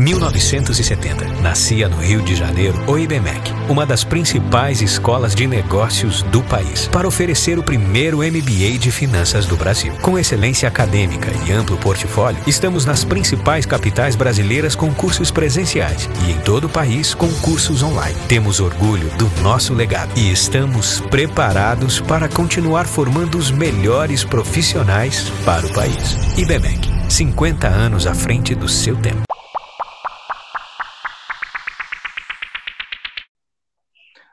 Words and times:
1970. 0.00 1.42
Nascia 1.42 1.86
no 1.86 1.98
Rio 1.98 2.22
de 2.22 2.34
Janeiro 2.34 2.82
o 2.86 2.98
IBMEC, 2.98 3.52
uma 3.68 3.84
das 3.84 4.02
principais 4.02 4.80
escolas 4.80 5.34
de 5.34 5.46
negócios 5.46 6.22
do 6.22 6.42
país, 6.42 6.88
para 6.88 7.06
oferecer 7.06 7.58
o 7.58 7.62
primeiro 7.62 8.18
MBA 8.18 8.78
de 8.78 8.90
finanças 8.90 9.44
do 9.44 9.56
Brasil. 9.56 9.92
Com 10.00 10.18
excelência 10.18 10.66
acadêmica 10.66 11.30
e 11.46 11.52
amplo 11.52 11.76
portfólio, 11.76 12.42
estamos 12.46 12.86
nas 12.86 13.04
principais 13.04 13.66
capitais 13.66 14.16
brasileiras 14.16 14.74
com 14.74 14.90
cursos 14.94 15.30
presenciais 15.30 16.08
e 16.26 16.30
em 16.30 16.38
todo 16.38 16.64
o 16.64 16.70
país 16.70 17.12
com 17.12 17.30
cursos 17.34 17.82
online. 17.82 18.16
Temos 18.26 18.58
orgulho 18.58 19.10
do 19.18 19.30
nosso 19.42 19.74
legado 19.74 20.12
e 20.16 20.32
estamos 20.32 21.00
preparados 21.10 22.00
para 22.00 22.26
continuar 22.26 22.86
formando 22.86 23.36
os 23.36 23.50
melhores 23.50 24.24
profissionais 24.24 25.30
para 25.44 25.66
o 25.66 25.72
país. 25.74 26.16
IBMEC, 26.38 26.88
50 27.10 27.68
anos 27.68 28.06
à 28.06 28.14
frente 28.14 28.54
do 28.54 28.66
seu 28.66 28.96
tempo. 28.96 29.29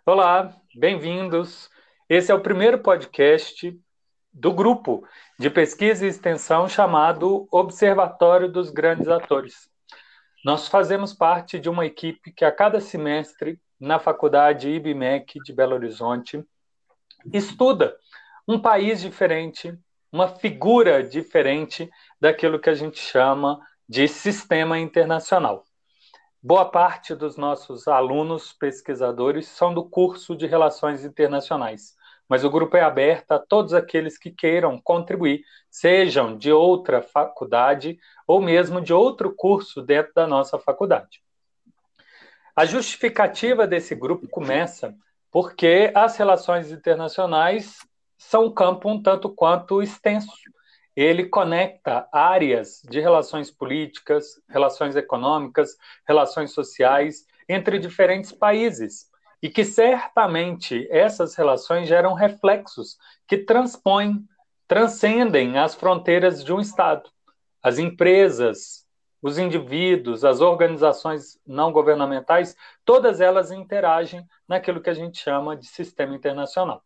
Olá, 0.09 0.55
bem-vindos. 0.73 1.69
Esse 2.07 2.31
é 2.31 2.33
o 2.33 2.39
primeiro 2.39 2.79
podcast 2.79 3.77
do 4.31 4.53
grupo 4.53 5.05
de 5.37 5.49
pesquisa 5.49 6.05
e 6.05 6.07
extensão 6.07 6.69
chamado 6.69 7.45
Observatório 7.51 8.49
dos 8.49 8.69
Grandes 8.69 9.09
Atores. 9.09 9.69
Nós 10.45 10.69
fazemos 10.69 11.13
parte 11.13 11.59
de 11.59 11.69
uma 11.69 11.85
equipe 11.85 12.31
que 12.31 12.45
a 12.45 12.51
cada 12.53 12.79
semestre 12.79 13.59
na 13.77 13.99
Faculdade 13.99 14.69
IBMEC 14.69 15.41
de 15.43 15.51
Belo 15.51 15.75
Horizonte 15.75 16.41
estuda 17.33 17.93
um 18.47 18.57
país 18.57 19.01
diferente, 19.01 19.77
uma 20.09 20.29
figura 20.29 21.03
diferente 21.03 21.89
daquilo 22.17 22.61
que 22.61 22.69
a 22.69 22.75
gente 22.75 22.97
chama 22.97 23.59
de 23.89 24.07
sistema 24.07 24.79
internacional. 24.79 25.66
Boa 26.47 26.63
parte 26.63 27.13
dos 27.13 27.35
nossos 27.35 27.89
alunos 27.89 28.53
pesquisadores 28.53 29.49
são 29.49 29.73
do 29.73 29.83
curso 29.83 30.33
de 30.33 30.47
Relações 30.47 31.03
Internacionais, 31.03 31.93
mas 32.25 32.45
o 32.45 32.49
grupo 32.49 32.77
é 32.77 32.81
aberto 32.81 33.33
a 33.33 33.37
todos 33.37 33.73
aqueles 33.73 34.17
que 34.17 34.31
queiram 34.31 34.79
contribuir, 34.79 35.43
sejam 35.69 36.37
de 36.37 36.49
outra 36.49 37.01
faculdade 37.01 37.99
ou 38.25 38.41
mesmo 38.41 38.79
de 38.79 38.93
outro 38.93 39.35
curso 39.35 39.81
dentro 39.81 40.13
da 40.13 40.25
nossa 40.25 40.57
faculdade. 40.57 41.21
A 42.55 42.63
justificativa 42.63 43.67
desse 43.67 43.93
grupo 43.93 44.25
começa 44.29 44.95
porque 45.29 45.91
as 45.93 46.15
relações 46.15 46.71
internacionais 46.71 47.79
são 48.17 48.45
um 48.45 48.53
campo 48.53 48.89
um 48.89 49.03
tanto 49.03 49.29
quanto 49.29 49.83
extenso 49.83 50.31
ele 51.03 51.25
conecta 51.25 52.09
áreas 52.11 52.81
de 52.89 52.99
relações 52.99 53.51
políticas, 53.51 54.41
relações 54.49 54.95
econômicas, 54.95 55.77
relações 56.07 56.51
sociais 56.51 57.23
entre 57.47 57.77
diferentes 57.77 58.31
países 58.31 59.05
e 59.39 59.47
que 59.47 59.63
certamente 59.63 60.87
essas 60.89 61.35
relações 61.35 61.87
geram 61.87 62.15
reflexos 62.15 62.97
que 63.27 63.37
transpõem, 63.37 64.27
transcendem 64.67 65.59
as 65.59 65.75
fronteiras 65.75 66.43
de 66.43 66.51
um 66.51 66.59
Estado. 66.59 67.07
As 67.61 67.77
empresas, 67.77 68.83
os 69.21 69.37
indivíduos, 69.37 70.25
as 70.25 70.41
organizações 70.41 71.39
não 71.45 71.71
governamentais, 71.71 72.55
todas 72.83 73.21
elas 73.21 73.51
interagem 73.51 74.25
naquilo 74.47 74.81
que 74.81 74.89
a 74.89 74.95
gente 74.95 75.19
chama 75.19 75.55
de 75.55 75.67
sistema 75.67 76.15
internacional. 76.15 76.81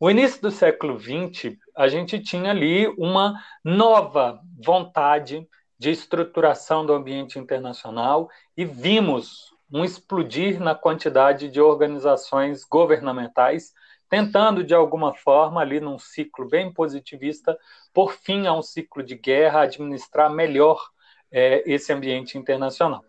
O 0.00 0.08
início 0.08 0.40
do 0.40 0.50
século 0.52 0.96
XX, 0.96 1.58
a 1.76 1.88
gente 1.88 2.20
tinha 2.20 2.52
ali 2.52 2.86
uma 2.96 3.42
nova 3.64 4.40
vontade 4.56 5.44
de 5.76 5.90
estruturação 5.90 6.86
do 6.86 6.92
ambiente 6.92 7.36
internacional 7.36 8.28
e 8.56 8.64
vimos 8.64 9.52
um 9.72 9.84
explodir 9.84 10.60
na 10.60 10.72
quantidade 10.72 11.48
de 11.48 11.60
organizações 11.60 12.64
governamentais 12.64 13.72
tentando 14.08 14.62
de 14.62 14.72
alguma 14.72 15.12
forma 15.14 15.60
ali 15.60 15.80
num 15.80 15.98
ciclo 15.98 16.48
bem 16.48 16.72
positivista 16.72 17.58
por 17.92 18.12
fim 18.12 18.46
a 18.46 18.54
um 18.54 18.62
ciclo 18.62 19.02
de 19.02 19.16
guerra 19.16 19.62
administrar 19.62 20.30
melhor 20.30 20.80
é, 21.28 21.62
esse 21.66 21.92
ambiente 21.92 22.38
internacional. 22.38 23.04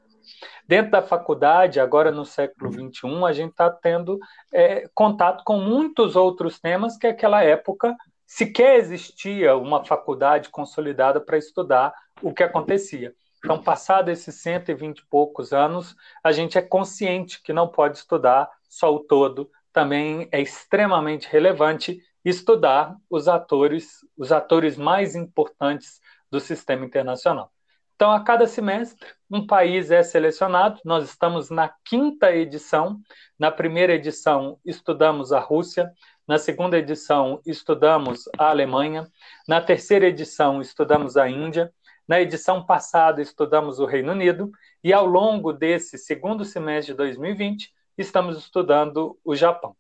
Dentro 0.68 0.92
da 0.92 1.02
faculdade, 1.02 1.80
agora 1.80 2.12
no 2.12 2.26
século 2.26 2.72
XXI, 2.72 3.26
a 3.28 3.34
gente 3.34 3.52
está 3.52 3.70
tendo 3.70 4.20
é, 4.52 4.90
contato 4.94 5.44
com 5.44 5.58
muitos 5.58 6.16
outros 6.16 6.60
temas 6.60 6.98
que 6.98 7.08
naquela 7.08 7.44
época 7.44 7.96
sequer 8.26 8.78
existia 8.78 9.56
uma 9.56 9.84
faculdade 9.84 10.50
consolidada 10.50 11.20
para 11.20 11.38
estudar 11.38 11.94
o 12.22 12.34
que 12.34 12.44
acontecia. 12.44 13.14
Então, 13.44 13.62
passado 13.62 14.10
esses 14.10 14.36
120 14.36 15.00
e 15.00 15.06
poucos 15.08 15.54
anos, 15.54 15.96
a 16.24 16.32
gente 16.32 16.58
é 16.58 16.62
consciente 16.62 17.42
que 17.42 17.54
não 17.54 17.68
pode 17.68 17.98
estudar 17.98 18.50
só 18.68 18.94
o 18.94 19.00
todo, 19.00 19.50
também 19.72 20.28
é 20.32 20.42
extremamente 20.42 21.28
relevante 21.32 22.02
estudar 22.24 22.96
os 23.10 23.28
atores, 23.28 24.00
os 24.18 24.32
atores 24.32 24.78
mais 24.78 25.16
importantes 25.16 26.02
do 26.30 26.40
sistema 26.40 26.86
internacional. 26.86 27.52
Então, 28.00 28.14
a 28.14 28.24
cada 28.24 28.48
semestre, 28.48 29.06
um 29.30 29.46
país 29.46 29.92
é 29.92 30.02
selecionado. 30.02 30.80
Nós 30.86 31.04
estamos 31.04 31.50
na 31.50 31.68
quinta 31.84 32.34
edição. 32.34 32.98
Na 33.38 33.52
primeira 33.52 33.92
edição, 33.92 34.58
estudamos 34.66 35.34
a 35.34 35.40
Rússia. 35.42 35.92
Na 36.26 36.38
segunda 36.38 36.78
edição, 36.78 37.42
estudamos 37.46 38.24
a 38.38 38.52
Alemanha. 38.52 39.06
Na 39.46 39.60
terceira 39.60 40.08
edição, 40.08 40.62
estudamos 40.62 41.18
a 41.18 41.28
Índia. 41.28 41.74
Na 42.08 42.22
edição 42.22 42.66
passada, 42.66 43.22
estudamos 43.22 43.80
o 43.80 43.86
Reino 43.86 44.14
Unido. 44.14 44.50
E 44.82 44.94
ao 44.94 45.06
longo 45.06 45.52
desse 45.52 45.98
segundo 45.98 46.46
semestre 46.46 46.94
de 46.94 46.98
2020, 46.98 47.70
estamos 47.98 48.38
estudando 48.38 49.20
o 49.26 49.36
Japão. 49.36 49.76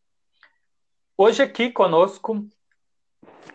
Hoje, 1.17 1.41
aqui 1.41 1.71
conosco, 1.71 2.45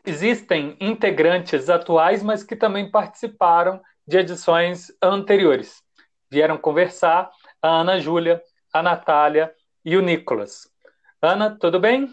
existem 0.06 0.74
integrantes 0.80 1.68
atuais, 1.68 2.22
mas 2.22 2.42
que 2.42 2.56
também 2.56 2.90
participaram 2.90 3.78
de 4.06 4.18
edições 4.18 4.92
anteriores. 5.02 5.82
Vieram 6.30 6.58
conversar 6.58 7.30
a 7.62 7.68
Ana 7.68 7.98
Júlia, 7.98 8.42
a 8.72 8.82
Natália 8.82 9.54
e 9.84 9.96
o 9.96 10.02
Nicolas. 10.02 10.70
Ana, 11.20 11.56
tudo 11.58 11.80
bem? 11.80 12.12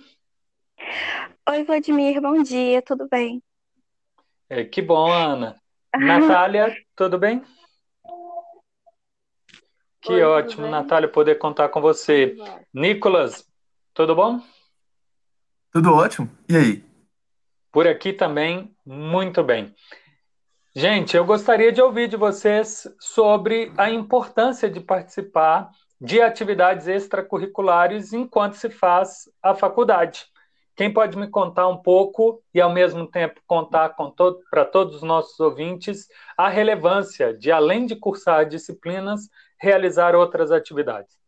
Oi, 1.49 1.63
Vladimir, 1.63 2.21
bom 2.21 2.41
dia, 2.41 2.81
tudo 2.81 3.07
bem? 3.09 3.43
É, 4.49 4.63
que 4.63 4.81
bom, 4.81 5.11
Ana. 5.11 5.59
Natália, 5.97 6.75
tudo 6.95 7.17
bem? 7.17 7.43
Que 10.01 10.13
Oi, 10.13 10.23
ótimo, 10.23 10.67
Natália, 10.67 11.07
poder 11.07 11.35
contar 11.35 11.69
com 11.69 11.81
você. 11.81 12.35
Nicolas, 12.73 13.47
tudo 13.93 14.15
bom? 14.15 14.41
Tudo 15.71 15.93
ótimo. 15.93 16.29
E 16.49 16.55
aí? 16.55 16.85
Por 17.71 17.87
aqui 17.87 18.11
também, 18.11 18.75
muito 18.85 19.43
bem. 19.43 19.73
Gente, 20.73 21.17
eu 21.17 21.25
gostaria 21.25 21.69
de 21.69 21.81
ouvir 21.81 22.07
de 22.07 22.15
vocês 22.15 22.87
sobre 22.97 23.73
a 23.77 23.89
importância 23.89 24.69
de 24.69 24.79
participar 24.79 25.69
de 25.99 26.21
atividades 26.21 26.87
extracurriculares 26.87 28.13
enquanto 28.13 28.53
se 28.53 28.69
faz 28.69 29.29
a 29.43 29.53
faculdade. 29.53 30.25
Quem 30.73 30.91
pode 30.91 31.17
me 31.17 31.27
contar 31.27 31.67
um 31.67 31.81
pouco 31.81 32.41
e, 32.53 32.61
ao 32.61 32.71
mesmo 32.71 33.05
tempo, 33.05 33.41
contar 33.45 33.89
todo, 34.15 34.39
para 34.49 34.63
todos 34.63 34.95
os 34.95 35.03
nossos 35.03 35.37
ouvintes 35.41 36.07
a 36.37 36.47
relevância 36.47 37.37
de, 37.37 37.51
além 37.51 37.85
de 37.85 37.97
cursar 37.97 38.47
disciplinas, 38.47 39.29
realizar 39.59 40.15
outras 40.15 40.51
atividades? 40.51 41.19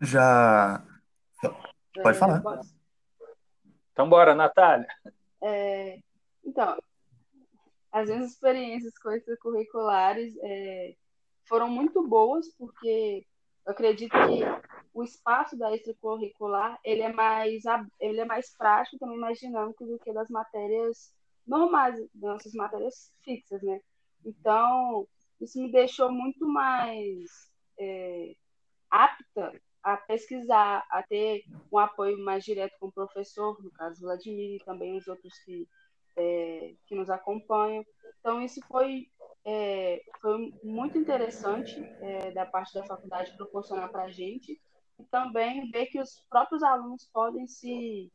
Já. 0.00 0.84
Pode 2.00 2.16
falar. 2.16 2.40
Então, 3.92 4.08
bora, 4.08 4.36
Natália. 4.36 4.86
É, 5.42 5.98
então, 6.50 6.76
as 7.92 8.08
minhas 8.08 8.32
experiências 8.32 8.98
com 8.98 9.12
extracurriculares 9.12 10.36
é, 10.42 10.96
foram 11.44 11.68
muito 11.68 12.06
boas, 12.06 12.48
porque 12.58 13.24
eu 13.64 13.72
acredito 13.72 14.10
que 14.10 14.42
o 14.92 15.04
espaço 15.04 15.56
da 15.56 15.72
extracurricular 15.72 16.78
ele 16.84 17.02
é 17.02 17.12
mais 17.12 17.62
ele 18.00 18.20
é 18.20 18.24
mais 18.24 18.52
prático 18.56 18.98
também 18.98 19.18
mais 19.18 19.38
dinâmico 19.38 19.86
do 19.86 19.98
que 20.00 20.12
das 20.12 20.28
matérias 20.28 21.14
normais 21.46 21.96
das 22.14 22.32
nossas 22.32 22.52
matérias 22.52 23.12
fixas 23.22 23.62
né? 23.62 23.80
Então 24.24 25.06
isso 25.40 25.60
me 25.60 25.70
deixou 25.70 26.10
muito 26.10 26.44
mais 26.48 27.30
é, 27.78 28.34
apta 28.90 29.52
a 29.82 29.96
pesquisar 29.96 30.84
a 30.90 31.02
ter 31.04 31.44
um 31.72 31.78
apoio 31.78 32.18
mais 32.18 32.44
direto 32.44 32.74
com 32.80 32.88
o 32.88 32.92
professor 32.92 33.62
no 33.62 33.70
caso 33.70 34.00
Vladimir 34.00 34.56
e 34.56 34.64
também 34.64 34.96
os 34.96 35.06
outros 35.06 35.38
que 35.44 35.68
é, 36.16 36.74
que 36.86 36.94
nos 36.94 37.10
acompanham. 37.10 37.84
Então, 38.20 38.42
isso 38.42 38.60
foi, 38.68 39.06
é, 39.44 40.02
foi 40.20 40.52
muito 40.62 40.98
interessante 40.98 41.80
é, 42.00 42.30
da 42.32 42.46
parte 42.46 42.74
da 42.74 42.84
faculdade 42.84 43.36
proporcionar 43.36 43.90
para 43.90 44.04
a 44.04 44.10
gente 44.10 44.60
e 44.98 45.04
também 45.04 45.70
ver 45.70 45.86
que 45.86 46.00
os 46.00 46.22
próprios 46.28 46.62
alunos 46.62 47.08
podem 47.12 47.46
se, 47.46 48.10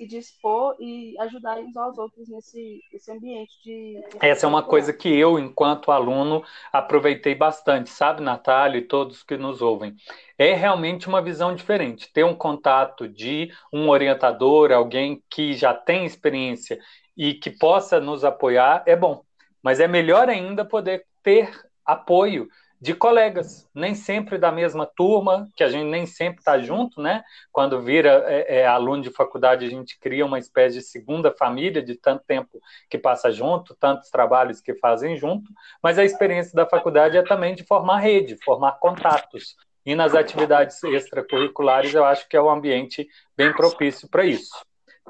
se 0.00 0.06
dispor 0.06 0.76
e 0.80 1.14
ajudar 1.20 1.58
uns 1.58 1.76
aos 1.76 1.98
outros 1.98 2.26
nesse, 2.26 2.80
nesse 2.90 3.12
ambiente 3.12 3.52
de. 3.62 4.02
Essa 4.18 4.46
é 4.46 4.48
uma 4.48 4.62
coisa 4.62 4.94
que 4.94 5.08
eu, 5.14 5.38
enquanto 5.38 5.92
aluno, 5.92 6.42
aproveitei 6.72 7.34
bastante, 7.34 7.90
sabe, 7.90 8.22
Natália 8.22 8.78
e 8.78 8.86
todos 8.86 9.22
que 9.22 9.36
nos 9.36 9.60
ouvem. 9.60 9.94
É 10.38 10.54
realmente 10.54 11.06
uma 11.06 11.20
visão 11.20 11.54
diferente. 11.54 12.10
Ter 12.10 12.24
um 12.24 12.34
contato 12.34 13.06
de 13.06 13.50
um 13.70 13.90
orientador, 13.90 14.72
alguém 14.72 15.22
que 15.28 15.52
já 15.52 15.74
tem 15.74 16.06
experiência 16.06 16.78
e 17.14 17.34
que 17.34 17.50
possa 17.50 18.00
nos 18.00 18.24
apoiar, 18.24 18.82
é 18.86 18.96
bom. 18.96 19.22
Mas 19.62 19.80
é 19.80 19.86
melhor 19.86 20.30
ainda 20.30 20.64
poder 20.64 21.04
ter 21.22 21.50
apoio 21.84 22.48
de 22.80 22.94
colegas, 22.94 23.68
nem 23.74 23.94
sempre 23.94 24.38
da 24.38 24.50
mesma 24.50 24.86
turma, 24.86 25.46
que 25.54 25.62
a 25.62 25.68
gente 25.68 25.84
nem 25.84 26.06
sempre 26.06 26.40
está 26.40 26.58
junto, 26.58 27.02
né? 27.02 27.22
Quando 27.52 27.82
vira 27.82 28.24
é, 28.26 28.60
é, 28.60 28.66
aluno 28.66 29.02
de 29.02 29.10
faculdade, 29.10 29.66
a 29.66 29.68
gente 29.68 29.98
cria 29.98 30.24
uma 30.24 30.38
espécie 30.38 30.78
de 30.78 30.84
segunda 30.84 31.30
família, 31.30 31.82
de 31.82 31.94
tanto 31.94 32.24
tempo 32.24 32.58
que 32.88 32.96
passa 32.96 33.30
junto, 33.30 33.76
tantos 33.78 34.08
trabalhos 34.08 34.62
que 34.62 34.74
fazem 34.74 35.16
junto, 35.16 35.52
mas 35.82 35.98
a 35.98 36.04
experiência 36.04 36.54
da 36.54 36.66
faculdade 36.66 37.18
é 37.18 37.22
também 37.22 37.54
de 37.54 37.64
formar 37.64 37.98
rede, 37.98 38.38
formar 38.42 38.78
contatos. 38.78 39.56
E 39.84 39.94
nas 39.94 40.14
atividades 40.14 40.82
extracurriculares, 40.82 41.94
eu 41.94 42.04
acho 42.04 42.28
que 42.28 42.36
é 42.36 42.42
um 42.42 42.50
ambiente 42.50 43.06
bem 43.36 43.52
propício 43.52 44.08
para 44.08 44.24
isso. 44.24 44.50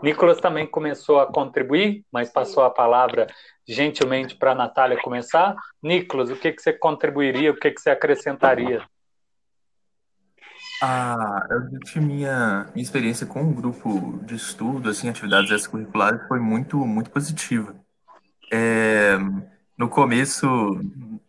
Nicolas 0.03 0.41
também 0.41 0.67
começou 0.67 1.21
a 1.21 1.31
contribuir, 1.31 2.05
mas 2.11 2.31
passou 2.31 2.63
a 2.65 2.71
palavra 2.71 3.27
gentilmente 3.69 4.35
para 4.35 4.53
a 4.53 4.55
Natália 4.55 5.01
começar. 5.01 5.55
Nicolas, 5.83 6.31
o 6.31 6.37
que, 6.37 6.53
que 6.53 6.63
você 6.63 6.73
contribuiria, 6.73 7.51
o 7.51 7.57
que, 7.57 7.71
que 7.71 7.81
você 7.81 7.91
acrescentaria? 7.91 8.83
Ah, 10.83 11.47
eu 11.51 11.79
tive 11.81 12.01
minha, 12.01 12.67
minha 12.75 12.83
experiência 12.83 13.27
com 13.27 13.43
um 13.43 13.53
grupo 13.53 14.19
de 14.25 14.35
estudo, 14.35 14.89
assim, 14.89 15.11
atividades 15.11 15.51
extracurriculares, 15.51 16.27
foi 16.27 16.41
muito, 16.41 16.79
muito 16.79 17.11
positiva. 17.11 17.75
É, 18.51 19.19
no 19.77 19.89
começo, 19.91 20.47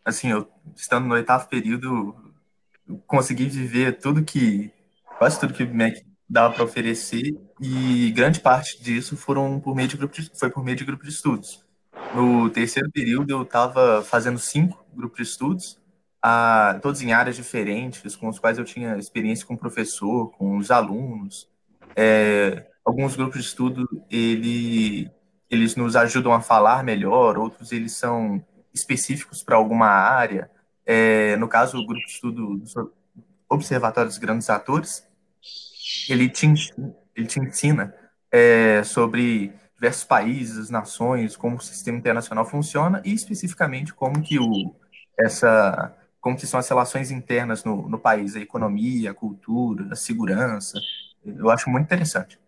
assim, 0.05 0.31
eu 0.31 0.49
estando 0.73 1.05
no 1.05 1.15
oitavo 1.15 1.49
período, 1.49 2.15
consegui 3.05 3.45
viver 3.47 3.99
tudo 3.99 4.23
que, 4.23 4.71
quase 5.17 5.37
tudo 5.37 5.53
que 5.53 5.63
o 5.63 5.73
MEC 5.73 6.10
dava 6.31 6.53
para 6.53 6.63
oferecer, 6.63 7.37
e 7.59 8.09
grande 8.11 8.39
parte 8.39 8.81
disso 8.81 9.17
foram 9.17 9.59
por 9.59 9.75
meio 9.75 9.89
de 9.89 9.97
grupo 9.97 10.15
de, 10.15 10.31
foi 10.33 10.49
por 10.49 10.63
meio 10.63 10.77
de 10.77 10.85
grupo 10.85 11.03
de 11.03 11.09
estudos. 11.09 11.65
No 12.15 12.49
terceiro 12.49 12.89
período, 12.89 13.29
eu 13.29 13.41
estava 13.41 14.01
fazendo 14.01 14.39
cinco 14.39 14.85
grupos 14.93 15.17
de 15.17 15.23
estudos, 15.23 15.77
a, 16.21 16.79
todos 16.81 17.01
em 17.01 17.11
áreas 17.11 17.35
diferentes, 17.35 18.15
com 18.15 18.29
os 18.29 18.39
quais 18.39 18.57
eu 18.57 18.63
tinha 18.63 18.97
experiência 18.97 19.45
com 19.45 19.55
o 19.55 19.57
professor, 19.57 20.31
com 20.31 20.57
os 20.57 20.71
alunos. 20.71 21.49
É, 21.97 22.65
alguns 22.85 23.13
grupos 23.17 23.41
de 23.41 23.47
estudo, 23.47 23.85
ele, 24.09 25.11
eles 25.49 25.75
nos 25.75 25.97
ajudam 25.97 26.31
a 26.31 26.39
falar 26.39 26.81
melhor, 26.81 27.37
outros 27.37 27.73
eles 27.73 27.91
são 27.91 28.41
específicos 28.73 29.43
para 29.43 29.57
alguma 29.57 29.87
área. 29.87 30.49
É, 30.85 31.35
no 31.35 31.49
caso, 31.49 31.77
o 31.77 31.85
grupo 31.85 32.05
de 32.05 32.11
estudo 32.11 32.55
do 32.55 32.93
Observatório 33.49 34.09
dos 34.09 34.17
Grandes 34.17 34.49
Atores, 34.49 35.05
ele 36.09 36.29
te, 36.29 36.47
ele 37.15 37.27
te 37.27 37.39
ensina 37.39 37.93
é, 38.31 38.83
sobre 38.83 39.53
diversos 39.75 40.03
países, 40.03 40.69
nações, 40.69 41.35
como 41.35 41.55
o 41.55 41.61
sistema 41.61 41.97
internacional 41.97 42.45
funciona 42.45 43.01
e 43.03 43.13
especificamente 43.13 43.93
como 43.93 44.21
que 44.21 44.39
o 44.39 44.75
essa 45.19 45.95
como 46.19 46.37
que 46.37 46.45
são 46.45 46.59
as 46.59 46.69
relações 46.69 47.09
internas 47.09 47.63
no, 47.63 47.89
no 47.89 47.97
país, 47.97 48.35
a 48.35 48.39
economia, 48.39 49.09
a 49.09 49.13
cultura, 49.13 49.87
a 49.91 49.95
segurança. 49.95 50.79
Eu 51.25 51.49
acho 51.49 51.67
muito 51.67 51.85
interessante. 51.85 52.39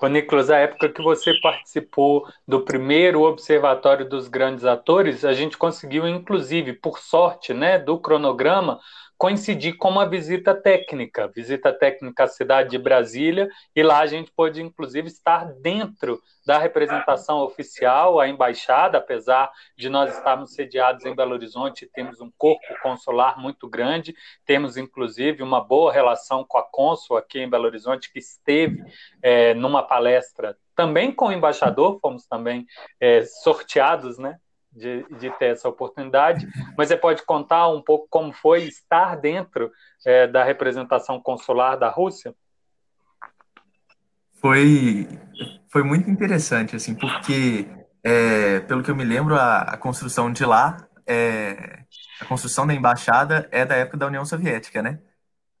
Ô, 0.00 0.08
Nicolas, 0.08 0.50
a 0.50 0.58
época 0.58 0.88
que 0.88 1.02
você 1.02 1.32
participou 1.40 2.26
do 2.48 2.62
primeiro 2.62 3.22
Observatório 3.22 4.08
dos 4.08 4.26
Grandes 4.26 4.64
Atores, 4.64 5.24
a 5.24 5.32
gente 5.32 5.56
conseguiu, 5.56 6.08
inclusive, 6.08 6.72
por 6.72 6.98
sorte, 6.98 7.54
né, 7.54 7.78
do 7.78 7.98
cronograma, 7.98 8.80
coincidir 9.18 9.76
com 9.76 9.88
uma 9.88 10.08
visita 10.08 10.54
técnica, 10.54 11.28
visita 11.28 11.72
técnica 11.72 12.24
à 12.24 12.28
cidade 12.28 12.70
de 12.70 12.78
Brasília, 12.78 13.48
e 13.74 13.82
lá 13.82 14.00
a 14.00 14.06
gente 14.06 14.30
pôde, 14.30 14.62
inclusive, 14.62 15.08
estar 15.08 15.52
dentro 15.54 16.20
da 16.44 16.58
representação 16.58 17.38
oficial, 17.38 18.20
a 18.20 18.28
embaixada, 18.28 18.98
apesar 18.98 19.50
de 19.76 19.88
nós 19.88 20.16
estarmos 20.16 20.54
sediados 20.54 21.04
em 21.04 21.14
Belo 21.14 21.32
Horizonte, 21.32 21.90
temos 21.92 22.20
um 22.20 22.30
corpo 22.36 22.66
consular 22.82 23.38
muito 23.38 23.68
grande, 23.68 24.14
temos, 24.44 24.76
inclusive, 24.76 25.42
uma 25.42 25.60
boa 25.60 25.92
relação 25.92 26.44
com 26.44 26.58
a 26.58 26.62
cônsul 26.62 27.16
aqui 27.16 27.40
em 27.40 27.48
Belo 27.50 27.64
Horizonte, 27.64 28.12
que 28.12 28.18
esteve 28.18 28.84
é, 29.22 29.54
numa 29.54 29.82
palestra 29.82 30.56
também 30.74 31.10
com 31.10 31.28
o 31.28 31.32
embaixador, 31.32 31.98
fomos 32.00 32.26
também 32.26 32.66
é, 33.00 33.22
sorteados, 33.24 34.18
né, 34.18 34.38
de, 34.76 35.04
de, 35.18 35.30
ter 35.38 35.46
essa 35.46 35.68
oportunidade, 35.68 36.46
mas 36.76 36.88
você 36.88 36.96
pode 36.96 37.24
contar 37.24 37.68
um 37.68 37.80
pouco 37.80 38.06
como 38.10 38.32
foi 38.32 38.64
estar 38.64 39.16
dentro 39.16 39.72
é, 40.04 40.26
da 40.26 40.44
representação 40.44 41.20
consular 41.20 41.76
da 41.76 41.88
Rússia? 41.88 42.34
Foi, 44.34 45.08
foi 45.68 45.82
muito 45.82 46.10
interessante, 46.10 46.76
assim, 46.76 46.94
porque, 46.94 47.66
é, 48.04 48.60
pelo 48.60 48.82
que 48.82 48.90
eu 48.90 48.96
me 48.96 49.04
lembro, 49.04 49.34
a, 49.34 49.62
a 49.62 49.76
construção 49.78 50.30
de 50.30 50.44
lá, 50.44 50.86
é, 51.06 51.80
a 52.20 52.24
construção 52.26 52.66
da 52.66 52.74
embaixada 52.74 53.48
é 53.50 53.64
da 53.64 53.76
época 53.76 53.96
da 53.96 54.06
União 54.06 54.24
Soviética, 54.24 54.82
né? 54.82 55.00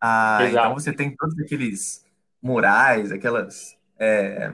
Ah, 0.00 0.40
então 0.42 0.74
você 0.74 0.92
tem 0.92 1.16
todos 1.16 1.38
aqueles 1.40 2.04
murais, 2.42 3.10
aquelas 3.10 3.76
é, 3.98 4.52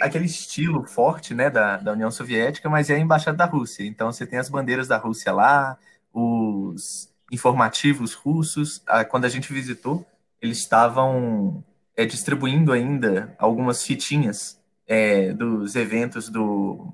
aquele 0.00 0.26
estilo 0.26 0.84
forte, 0.86 1.34
né, 1.34 1.48
da, 1.48 1.76
da 1.76 1.92
União 1.92 2.10
Soviética, 2.10 2.68
mas 2.68 2.90
é 2.90 2.94
a 2.96 2.98
embaixada 2.98 3.36
da 3.36 3.44
Rússia. 3.44 3.84
Então 3.84 4.12
você 4.12 4.26
tem 4.26 4.38
as 4.38 4.48
bandeiras 4.48 4.88
da 4.88 4.96
Rússia 4.96 5.32
lá, 5.32 5.78
os 6.12 7.10
informativos 7.30 8.14
russos. 8.14 8.82
Ah, 8.86 9.04
quando 9.04 9.24
a 9.24 9.28
gente 9.28 9.52
visitou, 9.52 10.06
eles 10.40 10.58
estavam 10.58 11.64
é, 11.96 12.04
distribuindo 12.04 12.72
ainda 12.72 13.34
algumas 13.38 13.82
fitinhas 13.84 14.60
é, 14.86 15.32
dos 15.32 15.76
eventos 15.76 16.28
do 16.28 16.92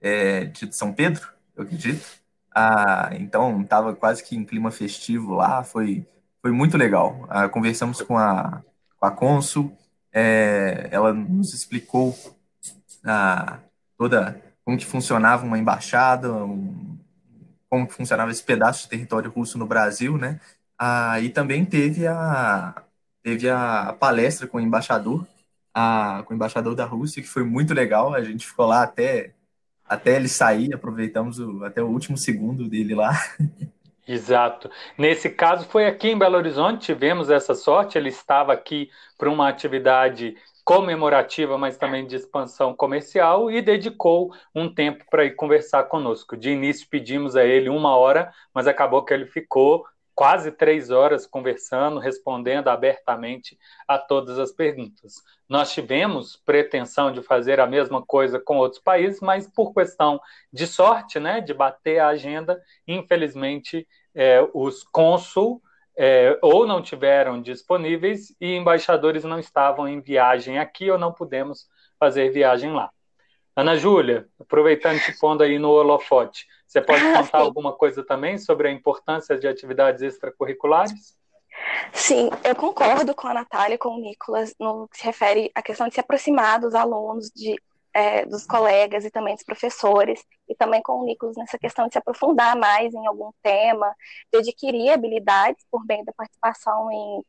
é, 0.00 0.44
de 0.44 0.74
São 0.76 0.92
Pedro, 0.92 1.26
eu 1.56 1.64
acredito. 1.64 2.04
Ah, 2.54 3.10
então 3.12 3.62
estava 3.62 3.94
quase 3.94 4.22
que 4.22 4.36
em 4.36 4.44
clima 4.44 4.70
festivo 4.70 5.34
lá, 5.34 5.64
foi, 5.64 6.06
foi 6.42 6.52
muito 6.52 6.76
legal. 6.76 7.26
Ah, 7.30 7.48
conversamos 7.48 8.02
com 8.02 8.18
a, 8.18 8.62
com 8.98 9.06
a 9.06 9.10
cônsul, 9.10 9.76
é, 10.14 10.88
ela 10.92 11.12
nos 11.12 11.52
explicou 11.52 12.16
a, 13.04 13.58
toda 13.98 14.40
como 14.64 14.78
que 14.78 14.86
funcionava 14.86 15.44
uma 15.44 15.58
embaixada, 15.58 16.32
um, 16.32 16.98
como 17.68 17.86
que 17.86 17.94
funcionava 17.94 18.30
esse 18.30 18.42
pedaço 18.42 18.84
de 18.84 18.90
território 18.90 19.30
russo 19.30 19.58
no 19.58 19.66
Brasil, 19.66 20.16
né? 20.16 20.40
Ah, 20.78 21.16
também 21.34 21.64
teve 21.64 22.06
a, 22.06 22.82
teve 23.22 23.50
a 23.50 23.92
palestra 23.98 24.46
com 24.46 24.58
o 24.58 24.60
embaixador, 24.60 25.26
a, 25.74 26.22
com 26.26 26.34
o 26.34 26.36
embaixador 26.36 26.74
da 26.74 26.84
Rússia, 26.84 27.22
que 27.22 27.28
foi 27.28 27.44
muito 27.44 27.74
legal. 27.74 28.14
A 28.14 28.22
gente 28.22 28.46
ficou 28.46 28.66
lá 28.66 28.82
até, 28.84 29.34
até 29.84 30.16
ele 30.16 30.28
sair, 30.28 30.74
aproveitamos 30.74 31.38
o, 31.38 31.64
até 31.64 31.82
o 31.82 31.88
último 31.88 32.16
segundo 32.16 32.68
dele 32.68 32.94
lá. 32.94 33.12
Exato. 34.06 34.70
Nesse 34.98 35.30
caso, 35.30 35.66
foi 35.66 35.86
aqui 35.86 36.08
em 36.08 36.18
Belo 36.18 36.36
Horizonte, 36.36 36.86
tivemos 36.86 37.30
essa 37.30 37.54
sorte. 37.54 37.96
Ele 37.96 38.10
estava 38.10 38.52
aqui 38.52 38.90
para 39.16 39.30
uma 39.30 39.48
atividade 39.48 40.36
comemorativa, 40.62 41.56
mas 41.58 41.76
também 41.76 42.06
de 42.06 42.16
expansão 42.16 42.74
comercial, 42.74 43.50
e 43.50 43.60
dedicou 43.60 44.32
um 44.54 44.72
tempo 44.72 45.04
para 45.10 45.24
ir 45.24 45.34
conversar 45.36 45.84
conosco. 45.84 46.36
De 46.36 46.50
início 46.50 46.86
pedimos 46.88 47.36
a 47.36 47.44
ele 47.44 47.68
uma 47.68 47.96
hora, 47.96 48.32
mas 48.54 48.66
acabou 48.66 49.04
que 49.04 49.12
ele 49.12 49.26
ficou 49.26 49.84
quase 50.14 50.52
três 50.52 50.90
horas 50.90 51.26
conversando, 51.26 51.98
respondendo 51.98 52.68
abertamente 52.68 53.58
a 53.86 53.98
todas 53.98 54.38
as 54.38 54.52
perguntas. 54.52 55.22
Nós 55.48 55.72
tivemos 55.72 56.36
pretensão 56.36 57.10
de 57.10 57.22
fazer 57.22 57.60
a 57.60 57.66
mesma 57.66 58.04
coisa 58.04 58.38
com 58.38 58.56
outros 58.56 58.80
países, 58.80 59.20
mas 59.20 59.48
por 59.48 59.74
questão 59.74 60.20
de 60.52 60.66
sorte, 60.66 61.18
né, 61.18 61.40
de 61.40 61.52
bater 61.52 61.98
a 61.98 62.08
agenda, 62.08 62.62
infelizmente 62.86 63.86
é, 64.14 64.46
os 64.54 64.84
cônsul 64.84 65.60
é, 65.96 66.38
ou 66.42 66.66
não 66.66 66.82
tiveram 66.82 67.40
disponíveis 67.40 68.34
e 68.40 68.54
embaixadores 68.54 69.24
não 69.24 69.38
estavam 69.38 69.88
em 69.88 70.00
viagem 70.00 70.58
aqui 70.58 70.90
ou 70.90 70.98
não 70.98 71.12
pudemos 71.12 71.68
fazer 71.98 72.30
viagem 72.30 72.72
lá. 72.72 72.90
Ana 73.56 73.76
Júlia, 73.76 74.28
aproveitando 74.40 75.00
te 75.00 75.16
pondo 75.18 75.42
aí 75.42 75.58
no 75.58 75.70
holofote, 75.70 76.46
você 76.66 76.80
pode 76.80 77.04
ah, 77.04 77.22
contar 77.22 77.38
alguma 77.38 77.72
coisa 77.72 78.04
também 78.04 78.36
sobre 78.36 78.68
a 78.68 78.72
importância 78.72 79.38
de 79.38 79.46
atividades 79.46 80.02
extracurriculares? 80.02 81.16
Sim, 81.92 82.30
eu 82.42 82.56
concordo 82.56 83.14
com 83.14 83.28
a 83.28 83.34
Natália 83.34 83.76
e 83.76 83.78
com 83.78 83.90
o 83.90 84.00
Nicolas 84.00 84.54
no 84.58 84.88
que 84.88 84.98
se 84.98 85.04
refere 85.04 85.52
à 85.54 85.62
questão 85.62 85.86
de 85.86 85.94
se 85.94 86.00
aproximar 86.00 86.58
dos 86.58 86.74
alunos, 86.74 87.30
de, 87.30 87.54
é, 87.92 88.26
dos 88.26 88.44
colegas 88.44 89.04
e 89.04 89.10
também 89.10 89.34
dos 89.34 89.44
professores, 89.44 90.24
e 90.48 90.54
também 90.56 90.82
com 90.82 91.00
o 91.00 91.04
Nicolas 91.04 91.36
nessa 91.36 91.56
questão 91.56 91.86
de 91.86 91.92
se 91.92 91.98
aprofundar 91.98 92.56
mais 92.56 92.92
em 92.92 93.06
algum 93.06 93.30
tema, 93.40 93.94
de 94.32 94.40
adquirir 94.40 94.90
habilidades 94.90 95.64
por 95.70 95.84
meio 95.86 96.04
da 96.04 96.12
participação 96.12 96.90
em, 96.90 97.24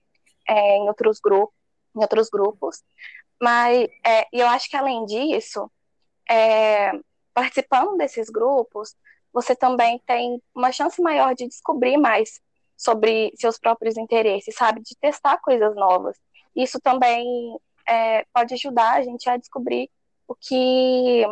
é, 0.49 0.77
em, 0.77 0.87
outros, 0.87 1.19
grupos, 1.19 1.55
em 1.95 2.01
outros 2.01 2.29
grupos, 2.29 2.83
Mas 3.39 3.87
é, 4.03 4.27
eu 4.33 4.47
acho 4.47 4.67
que 4.67 4.75
além 4.75 5.05
disso, 5.05 5.69
é, 6.29 6.91
participando 7.33 7.97
desses 7.97 8.29
grupos, 8.29 8.95
você 9.33 9.55
também 9.55 10.01
tem 10.05 10.41
uma 10.53 10.71
chance 10.71 11.01
maior 11.01 11.35
de 11.35 11.47
descobrir 11.47 11.97
mais 11.97 12.39
sobre 12.77 13.33
seus 13.35 13.57
próprios 13.57 13.97
interesses, 13.97 14.55
sabe? 14.55 14.81
De 14.81 14.95
testar 14.99 15.37
coisas 15.37 15.75
novas. 15.75 16.17
Isso 16.55 16.79
também 16.79 17.25
é, 17.87 18.25
pode 18.33 18.53
ajudar 18.53 18.93
a 18.93 19.01
gente 19.01 19.29
a 19.29 19.37
descobrir 19.37 19.89
o 20.27 20.35
que 20.35 21.25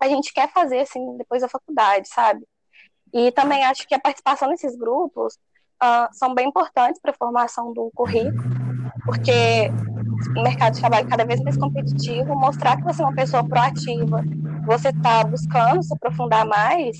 a 0.00 0.08
gente 0.08 0.32
quer 0.32 0.50
fazer, 0.52 0.80
assim, 0.80 1.16
depois 1.16 1.42
da 1.42 1.48
faculdade, 1.48 2.08
sabe? 2.08 2.46
E 3.12 3.30
também 3.32 3.64
acho 3.64 3.86
que 3.86 3.94
a 3.94 4.00
participação 4.00 4.48
nesses 4.48 4.76
grupos 4.76 5.34
uh, 5.82 6.12
são 6.12 6.34
bem 6.34 6.48
importantes 6.48 7.00
para 7.00 7.12
a 7.12 7.16
formação 7.16 7.72
do 7.72 7.90
currículo, 7.94 8.42
porque 9.06 9.70
o 10.36 10.42
mercado 10.42 10.74
de 10.74 10.80
trabalho 10.80 11.08
cada 11.08 11.24
vez 11.24 11.40
mais 11.40 11.56
competitivo, 11.56 12.34
mostrar 12.34 12.76
que 12.76 12.82
você 12.82 13.00
é 13.00 13.04
uma 13.04 13.14
pessoa 13.14 13.46
proativa, 13.48 14.22
você 14.66 14.88
está 14.88 15.24
buscando 15.24 15.82
se 15.82 15.94
aprofundar 15.94 16.44
mais 16.44 16.98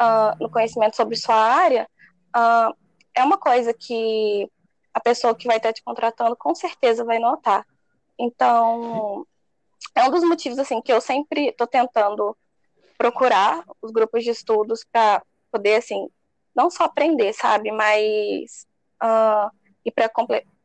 uh, 0.00 0.34
no 0.40 0.50
conhecimento 0.50 0.96
sobre 0.96 1.16
sua 1.16 1.36
área, 1.36 1.88
uh, 2.34 2.74
é 3.14 3.22
uma 3.22 3.38
coisa 3.38 3.72
que 3.72 4.50
a 4.92 5.00
pessoa 5.00 5.34
que 5.34 5.46
vai 5.46 5.58
estar 5.58 5.72
te 5.72 5.82
contratando 5.84 6.34
com 6.36 6.54
certeza 6.54 7.04
vai 7.04 7.18
notar. 7.18 7.66
Então, 8.18 9.26
é 9.94 10.02
um 10.04 10.10
dos 10.10 10.24
motivos 10.24 10.58
assim 10.58 10.80
que 10.80 10.92
eu 10.92 11.00
sempre 11.00 11.48
estou 11.48 11.66
tentando 11.66 12.36
procurar 12.96 13.64
os 13.82 13.90
grupos 13.92 14.24
de 14.24 14.30
estudos 14.30 14.84
para 14.90 15.22
poder 15.52 15.76
assim 15.76 16.08
não 16.54 16.70
só 16.70 16.84
aprender, 16.84 17.32
sabe, 17.32 17.72
mas 17.72 18.66
uh, 19.02 19.50
e 19.84 19.90
para 19.90 20.08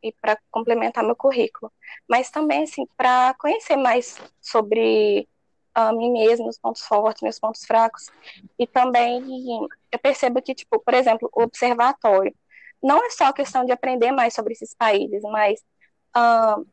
e 0.02 0.12
para 0.20 0.38
complementar 0.50 1.04
meu 1.04 1.16
currículo, 1.16 1.72
mas 2.08 2.30
também 2.30 2.64
assim 2.64 2.86
para 2.96 3.34
conhecer 3.34 3.76
mais 3.76 4.18
sobre 4.40 5.28
uh, 5.76 5.96
mim 5.96 6.12
mesmo, 6.12 6.44
meus 6.44 6.58
pontos 6.58 6.82
fortes, 6.82 7.22
meus 7.22 7.38
pontos 7.38 7.64
fracos. 7.64 8.06
E 8.58 8.66
também 8.66 9.22
eu 9.90 9.98
percebo 9.98 10.42
que 10.42 10.54
tipo, 10.54 10.80
por 10.80 10.94
exemplo, 10.94 11.28
o 11.32 11.42
observatório. 11.42 12.34
Não 12.82 13.04
é 13.04 13.10
só 13.10 13.32
questão 13.32 13.64
de 13.64 13.72
aprender 13.72 14.10
mais 14.10 14.34
sobre 14.34 14.54
esses 14.54 14.74
países, 14.74 15.22
mas 15.22 15.60
uh, 16.16 16.66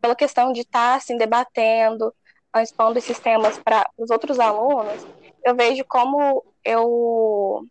pela 0.00 0.16
questão 0.16 0.52
de 0.52 0.60
estar 0.60 0.92
tá, 0.92 0.94
assim, 0.94 1.16
debatendo, 1.18 2.14
uh, 2.54 2.60
expondo 2.60 2.98
esses 2.98 3.18
temas 3.18 3.58
para 3.58 3.88
os 3.98 4.10
outros 4.10 4.38
alunos, 4.38 5.06
eu 5.44 5.54
vejo 5.54 5.84
como 5.84 6.44
eu 6.64 7.68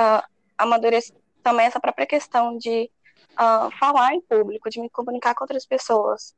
uh, 0.00 0.22
amadureço 0.56 1.12
também 1.42 1.66
essa 1.66 1.80
própria 1.80 2.06
questão 2.06 2.56
de 2.56 2.90
uh, 3.32 3.70
falar 3.78 4.14
em 4.14 4.20
público, 4.20 4.70
de 4.70 4.80
me 4.80 4.90
comunicar 4.90 5.34
com 5.34 5.44
outras 5.44 5.66
pessoas. 5.66 6.34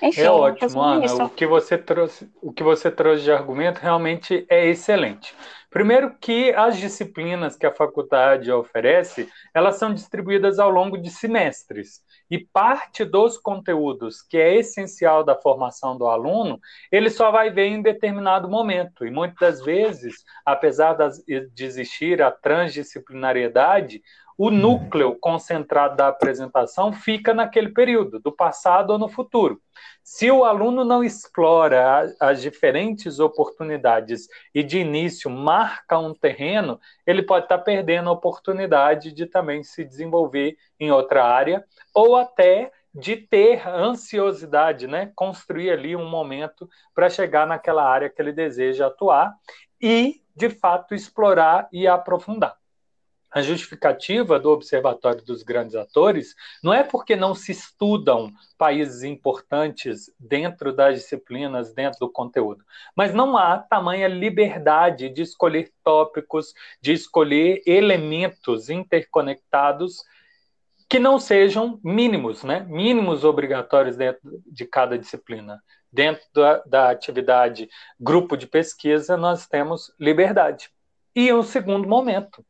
Enfim, 0.00 0.20
é 0.20 0.30
ótimo, 0.30 0.80
Ana. 0.80 1.24
O 1.24 1.30
que 1.30 1.46
você 1.46 1.76
trouxe, 1.76 2.30
o 2.40 2.52
que 2.52 2.62
você 2.62 2.90
trouxe 2.90 3.24
de 3.24 3.32
argumento 3.32 3.78
realmente 3.78 4.46
é 4.48 4.66
excelente. 4.66 5.34
Primeiro 5.68 6.16
que 6.20 6.52
as 6.52 6.76
disciplinas 6.76 7.56
que 7.56 7.64
a 7.64 7.72
faculdade 7.72 8.50
oferece, 8.50 9.28
elas 9.54 9.76
são 9.76 9.94
distribuídas 9.94 10.58
ao 10.58 10.68
longo 10.68 10.98
de 10.98 11.10
semestres. 11.10 12.02
E 12.28 12.38
parte 12.38 13.04
dos 13.04 13.38
conteúdos 13.38 14.20
que 14.20 14.36
é 14.36 14.56
essencial 14.56 15.22
da 15.22 15.36
formação 15.36 15.96
do 15.96 16.08
aluno, 16.08 16.58
ele 16.90 17.08
só 17.08 17.30
vai 17.30 17.50
ver 17.50 17.66
em 17.66 17.82
determinado 17.82 18.48
momento. 18.48 19.06
E 19.06 19.10
muitas 19.12 19.62
vezes, 19.62 20.24
apesar 20.44 20.96
de 20.96 21.64
existir 21.64 22.20
a 22.20 22.32
transdisciplinariedade, 22.32 24.02
o 24.42 24.50
núcleo 24.50 25.18
concentrado 25.20 25.96
da 25.96 26.08
apresentação 26.08 26.94
fica 26.94 27.34
naquele 27.34 27.68
período, 27.74 28.18
do 28.18 28.32
passado 28.32 28.90
ou 28.90 28.98
no 28.98 29.06
futuro. 29.06 29.60
Se 30.02 30.30
o 30.30 30.46
aluno 30.46 30.82
não 30.82 31.04
explora 31.04 32.10
as 32.18 32.40
diferentes 32.40 33.18
oportunidades 33.20 34.28
e 34.54 34.62
de 34.62 34.78
início 34.78 35.30
marca 35.30 35.98
um 35.98 36.14
terreno, 36.14 36.80
ele 37.06 37.22
pode 37.22 37.44
estar 37.44 37.58
perdendo 37.58 38.08
a 38.08 38.14
oportunidade 38.14 39.12
de 39.12 39.26
também 39.26 39.62
se 39.62 39.84
desenvolver 39.84 40.56
em 40.80 40.90
outra 40.90 41.22
área 41.22 41.62
ou 41.94 42.16
até 42.16 42.72
de 42.94 43.16
ter 43.16 43.68
ansiosidade, 43.68 44.86
né? 44.86 45.12
Construir 45.14 45.70
ali 45.70 45.94
um 45.94 46.08
momento 46.08 46.66
para 46.94 47.10
chegar 47.10 47.46
naquela 47.46 47.86
área 47.86 48.08
que 48.08 48.22
ele 48.22 48.32
deseja 48.32 48.86
atuar 48.86 49.34
e, 49.78 50.22
de 50.34 50.48
fato, 50.48 50.94
explorar 50.94 51.68
e 51.70 51.86
aprofundar 51.86 52.59
a 53.30 53.42
justificativa 53.42 54.38
do 54.40 54.50
Observatório 54.50 55.22
dos 55.22 55.42
Grandes 55.42 55.76
Atores 55.76 56.34
não 56.62 56.74
é 56.74 56.82
porque 56.82 57.14
não 57.14 57.34
se 57.34 57.52
estudam 57.52 58.30
países 58.58 59.02
importantes 59.04 60.12
dentro 60.18 60.72
das 60.72 60.96
disciplinas, 60.96 61.72
dentro 61.72 62.00
do 62.00 62.10
conteúdo, 62.10 62.64
mas 62.94 63.14
não 63.14 63.36
há 63.36 63.58
tamanha 63.58 64.08
liberdade 64.08 65.08
de 65.08 65.22
escolher 65.22 65.72
tópicos, 65.84 66.52
de 66.80 66.92
escolher 66.92 67.62
elementos 67.64 68.68
interconectados 68.68 70.02
que 70.88 70.98
não 70.98 71.20
sejam 71.20 71.78
mínimos, 71.84 72.42
né? 72.42 72.66
mínimos 72.68 73.22
obrigatórios 73.22 73.96
dentro 73.96 74.42
de 74.44 74.64
cada 74.64 74.98
disciplina. 74.98 75.62
Dentro 75.92 76.24
da, 76.34 76.58
da 76.66 76.90
atividade 76.90 77.68
grupo 77.98 78.36
de 78.36 78.46
pesquisa, 78.46 79.16
nós 79.16 79.46
temos 79.46 79.92
liberdade. 79.98 80.70
E 81.14 81.32
um 81.32 81.42
segundo 81.42 81.88
momento, 81.88 82.44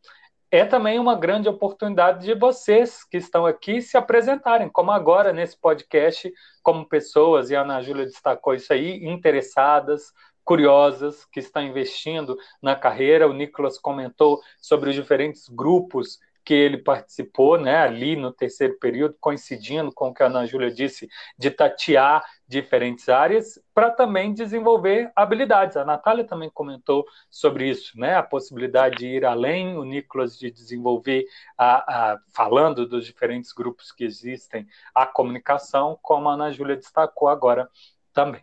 é 0.50 0.64
também 0.64 0.98
uma 0.98 1.14
grande 1.14 1.48
oportunidade 1.48 2.26
de 2.26 2.34
vocês 2.34 3.04
que 3.04 3.16
estão 3.16 3.46
aqui 3.46 3.80
se 3.80 3.96
apresentarem, 3.96 4.68
como 4.68 4.90
agora 4.90 5.32
nesse 5.32 5.58
podcast, 5.58 6.32
como 6.62 6.88
pessoas, 6.88 7.50
e 7.50 7.56
a 7.56 7.62
Ana 7.62 7.80
Júlia 7.80 8.04
destacou 8.04 8.54
isso 8.54 8.72
aí, 8.72 9.04
interessadas, 9.04 10.12
curiosas, 10.44 11.24
que 11.26 11.38
estão 11.38 11.62
investindo 11.62 12.36
na 12.60 12.74
carreira. 12.74 13.28
O 13.28 13.32
Nicolas 13.32 13.78
comentou 13.78 14.40
sobre 14.60 14.90
os 14.90 14.96
diferentes 14.96 15.48
grupos 15.48 16.18
que 16.44 16.54
ele 16.54 16.78
participou, 16.78 17.58
né, 17.58 17.76
ali 17.76 18.16
no 18.16 18.32
terceiro 18.32 18.78
período, 18.78 19.14
coincidindo 19.20 19.92
com 19.92 20.08
o 20.08 20.14
que 20.14 20.22
a 20.22 20.26
Ana 20.26 20.46
Júlia 20.46 20.70
disse, 20.70 21.08
de 21.38 21.50
tatear 21.50 22.24
diferentes 22.48 23.08
áreas, 23.08 23.60
para 23.74 23.90
também 23.90 24.32
desenvolver 24.32 25.12
habilidades. 25.14 25.76
A 25.76 25.84
Natália 25.84 26.24
também 26.24 26.50
comentou 26.50 27.04
sobre 27.30 27.68
isso, 27.68 27.98
né, 27.98 28.16
a 28.16 28.22
possibilidade 28.22 28.96
de 28.96 29.06
ir 29.06 29.24
além, 29.24 29.76
o 29.76 29.84
Nicolas 29.84 30.38
de 30.38 30.50
desenvolver, 30.50 31.24
a, 31.56 32.12
a, 32.12 32.18
falando 32.32 32.86
dos 32.86 33.04
diferentes 33.04 33.52
grupos 33.52 33.92
que 33.92 34.04
existem, 34.04 34.66
a 34.94 35.06
comunicação, 35.06 35.98
como 36.02 36.28
a 36.28 36.34
Ana 36.34 36.50
Júlia 36.50 36.76
destacou 36.76 37.28
agora 37.28 37.68
também. 38.12 38.42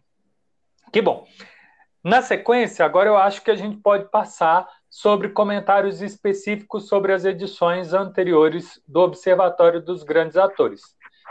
Que 0.91 1.01
bom. 1.01 1.27
Na 2.03 2.21
sequência, 2.21 2.85
agora 2.85 3.09
eu 3.09 3.17
acho 3.17 3.41
que 3.41 3.51
a 3.51 3.55
gente 3.55 3.75
pode 3.77 4.09
passar 4.09 4.65
sobre 4.89 5.29
comentários 5.29 6.01
específicos 6.01 6.87
sobre 6.87 7.13
as 7.13 7.25
edições 7.25 7.93
anteriores 7.93 8.81
do 8.87 9.01
Observatório 9.01 9.81
dos 9.81 10.03
Grandes 10.03 10.37
Atores. 10.37 10.81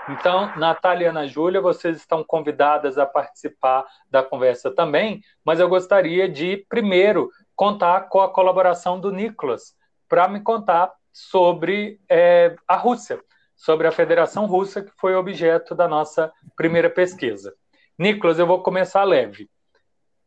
Então, 0.09 0.55
Natália 0.57 1.07
e 1.07 1.09
Ana 1.09 1.27
Júlia, 1.27 1.61
vocês 1.61 1.97
estão 1.97 2.23
convidadas 2.23 2.97
a 2.97 3.07
participar 3.07 3.85
da 4.09 4.23
conversa 4.23 4.71
também, 4.71 5.21
mas 5.45 5.59
eu 5.59 5.69
gostaria 5.69 6.29
de, 6.29 6.65
primeiro, 6.69 7.31
contar 7.57 8.03
com 8.09 8.21
a 8.21 8.29
colaboração 8.33 9.01
do 9.01 9.11
Nicolas, 9.11 9.75
para 10.09 10.29
me 10.29 10.41
contar 10.41 10.93
sobre 11.13 11.99
é, 12.09 12.55
a 12.69 12.77
Rússia, 12.77 13.21
sobre 13.57 13.89
a 13.89 13.93
Federação 13.93 14.47
Russa, 14.47 14.83
que 14.83 14.93
foi 14.97 15.15
objeto 15.15 15.75
da 15.75 15.89
nossa 15.89 16.31
primeira 16.55 16.91
pesquisa. 16.91 17.55
Nicolas, 17.99 18.39
eu 18.39 18.47
vou 18.47 18.63
começar 18.63 19.03
leve. 19.03 19.51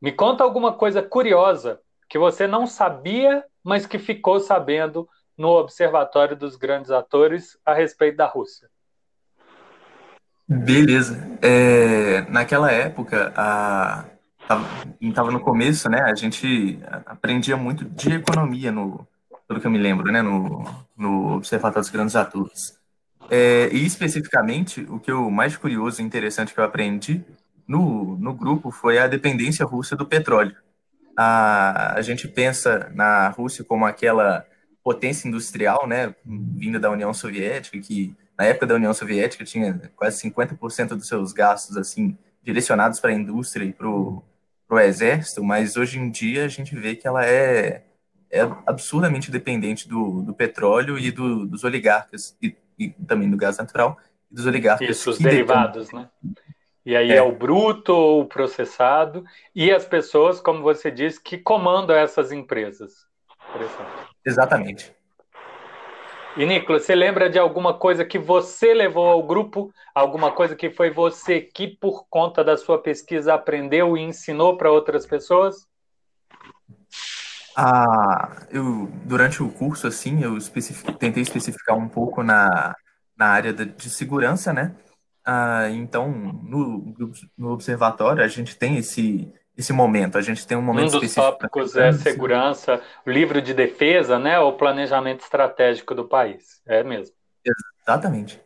Me 0.02 0.12
conta 0.12 0.44
alguma 0.44 0.74
coisa 0.74 1.02
curiosa 1.04 1.80
que 2.10 2.18
você 2.18 2.48
não 2.48 2.66
sabia, 2.66 3.46
mas 3.64 3.86
que 3.86 4.00
ficou 4.00 4.40
sabendo 4.40 5.08
no 5.38 5.50
Observatório 5.50 6.36
dos 6.36 6.56
Grandes 6.56 6.90
Atores 6.90 7.58
a 7.64 7.74
respeito 7.74 8.18
da 8.18 8.26
Rússia. 8.26 8.68
Beleza. 10.48 11.38
É, 11.42 12.22
naquela 12.22 12.72
época, 12.72 13.32
a, 13.38 14.06
estava 15.00 15.32
no 15.32 15.40
começo, 15.40 15.88
né? 15.88 16.02
A 16.02 16.16
gente 16.16 16.80
aprendia 17.06 17.56
muito 17.56 17.86
de 17.86 18.16
economia 18.16 18.72
no, 18.72 19.08
pelo 19.48 19.62
que 19.62 19.68
eu 19.68 19.72
me 19.72 19.78
lembro, 19.78 20.12
né? 20.12 20.24
No, 20.24 20.66
no 20.98 21.36
Observatório 21.36 21.84
dos 21.84 21.92
Grandes 21.92 22.16
Atores. 22.16 22.78
É, 23.30 23.70
e 23.72 23.86
especificamente, 23.86 24.82
o 24.90 25.00
que 25.00 25.12
eu 25.12 25.30
mais 25.30 25.56
curioso 25.56 26.02
e 26.02 26.04
interessante 26.04 26.56
que 26.56 26.60
eu 26.60 26.64
aprendi 26.64 27.24
no, 27.68 28.18
no 28.18 28.34
grupo 28.34 28.72
foi 28.72 28.98
a 28.98 29.08
dependência 29.08 29.64
russa 29.64 29.96
do 29.96 30.08
petróleo 30.08 30.56
a, 31.22 31.96
a 31.96 32.02
gente 32.02 32.30
pensa 32.30 32.90
na 32.96 33.28
Rússia 33.28 33.66
como 33.66 33.86
aquela 33.86 34.46
potência 34.82 35.28
industrial, 35.28 35.86
né, 35.86 36.16
vinda 36.26 36.80
da 36.80 36.90
União 36.90 37.14
Soviética, 37.14 37.78
que 37.78 38.16
na 38.38 38.46
época 38.46 38.66
da 38.66 38.76
União 38.76 38.94
Soviética 38.94 39.44
tinha 39.44 39.92
quase 39.98 40.22
50% 40.30 40.96
dos 40.96 41.10
seus 41.10 41.34
gastos 41.34 41.76
assim 41.76 42.18
direcionados 42.42 43.02
para 43.02 43.10
a 43.10 43.14
indústria 43.14 43.66
e 43.66 43.74
para 43.74 43.90
o 43.90 44.24
exército, 44.80 45.44
mas 45.44 45.76
hoje 45.76 46.00
em 46.00 46.10
dia 46.10 46.46
a 46.46 46.48
gente 46.48 46.74
vê 46.74 46.96
que 46.96 47.06
ela 47.06 47.26
é, 47.26 47.84
é 48.32 48.42
absurdamente 48.66 49.30
dependente 49.30 49.90
do, 49.90 50.22
do 50.22 50.34
petróleo 50.34 50.98
e 50.98 51.12
do, 51.12 51.46
dos 51.46 51.66
oligarcas, 51.66 52.38
e, 52.42 52.56
e, 52.80 52.92
também 52.92 53.30
do 53.30 53.36
gás 53.36 53.58
natural, 53.58 53.98
e 54.32 54.36
dos 54.36 54.46
oligarcas. 54.46 54.88
Isso, 54.90 55.10
os 55.10 55.20
derivados, 55.20 55.92
né? 55.92 56.08
E 56.90 56.96
aí 56.96 57.12
é. 57.12 57.18
é 57.18 57.22
o 57.22 57.32
bruto 57.32 57.94
ou 57.94 58.22
o 58.22 58.26
processado, 58.26 59.24
e 59.54 59.72
as 59.72 59.86
pessoas, 59.86 60.42
como 60.42 60.64
você 60.64 60.90
disse, 60.90 61.22
que 61.22 61.38
comandam 61.38 61.96
essas 61.96 62.32
empresas. 62.32 63.06
Exatamente. 64.26 64.92
E, 66.36 66.44
Nicolas, 66.48 66.86
você 66.86 66.96
lembra 66.96 67.30
de 67.30 67.38
alguma 67.38 67.76
coisa 67.76 68.04
que 68.04 68.18
você 68.18 68.74
levou 68.74 69.08
ao 69.08 69.22
grupo? 69.22 69.72
Alguma 69.94 70.32
coisa 70.32 70.56
que 70.56 70.72
foi 70.72 70.90
você 70.90 71.40
que, 71.40 71.68
por 71.68 72.08
conta 72.10 72.44
da 72.44 72.58
sua 72.58 72.82
pesquisa, 72.82 73.36
aprendeu 73.36 73.96
e 73.96 74.02
ensinou 74.02 74.58
para 74.58 74.72
outras 74.72 75.06
pessoas? 75.06 75.68
Ah, 77.56 78.48
eu, 78.50 78.90
durante 79.06 79.44
o 79.44 79.52
curso, 79.52 79.86
assim, 79.86 80.24
eu 80.24 80.36
especific, 80.36 80.92
tentei 80.94 81.22
especificar 81.22 81.78
um 81.78 81.88
pouco 81.88 82.24
na, 82.24 82.76
na 83.16 83.28
área 83.28 83.54
de, 83.54 83.66
de 83.66 83.92
segurança, 83.92 84.52
né? 84.52 84.74
Ah, 85.26 85.70
então, 85.70 86.10
no, 86.10 86.96
no 87.38 87.52
observatório, 87.52 88.24
a 88.24 88.28
gente 88.28 88.56
tem 88.58 88.78
esse, 88.78 89.32
esse 89.58 89.74
momento, 89.74 90.18
a 90.18 90.22
gente 90.22 90.48
tem 90.48 90.58
um 90.58 90.62
momento 90.62 90.98
Um 90.98 91.00
dos 91.02 91.14
tópicos 91.14 91.76
é 91.76 91.92
segurança, 91.92 92.82
o 93.06 93.12
livro 93.12 93.42
de 93.42 93.54
defesa, 93.54 94.18
né, 94.18 94.40
o 94.40 94.54
planejamento 94.54 95.22
estratégico 95.22 95.94
do 95.94 96.06
país, 96.06 96.62
é 96.66 96.84
mesmo. 96.84 97.14
Exatamente. 97.86 98.42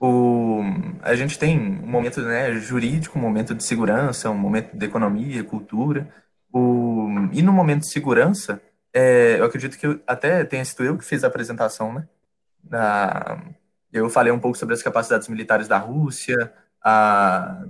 O, 0.00 0.62
a 1.02 1.14
gente 1.14 1.38
tem 1.38 1.58
um 1.58 1.86
momento 1.86 2.22
né, 2.22 2.52
jurídico, 2.54 3.18
um 3.18 3.22
momento 3.22 3.54
de 3.54 3.64
segurança, 3.64 4.30
um 4.30 4.38
momento 4.38 4.76
de 4.76 4.86
economia, 4.86 5.44
cultura. 5.44 6.08
O, 6.52 7.06
e 7.32 7.42
no 7.42 7.52
momento 7.52 7.80
de 7.80 7.90
segurança, 7.90 8.62
é, 8.94 9.38
eu 9.38 9.44
acredito 9.44 9.78
que 9.78 9.86
eu, 9.86 10.00
até 10.06 10.44
tenha 10.44 10.64
sido 10.64 10.84
eu 10.84 10.96
que 10.96 11.04
fiz 11.04 11.22
a 11.22 11.26
apresentação, 11.26 11.92
né? 11.92 12.08
Da, 12.62 13.42
eu 13.92 14.08
falei 14.08 14.32
um 14.32 14.38
pouco 14.38 14.56
sobre 14.56 14.74
as 14.74 14.82
capacidades 14.82 15.28
militares 15.28 15.68
da 15.68 15.78
Rússia, 15.78 16.52
a, 16.82 17.64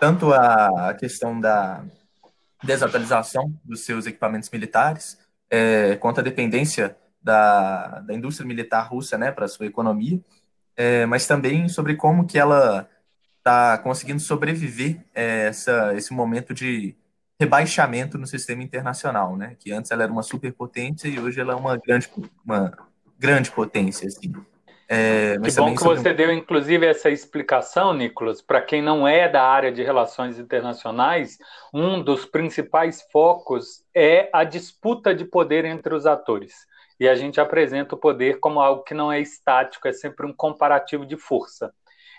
tanto 0.00 0.32
a 0.32 0.94
questão 0.94 1.40
da 1.40 1.84
desatualização 2.62 3.52
dos 3.64 3.84
seus 3.84 4.06
equipamentos 4.06 4.50
militares, 4.50 5.18
é, 5.50 5.96
quanto 5.96 6.20
a 6.20 6.22
dependência 6.22 6.96
da, 7.22 8.00
da 8.00 8.14
indústria 8.14 8.46
militar 8.46 8.88
russa 8.88 9.18
né, 9.18 9.30
para 9.30 9.44
a 9.44 9.48
sua 9.48 9.66
economia, 9.66 10.20
é, 10.76 11.06
mas 11.06 11.26
também 11.26 11.68
sobre 11.68 11.94
como 11.96 12.26
que 12.26 12.38
ela 12.38 12.88
está 13.38 13.78
conseguindo 13.78 14.20
sobreviver 14.20 15.04
é, 15.14 15.46
essa, 15.46 15.94
esse 15.94 16.12
momento 16.12 16.54
de 16.54 16.96
rebaixamento 17.38 18.16
no 18.16 18.26
sistema 18.26 18.62
internacional, 18.62 19.36
né? 19.36 19.56
Que 19.58 19.72
antes 19.72 19.90
ela 19.90 20.04
era 20.04 20.12
uma 20.12 20.22
superpotência 20.22 21.08
e 21.08 21.18
hoje 21.18 21.40
ela 21.40 21.52
é 21.52 21.56
uma 21.56 21.76
grande, 21.76 22.08
uma 22.44 22.72
grande 23.18 23.50
potência, 23.50 24.06
assim. 24.06 24.32
É, 24.88 25.38
que 25.38 25.52
bom 25.52 25.74
que 25.74 25.82
você 25.82 26.12
deu, 26.12 26.32
inclusive, 26.32 26.86
essa 26.86 27.08
explicação, 27.08 27.94
Nicolas. 27.94 28.42
Para 28.42 28.60
quem 28.60 28.82
não 28.82 29.08
é 29.08 29.28
da 29.28 29.42
área 29.42 29.72
de 29.72 29.82
relações 29.82 30.38
internacionais, 30.38 31.38
um 31.72 32.02
dos 32.02 32.26
principais 32.26 33.02
focos 33.10 33.82
é 33.94 34.28
a 34.32 34.44
disputa 34.44 35.14
de 35.14 35.24
poder 35.24 35.64
entre 35.64 35.94
os 35.94 36.06
atores. 36.06 36.66
E 37.00 37.08
a 37.08 37.14
gente 37.14 37.40
apresenta 37.40 37.94
o 37.94 37.98
poder 37.98 38.38
como 38.40 38.60
algo 38.60 38.84
que 38.84 38.94
não 38.94 39.10
é 39.10 39.20
estático, 39.20 39.88
é 39.88 39.92
sempre 39.92 40.26
um 40.26 40.32
comparativo 40.32 41.06
de 41.06 41.16
força. 41.16 41.72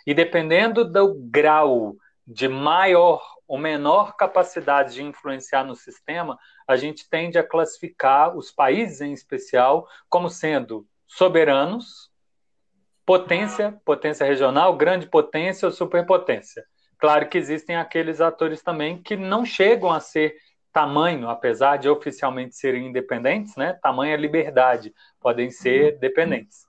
E 0.06 0.14
dependendo 0.14 0.84
do 0.84 1.14
grau 1.16 1.96
de 2.28 2.48
maior 2.48 3.24
ou 3.48 3.58
menor 3.58 4.16
capacidade 4.16 4.96
de 4.96 5.04
influenciar 5.04 5.64
no 5.64 5.76
sistema, 5.76 6.38
a 6.68 6.76
gente 6.76 7.08
tende 7.08 7.38
a 7.38 7.44
classificar 7.44 8.36
os 8.36 8.52
países, 8.52 9.02
em 9.02 9.14
especial, 9.14 9.88
como 10.10 10.30
sendo 10.30 10.86
soberanos, 11.08 12.10
potência, 13.06 13.80
potência 13.86 14.26
regional, 14.26 14.76
grande 14.76 15.08
potência 15.08 15.68
ou 15.68 15.72
superpotência. 15.72 16.64
Claro 16.98 17.30
que 17.30 17.38
existem 17.38 17.76
aqueles 17.76 18.20
atores 18.20 18.64
também 18.64 19.02
que 19.02 19.16
não 19.16 19.46
chegam 19.46 19.92
a 19.92 20.00
ser 20.00 20.36
tamanho, 20.74 21.30
apesar 21.30 21.78
de 21.78 21.88
oficialmente 21.88 22.56
serem 22.56 22.88
independentes, 22.88 23.56
né? 23.56 23.78
Tamanho 23.82 24.14
é 24.14 24.18
liberdade, 24.18 24.94
podem 25.22 25.50
ser 25.52 26.00
dependentes. 26.00 26.66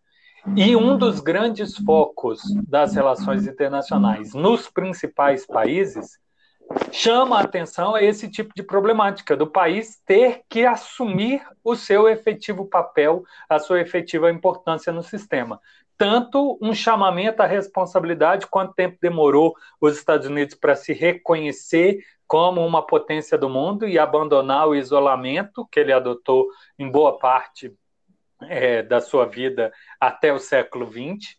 E 0.54 0.76
um 0.76 0.96
dos 0.96 1.18
grandes 1.18 1.76
focos 1.76 2.40
das 2.68 2.94
relações 2.94 3.46
internacionais 3.49 4.32
nos 4.32 4.68
principais 4.68 5.44
países 5.44 6.20
chama 6.92 7.38
a 7.38 7.42
atenção 7.42 7.96
a 7.96 8.02
esse 8.02 8.30
tipo 8.30 8.52
de 8.54 8.62
problemática 8.62 9.36
do 9.36 9.46
país 9.46 10.00
ter 10.06 10.42
que 10.49 10.64
assumir 10.64 11.42
o 11.64 11.75
seu 11.75 12.08
efetivo 12.08 12.64
papel, 12.64 13.25
a 13.49 13.58
sua 13.58 13.80
efetiva 13.80 14.30
importância 14.30 14.92
no 14.92 15.02
sistema 15.02 15.60
tanto 15.99 16.59
um 16.61 16.75
chamamento 16.75 17.43
à 17.43 17.47
responsabilidade, 17.47 18.47
quanto 18.47 18.75
tempo 18.75 18.99
demorou 19.00 19.54
os 19.80 19.97
Estados 19.97 20.26
Unidos 20.26 20.54
para 20.54 20.76
se 20.76 20.93
reconhecer 20.93 22.04
como 22.26 22.67
uma 22.67 22.85
potência 22.85 23.39
do 23.39 23.49
mundo 23.49 23.87
e 23.87 23.99
abandonar 23.99 24.69
o 24.69 24.75
isolamento 24.75 25.67
que 25.71 25.80
ele 25.80 25.93
adotou 25.93 26.49
em 26.78 26.91
boa 26.91 27.19
parte 27.19 27.73
é, 28.43 28.82
da 28.82 29.00
sua 29.00 29.26
vida 29.26 29.73
até 30.00 30.32
o 30.32 30.39
século 30.39 30.87
XX. 30.87 31.37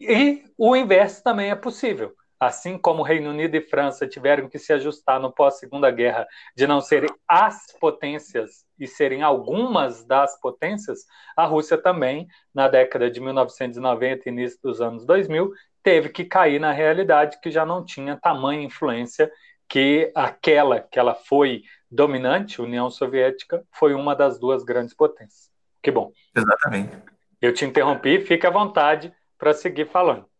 E 0.00 0.44
o 0.56 0.74
inverso 0.74 1.22
também 1.22 1.50
é 1.50 1.56
possível 1.56 2.14
assim 2.44 2.76
como 2.76 3.04
Reino 3.04 3.30
Unido 3.30 3.54
e 3.54 3.60
França 3.60 4.04
tiveram 4.04 4.48
que 4.48 4.58
se 4.58 4.72
ajustar 4.72 5.20
no 5.20 5.30
pós-segunda 5.30 5.88
guerra 5.92 6.26
de 6.56 6.66
não 6.66 6.80
serem 6.80 7.08
as 7.28 7.66
potências 7.78 8.64
e 8.76 8.84
serem 8.84 9.22
algumas 9.22 10.04
das 10.04 10.40
potências, 10.40 11.06
a 11.36 11.46
Rússia 11.46 11.78
também, 11.78 12.26
na 12.52 12.66
década 12.66 13.08
de 13.08 13.20
1990 13.20 14.28
e 14.28 14.32
início 14.32 14.58
dos 14.60 14.80
anos 14.80 15.06
2000, 15.06 15.52
teve 15.84 16.08
que 16.08 16.24
cair 16.24 16.58
na 16.58 16.72
realidade 16.72 17.38
que 17.40 17.48
já 17.48 17.64
não 17.64 17.84
tinha 17.84 18.18
tamanha 18.20 18.64
influência 18.64 19.30
que 19.68 20.10
aquela 20.12 20.80
que 20.80 20.98
ela 20.98 21.14
foi 21.14 21.62
dominante, 21.88 22.60
União 22.60 22.90
Soviética, 22.90 23.62
foi 23.70 23.94
uma 23.94 24.16
das 24.16 24.40
duas 24.40 24.64
grandes 24.64 24.94
potências. 24.94 25.48
Que 25.80 25.92
bom. 25.92 26.10
Exatamente. 26.36 26.98
Eu 27.40 27.54
te 27.54 27.64
interrompi, 27.64 28.20
fique 28.20 28.44
à 28.48 28.50
vontade 28.50 29.14
para 29.38 29.54
seguir 29.54 29.86
falando. 29.86 30.31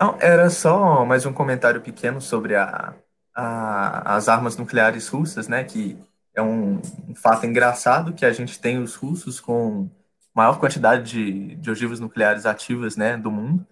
Não, 0.00 0.16
era 0.18 0.48
só 0.48 1.04
mais 1.04 1.26
um 1.26 1.32
comentário 1.32 1.82
pequeno 1.82 2.22
sobre 2.22 2.56
a, 2.56 2.94
a, 3.34 4.16
as 4.16 4.30
armas 4.30 4.56
nucleares 4.56 5.06
russas, 5.08 5.46
né? 5.46 5.62
Que 5.62 5.98
é 6.34 6.40
um, 6.40 6.80
um, 7.06 7.14
fato 7.14 7.44
engraçado 7.44 8.14
que 8.14 8.24
a 8.24 8.32
gente 8.32 8.58
tem 8.58 8.78
os 8.78 8.94
russos 8.94 9.38
com 9.38 9.90
maior 10.34 10.58
quantidade 10.58 11.10
de, 11.10 11.56
de 11.56 11.70
ogivas 11.70 12.00
nucleares 12.00 12.46
ativas, 12.46 12.96
né, 12.96 13.16
do 13.16 13.30
mundo. 13.30 13.66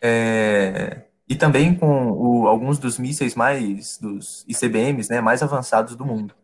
É, 0.00 1.02
e 1.28 1.34
também 1.34 1.74
com 1.74 2.10
o, 2.12 2.46
alguns 2.46 2.78
dos 2.78 2.98
mísseis 2.98 3.34
mais, 3.34 3.98
dos 3.98 4.44
ICBMs, 4.46 5.10
né, 5.10 5.20
mais 5.20 5.42
avançados 5.42 5.96
do 5.96 6.04
mundo. 6.04 6.34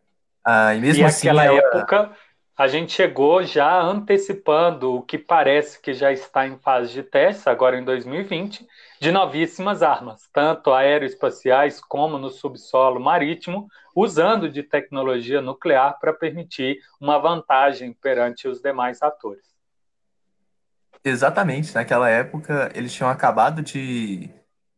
Ah, 0.44 0.74
e 0.74 0.81
mesmo 0.81 1.03
e 1.03 1.05
assim, 1.05 1.29
aquela 1.29 1.44
ela... 1.44 1.59
época 1.59 2.11
a 2.59 2.66
gente 2.66 2.92
chegou 2.92 3.44
já 3.44 3.81
antecipando 3.81 4.97
o 4.97 5.03
que 5.03 5.16
parece 5.16 5.81
que 5.81 5.94
já 5.94 6.12
está 6.12 6.44
em 6.44 6.59
fase 6.59 6.92
de 6.92 7.05
teste, 7.05 7.49
agora 7.49 7.79
em 7.79 7.85
2020, 7.85 8.66
de 9.01 9.12
novíssimas 9.12 9.81
armas, 9.81 10.29
tanto 10.33 10.73
aeroespaciais 10.73 11.81
como 11.81 12.18
no 12.18 12.31
subsolo 12.31 12.99
marítimo, 12.99 13.68
usando 13.94 14.51
de 14.51 14.64
tecnologia 14.64 15.40
nuclear 15.40 16.01
para 16.01 16.12
permitir 16.12 16.81
uma 17.01 17.16
vantagem 17.16 17.92
perante 17.92 18.49
os 18.49 18.61
demais 18.61 19.01
atores. 19.03 19.47
Exatamente, 21.05 21.73
naquela 21.73 22.11
época 22.11 22.73
eles 22.75 22.92
tinham 22.92 23.09
acabado 23.09 23.62
de. 23.62 24.29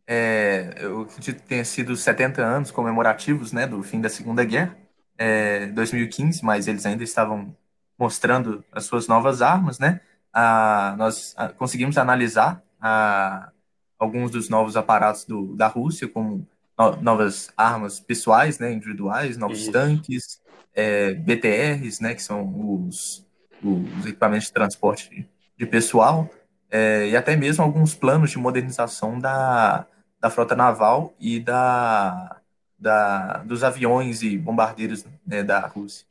É, 0.06 0.74
eu 0.80 1.00
acredito 1.02 1.40
que 1.40 1.48
tenha 1.48 1.64
sido 1.64 1.96
70 1.96 2.42
anos 2.42 2.70
comemorativos 2.70 3.52
né, 3.52 3.66
do 3.66 3.82
fim 3.82 4.02
da 4.02 4.10
Segunda 4.10 4.44
Guerra, 4.44 4.76
é, 5.16 5.66
2015, 5.68 6.44
mas 6.44 6.68
eles 6.68 6.84
ainda 6.84 7.02
estavam 7.02 7.56
mostrando 8.00 8.64
as 8.72 8.84
suas 8.84 9.06
novas 9.06 9.42
armas, 9.42 9.78
né? 9.78 10.00
Ah, 10.32 10.94
nós 10.96 11.36
conseguimos 11.58 11.98
analisar 11.98 12.62
ah, 12.80 13.50
alguns 13.98 14.30
dos 14.30 14.48
novos 14.48 14.74
aparatos 14.74 15.26
do, 15.26 15.54
da 15.54 15.66
Rússia, 15.66 16.08
como 16.08 16.46
no, 16.78 16.96
novas 17.02 17.52
armas 17.54 18.00
pessoais, 18.00 18.58
né, 18.58 18.72
individuais, 18.72 19.36
novos 19.36 19.60
Isso. 19.60 19.72
tanques, 19.72 20.40
é, 20.74 21.12
BTRs, 21.12 22.00
né, 22.00 22.14
que 22.14 22.22
são 22.22 22.42
os, 22.86 23.26
os 23.62 24.06
equipamentos 24.06 24.46
de 24.46 24.54
transporte 24.54 25.28
de 25.58 25.66
pessoal, 25.66 26.30
é, 26.70 27.08
e 27.08 27.16
até 27.16 27.36
mesmo 27.36 27.62
alguns 27.62 27.94
planos 27.94 28.30
de 28.30 28.38
modernização 28.38 29.18
da, 29.18 29.84
da 30.18 30.30
frota 30.30 30.56
naval 30.56 31.12
e 31.20 31.38
da, 31.38 32.40
da, 32.78 33.38
dos 33.38 33.62
aviões 33.62 34.22
e 34.22 34.38
bombardeiros 34.38 35.04
né, 35.26 35.42
da 35.42 35.60
Rússia. 35.66 36.06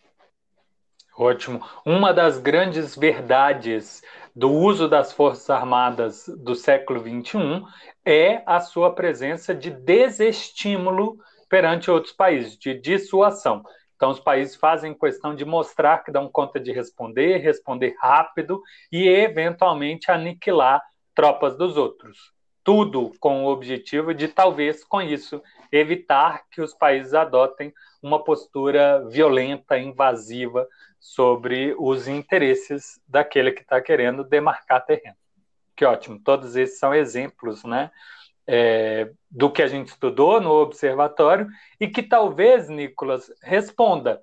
Ótimo. 1.19 1.61
Uma 1.85 2.13
das 2.13 2.39
grandes 2.39 2.95
verdades 2.95 4.01
do 4.33 4.49
uso 4.49 4.87
das 4.87 5.11
Forças 5.11 5.49
Armadas 5.49 6.31
do 6.37 6.55
século 6.55 7.01
XXI 7.01 7.61
é 8.05 8.41
a 8.45 8.61
sua 8.61 8.95
presença 8.95 9.53
de 9.53 9.69
desestímulo 9.69 11.17
perante 11.49 11.91
outros 11.91 12.13
países, 12.13 12.57
de 12.57 12.73
dissuasão. 12.73 13.63
Então, 13.97 14.11
os 14.11 14.19
países 14.21 14.55
fazem 14.55 14.97
questão 14.97 15.35
de 15.35 15.43
mostrar 15.43 16.05
que 16.05 16.11
dão 16.11 16.29
conta 16.31 16.57
de 16.57 16.71
responder, 16.71 17.39
responder 17.39 17.95
rápido 17.99 18.61
e, 18.89 19.05
eventualmente, 19.05 20.09
aniquilar 20.09 20.81
tropas 21.13 21.57
dos 21.57 21.75
outros. 21.75 22.31
tudo 22.63 23.11
com 23.19 23.45
o 23.45 23.47
objetivo 23.47 24.13
de, 24.13 24.27
talvez, 24.27 24.83
com 24.83 25.01
isso, 25.01 25.41
evitar 25.71 26.43
que 26.51 26.61
os 26.61 26.73
países 26.73 27.15
adotem 27.15 27.73
uma 28.01 28.23
postura 28.23 29.03
violenta, 29.09 29.77
invasiva 29.77 30.67
sobre 30.99 31.75
os 31.79 32.07
interesses 32.07 32.99
daquele 33.07 33.51
que 33.51 33.61
está 33.61 33.81
querendo 33.81 34.23
demarcar 34.23 34.85
terreno. 34.85 35.15
Que 35.75 35.85
ótimo, 35.85 36.19
todos 36.19 36.55
esses 36.55 36.77
são 36.77 36.93
exemplos 36.93 37.63
né, 37.63 37.89
é, 38.45 39.11
do 39.31 39.49
que 39.49 39.61
a 39.61 39.67
gente 39.67 39.89
estudou 39.89 40.41
no 40.41 40.51
observatório 40.51 41.47
e 41.79 41.87
que 41.87 42.03
talvez, 42.03 42.67
Nicolas, 42.67 43.31
responda, 43.41 44.21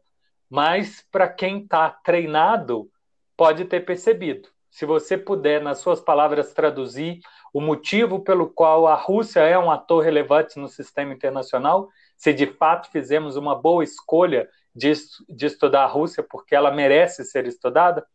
mas 0.50 1.06
para 1.10 1.28
quem 1.28 1.62
está 1.62 1.88
treinado, 1.90 2.90
pode 3.36 3.64
ter 3.64 3.80
percebido. 3.80 4.48
Se 4.70 4.84
você 4.84 5.16
puder, 5.16 5.62
nas 5.62 5.78
suas 5.78 6.00
palavras, 6.00 6.52
traduzir 6.52 7.20
o 7.52 7.60
motivo 7.60 8.20
pelo 8.20 8.50
qual 8.50 8.86
a 8.86 8.94
Rússia 8.94 9.40
é 9.40 9.58
um 9.58 9.70
ator 9.70 10.04
relevante 10.04 10.58
no 10.58 10.68
sistema 10.68 11.14
internacional, 11.14 11.88
se 12.16 12.32
de 12.34 12.46
fato 12.46 12.90
fizemos 12.90 13.36
uma 13.36 13.54
boa 13.54 13.82
escolha 13.82 14.46
de, 14.76 14.92
de 15.28 15.46
estudar 15.46 15.84
a 15.84 15.86
Rússia 15.86 16.22
porque 16.22 16.54
ela 16.54 16.70
merece 16.70 17.24
ser 17.24 17.46
estudada? 17.46 18.06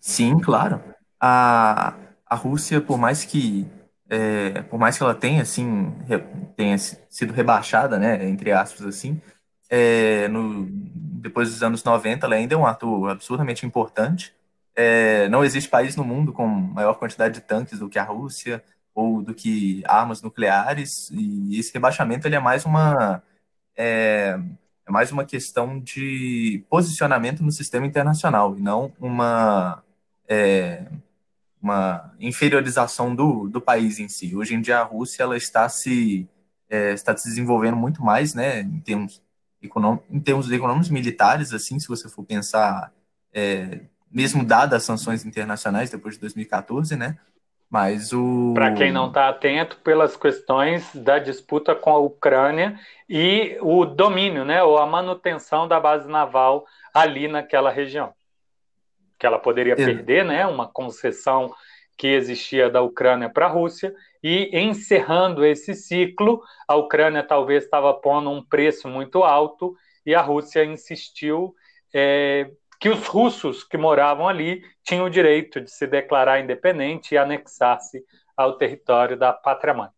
Sim, 0.00 0.38
claro. 0.38 0.82
A, 1.20 1.94
a 2.26 2.34
Rússia, 2.34 2.80
por 2.80 2.96
mais 2.96 3.24
que 3.24 3.68
é, 4.08 4.62
por 4.62 4.78
mais 4.78 4.96
que 4.96 5.04
ela 5.04 5.14
tenha 5.14 5.42
assim 5.42 5.94
tenha 6.56 6.76
sido 6.78 7.32
rebaixada, 7.32 7.98
né, 7.98 8.28
entre 8.28 8.50
aspas 8.50 8.84
assim, 8.86 9.20
é, 9.68 10.26
no, 10.28 10.66
depois 11.20 11.50
dos 11.50 11.62
anos 11.62 11.84
90 11.84 12.26
ela 12.26 12.34
ainda 12.34 12.54
é 12.54 12.58
um 12.58 12.66
ator 12.66 13.10
absurdamente 13.10 13.66
importante. 13.66 14.34
É, 14.74 15.28
não 15.28 15.44
existe 15.44 15.68
país 15.68 15.94
no 15.94 16.04
mundo 16.04 16.32
com 16.32 16.46
maior 16.46 16.94
quantidade 16.94 17.34
de 17.34 17.40
tanques 17.42 17.78
do 17.78 17.88
que 17.88 17.98
a 17.98 18.04
Rússia 18.04 18.64
ou 18.94 19.22
do 19.22 19.34
que 19.34 19.82
armas 19.86 20.22
nucleares 20.22 21.10
e 21.10 21.58
esse 21.58 21.72
rebaixamento 21.72 22.26
ele 22.26 22.36
é 22.36 22.40
mais 22.40 22.64
uma 22.64 23.22
é, 23.76 24.38
é 24.90 24.92
mais 24.92 25.12
uma 25.12 25.24
questão 25.24 25.78
de 25.78 26.64
posicionamento 26.68 27.44
no 27.44 27.52
sistema 27.52 27.86
internacional 27.86 28.58
e 28.58 28.60
não 28.60 28.92
uma, 28.98 29.84
é, 30.28 30.84
uma 31.62 32.12
inferiorização 32.18 33.14
do, 33.14 33.48
do 33.48 33.60
país 33.60 34.00
em 34.00 34.08
si. 34.08 34.34
Hoje 34.34 34.54
em 34.54 34.60
dia, 34.60 34.80
a 34.80 34.82
Rússia 34.82 35.22
ela 35.22 35.36
está, 35.36 35.68
se, 35.68 36.28
é, 36.68 36.92
está 36.92 37.16
se 37.16 37.28
desenvolvendo 37.28 37.76
muito 37.76 38.02
mais 38.02 38.34
né, 38.34 38.62
em, 38.62 38.80
termos 38.80 39.22
econômicos, 39.62 40.06
em 40.10 40.18
termos 40.18 40.50
econômicos 40.50 40.90
militares, 40.90 41.52
assim, 41.52 41.78
se 41.78 41.86
você 41.86 42.08
for 42.08 42.24
pensar, 42.24 42.92
é, 43.32 43.82
mesmo 44.10 44.44
dadas 44.44 44.78
as 44.78 44.82
sanções 44.82 45.24
internacionais 45.24 45.88
depois 45.88 46.14
de 46.14 46.20
2014, 46.20 46.96
né? 46.96 47.16
Mas 47.70 48.12
o. 48.12 48.52
Para 48.52 48.72
quem 48.74 48.90
não 48.90 49.06
está 49.06 49.28
atento, 49.28 49.76
pelas 49.76 50.16
questões 50.16 50.92
da 50.92 51.20
disputa 51.20 51.72
com 51.72 51.90
a 51.90 51.98
Ucrânia 51.98 52.78
e 53.08 53.56
o 53.60 53.84
domínio, 53.84 54.44
né, 54.44 54.60
ou 54.62 54.76
a 54.76 54.86
manutenção 54.86 55.68
da 55.68 55.78
base 55.78 56.08
naval 56.08 56.66
ali 56.92 57.28
naquela 57.28 57.70
região. 57.70 58.12
Que 59.16 59.24
ela 59.24 59.38
poderia 59.38 59.74
é. 59.74 59.76
perder, 59.76 60.24
né, 60.24 60.44
uma 60.46 60.66
concessão 60.66 61.54
que 61.96 62.08
existia 62.08 62.68
da 62.68 62.82
Ucrânia 62.82 63.28
para 63.28 63.46
a 63.46 63.50
Rússia, 63.50 63.94
e 64.22 64.50
encerrando 64.58 65.44
esse 65.44 65.74
ciclo, 65.74 66.42
a 66.66 66.74
Ucrânia 66.74 67.22
talvez 67.22 67.64
estava 67.64 67.94
pondo 67.94 68.30
um 68.30 68.42
preço 68.42 68.88
muito 68.88 69.22
alto 69.22 69.76
e 70.04 70.14
a 70.14 70.20
Rússia 70.20 70.64
insistiu 70.64 71.54
é, 71.92 72.50
que 72.80 72.88
os 72.88 73.06
russos 73.06 73.62
que 73.62 73.76
moravam 73.76 74.26
ali 74.26 74.62
tinham 74.82 75.04
o 75.04 75.10
direito 75.10 75.60
de 75.60 75.70
se 75.70 75.86
declarar 75.86 76.40
independente 76.40 77.14
e 77.14 77.18
anexar-se 77.18 78.02
ao 78.34 78.56
território 78.56 79.18
da 79.18 79.34
pátria-mãe. 79.34 79.90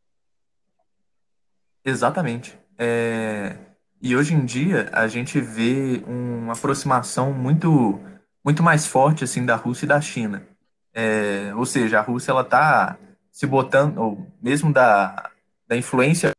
Exatamente. 1.85 2.59
É... 2.77 3.57
E 4.01 4.16
hoje 4.16 4.35
em 4.35 4.45
dia 4.45 4.90
a 4.92 5.07
gente 5.07 5.40
vê 5.40 6.03
uma 6.05 6.55
aproximação 6.55 7.33
muito, 7.33 8.01
muito 8.45 8.64
mais 8.64 8.85
forte 8.85 9.23
assim 9.23 9.47
da 9.47 9.55
Rússia 9.55 9.85
e 9.85 9.88
da 9.88 10.01
China. 10.01 10.45
É... 10.92 11.55
Ou 11.55 11.64
seja, 11.64 12.01
a 12.01 12.03
Rússia 12.03 12.33
ela 12.33 12.42
está 12.42 12.99
se 13.31 13.47
botando, 13.47 13.99
ou 13.99 14.27
mesmo 14.42 14.73
da, 14.73 15.31
da 15.68 15.77
influência 15.77 16.33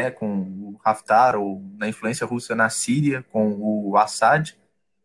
né, 0.00 0.10
com 0.10 0.40
o 0.40 0.80
Haftar 0.84 1.36
ou 1.36 1.62
na 1.78 1.88
influência 1.88 2.26
russa 2.26 2.56
na 2.56 2.68
Síria 2.68 3.24
com 3.30 3.52
o 3.60 3.96
Assad, 3.96 4.58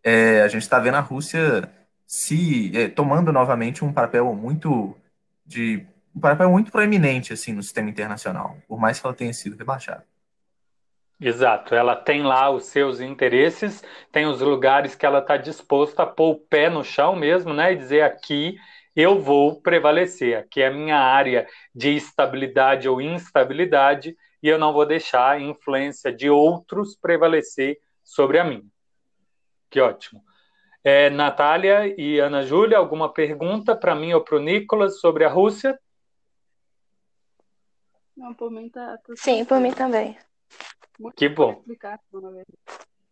é, 0.05 0.43
a 0.43 0.47
gente 0.47 0.61
está 0.61 0.77
vendo 0.77 0.95
a 0.95 0.99
Rússia 0.99 1.67
se 2.05 2.71
é, 2.77 2.87
tomando 2.87 3.33
novamente 3.33 3.83
um 3.83 3.91
papel 3.91 4.31
muito 4.35 4.95
de 5.43 5.83
um 6.15 6.19
papel 6.19 6.49
muito 6.51 6.71
proeminente 6.71 7.33
assim 7.33 7.51
no 7.51 7.63
sistema 7.63 7.89
internacional, 7.89 8.55
por 8.67 8.79
mais 8.79 8.99
que 8.99 9.07
ela 9.07 9.15
tenha 9.15 9.33
sido 9.33 9.57
rebaixada. 9.57 10.05
Exato, 11.19 11.73
ela 11.73 11.95
tem 11.95 12.21
lá 12.21 12.51
os 12.51 12.65
seus 12.65 12.99
interesses, 12.99 13.83
tem 14.11 14.27
os 14.27 14.41
lugares 14.41 14.93
que 14.93 15.05
ela 15.05 15.19
está 15.19 15.37
disposta 15.37 16.03
a 16.03 16.05
pôr 16.05 16.31
o 16.31 16.39
pé 16.39 16.69
no 16.69 16.83
chão 16.83 17.15
mesmo, 17.15 17.53
né, 17.53 17.73
e 17.73 17.77
dizer 17.77 18.01
aqui 18.01 18.57
eu 18.95 19.19
vou 19.19 19.59
prevalecer, 19.59 20.37
aqui 20.37 20.61
é 20.61 20.67
a 20.67 20.71
minha 20.71 20.97
área 20.97 21.47
de 21.73 21.95
estabilidade 21.95 22.87
ou 22.87 23.01
instabilidade 23.01 24.15
e 24.41 24.47
eu 24.47 24.59
não 24.59 24.71
vou 24.71 24.85
deixar 24.85 25.31
a 25.31 25.39
influência 25.39 26.13
de 26.13 26.29
outros 26.29 26.95
prevalecer 26.95 27.77
sobre 28.03 28.37
a 28.37 28.43
minha. 28.43 28.74
Que 29.75 29.81
ótimo. 29.81 30.23
É, 30.81 31.09
Natália 31.09 31.93
e 31.99 32.17
Ana 32.17 32.43
Júlia, 32.43 32.77
alguma 32.77 33.11
pergunta 33.11 33.75
para 33.75 33.93
mim 33.93 34.13
ou 34.13 34.21
para 34.21 34.37
o 34.37 34.39
Nicolas 34.39 35.01
sobre 35.01 35.25
a 35.25 35.29
Rússia? 35.29 35.77
Não, 38.15 38.33
por 38.33 38.49
mim 38.49 38.69
tá. 38.69 38.97
Sim, 39.17 39.43
por 39.43 39.59
mim 39.59 39.73
também. 39.73 40.17
Muito 40.97 41.17
que 41.17 41.27
bom. 41.27 41.61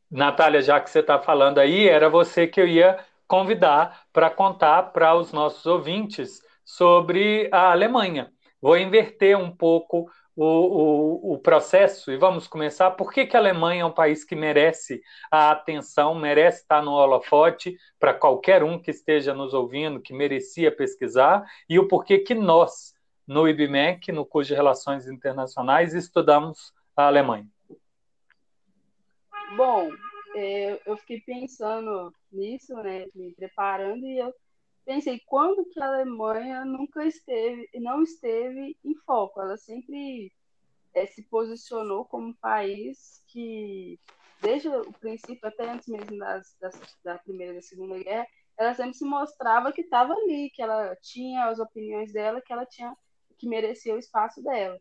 Natália, 0.09 0.61
já 0.61 0.79
que 0.79 0.89
você 0.89 0.99
está 0.99 1.19
falando 1.19 1.57
aí, 1.57 1.89
era 1.89 2.09
você 2.09 2.47
que 2.47 2.61
eu 2.61 2.67
ia 2.69 2.97
convidar 3.27 4.05
para 4.13 4.29
contar 4.29 4.93
para 4.93 5.13
os 5.15 5.33
nossos 5.33 5.65
ouvintes 5.65 6.41
sobre 6.63 7.49
a 7.51 7.73
Alemanha. 7.73 8.31
Vou 8.61 8.77
inverter 8.77 9.37
um 9.37 9.53
pouco 9.53 10.09
o, 10.35 10.45
o, 10.45 11.33
o, 11.33 11.37
processo 11.37 12.11
e 12.11 12.17
vamos 12.17 12.47
começar. 12.47 12.91
Por 12.91 13.11
que, 13.11 13.25
que 13.25 13.37
a 13.37 13.39
Alemanha 13.39 13.83
é 13.83 13.85
um 13.85 13.91
país 13.91 14.23
que 14.23 14.35
merece 14.35 15.01
a 15.31 15.51
atenção, 15.51 16.15
merece 16.15 16.61
estar 16.61 16.81
no 16.81 16.91
holofote 16.91 17.77
para 17.99 18.13
qualquer 18.13 18.63
um 18.63 18.79
que 18.79 18.91
esteja 18.91 19.33
nos 19.33 19.53
ouvindo, 19.53 20.01
que 20.01 20.13
merecia 20.13 20.75
pesquisar, 20.75 21.45
e 21.69 21.77
o 21.77 21.87
porquê 21.87 22.19
que 22.19 22.33
nós, 22.33 22.93
no 23.27 23.47
IBMEC, 23.47 24.11
no 24.11 24.25
curso 24.25 24.49
de 24.49 24.55
Relações 24.55 25.07
Internacionais, 25.07 25.93
estudamos 25.93 26.73
a 26.95 27.05
Alemanha? 27.07 27.47
Bom, 29.55 29.91
é, 30.35 30.81
eu 30.85 30.97
fiquei 30.97 31.21
pensando 31.21 32.11
nisso, 32.31 32.73
né, 32.77 33.05
me 33.13 33.33
preparando, 33.35 34.05
e 34.05 34.17
eu 34.17 34.33
pensei 34.85 35.19
quando 35.25 35.65
que 35.65 35.81
a 35.81 35.87
Alemanha 35.87 36.65
nunca 36.65 37.05
esteve, 37.05 37.69
não 37.75 38.03
esteve 38.03 38.77
em 38.83 38.95
foco. 39.05 39.41
Ela 39.41 39.57
sempre 39.57 40.31
é, 40.93 41.05
se 41.05 41.23
posicionou 41.23 42.05
como 42.05 42.27
um 42.27 42.33
país 42.33 43.23
que, 43.27 43.99
desde 44.41 44.69
o 44.69 44.93
princípio, 44.93 45.47
até 45.47 45.69
antes 45.69 45.87
mesmo 45.87 46.17
das, 46.17 46.55
das, 46.59 46.79
da 47.03 47.17
Primeira 47.17 47.53
e 47.53 47.55
da 47.55 47.61
Segunda 47.61 47.97
Guerra, 48.01 48.27
ela 48.57 48.73
sempre 48.75 48.93
se 48.93 49.05
mostrava 49.05 49.71
que 49.71 49.81
estava 49.81 50.13
ali, 50.13 50.51
que 50.51 50.61
ela 50.61 50.95
tinha 51.01 51.45
as 51.45 51.59
opiniões 51.59 52.13
dela, 52.13 52.41
que 52.41 52.53
ela 52.53 52.65
tinha 52.65 52.95
que 53.37 53.47
merecia 53.47 53.95
o 53.95 53.99
espaço 53.99 54.41
dela. 54.43 54.79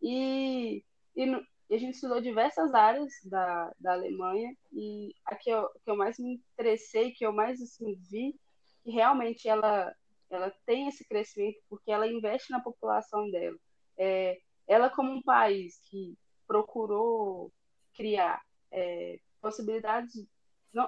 E, 0.00 0.82
e, 1.14 1.24
e 1.70 1.74
a 1.74 1.78
gente 1.78 1.94
estudou 1.94 2.20
diversas 2.20 2.74
áreas 2.74 3.12
da, 3.24 3.72
da 3.78 3.92
Alemanha, 3.92 4.56
e 4.72 5.14
a 5.26 5.36
que 5.36 5.50
eu, 5.50 5.68
que 5.84 5.90
eu 5.90 5.96
mais 5.96 6.18
me 6.18 6.34
interessei, 6.34 7.12
que 7.12 7.24
eu 7.24 7.32
mais 7.32 7.60
assim, 7.60 7.94
vi, 8.10 8.34
que 8.82 8.90
realmente 8.90 9.48
ela, 9.48 9.94
ela 10.30 10.52
tem 10.66 10.88
esse 10.88 11.04
crescimento 11.04 11.58
porque 11.68 11.90
ela 11.90 12.06
investe 12.06 12.50
na 12.50 12.60
população 12.60 13.30
dela. 13.30 13.56
É, 13.96 14.38
ela, 14.66 14.90
como 14.90 15.12
um 15.12 15.22
país 15.22 15.78
que 15.90 16.16
procurou 16.46 17.52
criar 17.94 18.42
é, 18.70 19.18
possibilidades 19.40 20.14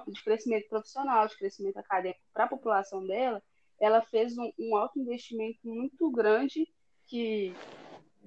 de 0.07 0.23
crescimento 0.23 0.67
profissional, 0.67 1.27
de 1.27 1.37
crescimento 1.37 1.77
acadêmico 1.77 2.21
para 2.33 2.45
a 2.45 2.49
população 2.49 3.05
dela, 3.05 3.41
ela 3.79 4.01
fez 4.01 4.37
um, 4.37 4.51
um 4.57 4.75
alto 4.75 4.99
investimento 4.99 5.59
muito 5.63 6.09
grande 6.09 6.67
que 7.07 7.53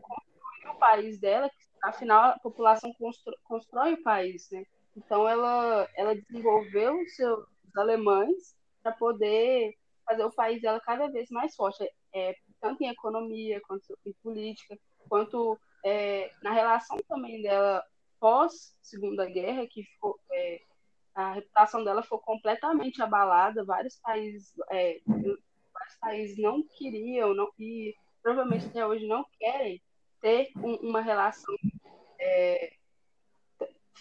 construiu 0.00 0.72
o 0.72 0.78
país 0.78 1.18
dela, 1.18 1.48
que, 1.48 1.56
afinal 1.82 2.30
a 2.30 2.38
população 2.38 2.92
constrói, 2.94 3.36
constrói 3.44 3.94
o 3.94 4.02
país, 4.02 4.48
né? 4.50 4.64
Então 4.96 5.28
ela, 5.28 5.88
ela 5.96 6.14
desenvolveu 6.14 7.00
os 7.00 7.14
seus 7.14 7.46
alemães 7.76 8.56
para 8.82 8.92
poder 8.92 9.74
fazer 10.04 10.24
o 10.24 10.32
país 10.32 10.62
dela 10.62 10.80
cada 10.80 11.08
vez 11.08 11.28
mais 11.30 11.54
forte, 11.54 11.88
é, 12.14 12.34
tanto 12.60 12.82
em 12.82 12.88
economia, 12.88 13.60
quanto 13.66 13.98
em 14.06 14.12
política, 14.22 14.78
quanto 15.08 15.58
é, 15.84 16.30
na 16.42 16.52
relação 16.52 16.96
também 17.08 17.42
dela 17.42 17.84
pós 18.18 18.74
Segunda 18.82 19.26
Guerra, 19.26 19.66
que 19.66 19.82
ficou, 19.82 20.18
é, 20.32 20.60
a 21.14 21.32
reputação 21.34 21.84
dela 21.84 22.02
foi 22.02 22.18
completamente 22.18 23.02
abalada, 23.02 23.64
vários 23.64 23.96
países, 23.96 24.52
é, 24.70 25.00
vários 25.06 25.96
países 26.00 26.38
não 26.38 26.62
queriam, 26.62 27.34
não, 27.34 27.50
e 27.58 27.94
provavelmente 28.22 28.66
até 28.66 28.86
hoje 28.86 29.06
não 29.06 29.24
querem 29.38 29.80
ter 30.20 30.50
um, 30.56 30.74
uma 30.88 31.00
relação 31.00 31.54
é, 32.20 32.72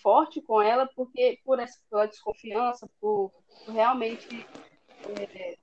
forte 0.02 0.42
com 0.42 0.62
ela, 0.62 0.88
porque 0.96 1.40
por 1.44 1.60
essa 1.60 1.80
pela 1.90 2.08
desconfiança, 2.08 2.90
por, 3.00 3.32
por 3.66 3.74
realmente 3.74 4.46
é, 5.20 5.58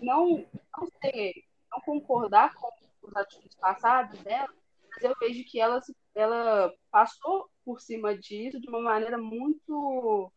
não, 0.00 0.44
não, 0.76 0.88
ser, 1.00 1.44
não 1.70 1.80
concordar 1.80 2.54
com 2.54 2.70
os 3.02 3.16
atitudes 3.16 3.56
passados 3.56 4.20
dela, 4.20 4.48
mas 4.90 5.04
eu 5.04 5.14
vejo 5.20 5.44
que 5.44 5.60
ela, 5.60 5.80
ela 6.14 6.74
passou 6.90 7.48
por 7.64 7.80
cima 7.80 8.16
disso 8.16 8.60
de 8.60 8.68
uma 8.68 8.80
maneira 8.80 9.18
muito 9.18 10.32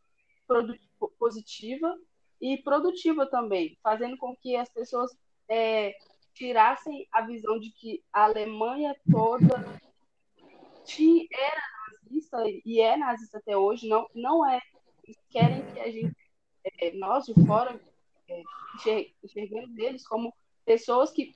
positiva 1.17 1.97
e 2.41 2.57
produtiva 2.57 3.25
também, 3.27 3.77
fazendo 3.81 4.17
com 4.17 4.35
que 4.35 4.55
as 4.55 4.69
pessoas 4.69 5.11
é, 5.47 5.95
tirassem 6.33 7.07
a 7.11 7.21
visão 7.21 7.59
de 7.59 7.71
que 7.71 8.03
a 8.11 8.23
Alemanha 8.23 8.95
toda 9.09 9.63
tinha, 10.83 11.25
era 11.31 11.61
nazista 12.03 12.43
e 12.65 12.79
é 12.79 12.97
nazista 12.97 13.37
até 13.37 13.55
hoje, 13.55 13.87
não, 13.87 14.07
não 14.13 14.49
é. 14.49 14.59
Querem 15.29 15.61
que 15.73 15.79
a 15.79 15.91
gente, 15.91 16.15
é, 16.79 16.91
nós 16.93 17.25
de 17.25 17.33
fora, 17.45 17.79
é, 18.31 19.07
enxerguemos 19.23 19.77
eles 19.77 20.07
como 20.07 20.33
pessoas 20.65 21.11
que 21.11 21.35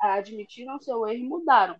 admitiram 0.00 0.78
seu 0.78 1.06
erro 1.06 1.18
e 1.18 1.28
mudaram. 1.28 1.76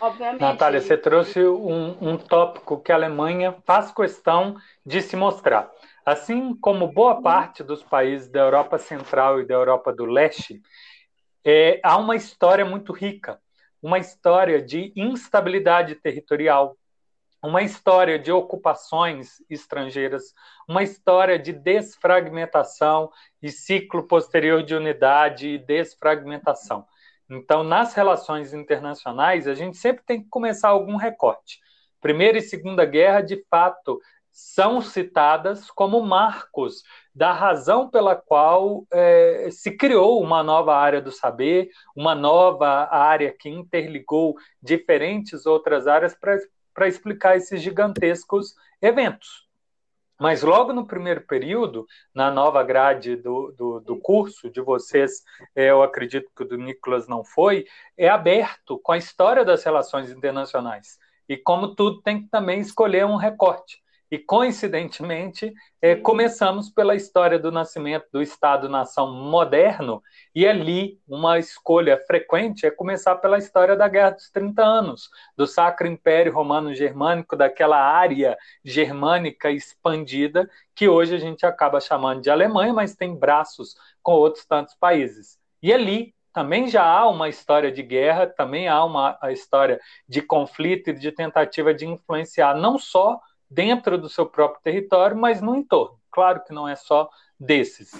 Obviamente. 0.00 0.40
Natália, 0.40 0.80
você 0.80 0.96
trouxe 0.96 1.42
um, 1.46 2.12
um 2.12 2.18
tópico 2.18 2.80
que 2.80 2.92
a 2.92 2.96
Alemanha 2.96 3.56
faz 3.64 3.90
questão 3.90 4.56
de 4.84 5.00
se 5.00 5.16
mostrar. 5.16 5.70
Assim 6.04 6.54
como 6.54 6.92
boa 6.92 7.22
parte 7.22 7.62
dos 7.64 7.82
países 7.82 8.28
da 8.28 8.40
Europa 8.40 8.78
Central 8.78 9.40
e 9.40 9.46
da 9.46 9.54
Europa 9.54 9.92
do 9.92 10.04
Leste, 10.04 10.60
é, 11.44 11.80
há 11.82 11.96
uma 11.96 12.14
história 12.14 12.64
muito 12.64 12.92
rica, 12.92 13.40
uma 13.82 13.98
história 13.98 14.60
de 14.60 14.92
instabilidade 14.94 15.94
territorial, 15.94 16.76
uma 17.46 17.62
história 17.62 18.18
de 18.18 18.32
ocupações 18.32 19.36
estrangeiras, 19.48 20.34
uma 20.68 20.82
história 20.82 21.38
de 21.38 21.52
desfragmentação 21.52 23.10
e 23.40 23.50
ciclo 23.50 24.02
posterior 24.02 24.62
de 24.62 24.74
unidade 24.74 25.48
e 25.48 25.58
desfragmentação. 25.58 26.84
Então, 27.30 27.62
nas 27.62 27.94
relações 27.94 28.52
internacionais, 28.52 29.46
a 29.46 29.54
gente 29.54 29.76
sempre 29.76 30.02
tem 30.04 30.22
que 30.22 30.28
começar 30.28 30.68
algum 30.68 30.96
recorte. 30.96 31.60
Primeira 32.00 32.38
e 32.38 32.42
Segunda 32.42 32.84
Guerra, 32.84 33.20
de 33.20 33.44
fato, 33.48 34.00
são 34.30 34.82
citadas 34.82 35.70
como 35.70 36.02
marcos 36.02 36.82
da 37.14 37.32
razão 37.32 37.88
pela 37.88 38.14
qual 38.14 38.86
é, 38.92 39.48
se 39.50 39.70
criou 39.70 40.22
uma 40.22 40.42
nova 40.42 40.76
área 40.76 41.00
do 41.00 41.10
saber, 41.10 41.70
uma 41.96 42.14
nova 42.14 42.86
área 42.94 43.32
que 43.32 43.48
interligou 43.48 44.34
diferentes 44.60 45.46
outras 45.46 45.86
áreas 45.86 46.14
para 46.14 46.36
explicar 46.84 47.36
esses 47.36 47.62
gigantescos 47.62 48.54
eventos. 48.82 49.46
Mas 50.18 50.42
logo 50.42 50.72
no 50.72 50.86
primeiro 50.86 51.20
período, 51.20 51.86
na 52.14 52.30
nova 52.30 52.62
grade 52.62 53.16
do, 53.16 53.52
do, 53.52 53.80
do 53.80 53.96
curso 53.96 54.48
de 54.48 54.60
vocês, 54.62 55.22
é, 55.54 55.70
eu 55.70 55.82
acredito 55.82 56.30
que 56.34 56.42
o 56.42 56.48
do 56.48 56.56
Nicolas 56.56 57.06
não 57.06 57.22
foi, 57.22 57.66
é 57.96 58.08
aberto 58.08 58.78
com 58.78 58.92
a 58.92 58.98
história 58.98 59.44
das 59.44 59.62
relações 59.62 60.10
internacionais. 60.10 60.98
E 61.28 61.36
como 61.36 61.74
tudo, 61.74 62.00
tem 62.00 62.22
que 62.22 62.28
também 62.28 62.60
escolher 62.60 63.04
um 63.04 63.16
recorte. 63.16 63.82
E, 64.10 64.18
coincidentemente, 64.18 65.52
é, 65.82 65.96
começamos 65.96 66.70
pela 66.70 66.94
história 66.94 67.38
do 67.38 67.50
nascimento 67.50 68.06
do 68.12 68.22
Estado-nação 68.22 69.12
moderno, 69.12 70.02
e 70.34 70.46
ali 70.46 71.00
uma 71.08 71.38
escolha 71.38 72.00
frequente 72.06 72.66
é 72.66 72.70
começar 72.70 73.16
pela 73.16 73.38
história 73.38 73.74
da 73.76 73.88
Guerra 73.88 74.10
dos 74.10 74.30
30 74.30 74.62
Anos, 74.62 75.10
do 75.36 75.46
Sacro 75.46 75.86
Império 75.86 76.32
Romano-Germânico, 76.32 77.36
daquela 77.36 77.78
área 77.78 78.36
germânica 78.64 79.50
expandida, 79.50 80.48
que 80.74 80.88
hoje 80.88 81.14
a 81.14 81.18
gente 81.18 81.44
acaba 81.44 81.80
chamando 81.80 82.20
de 82.22 82.30
Alemanha, 82.30 82.72
mas 82.72 82.94
tem 82.94 83.14
braços 83.14 83.74
com 84.02 84.12
outros 84.12 84.46
tantos 84.46 84.74
países. 84.74 85.38
E 85.60 85.72
ali 85.72 86.14
também 86.32 86.68
já 86.68 86.84
há 86.84 87.08
uma 87.08 87.30
história 87.30 87.72
de 87.72 87.82
guerra, 87.82 88.26
também 88.26 88.68
há 88.68 88.84
uma 88.84 89.18
história 89.30 89.80
de 90.06 90.20
conflito 90.20 90.90
e 90.90 90.92
de 90.92 91.10
tentativa 91.10 91.72
de 91.72 91.86
influenciar 91.86 92.54
não 92.54 92.78
só 92.78 93.18
dentro 93.50 93.98
do 93.98 94.08
seu 94.08 94.26
próprio 94.26 94.62
território, 94.62 95.16
mas 95.16 95.40
no 95.40 95.54
entorno. 95.54 95.98
Claro 96.10 96.42
que 96.44 96.52
não 96.52 96.68
é 96.68 96.76
só 96.76 97.08
desses. 97.38 97.92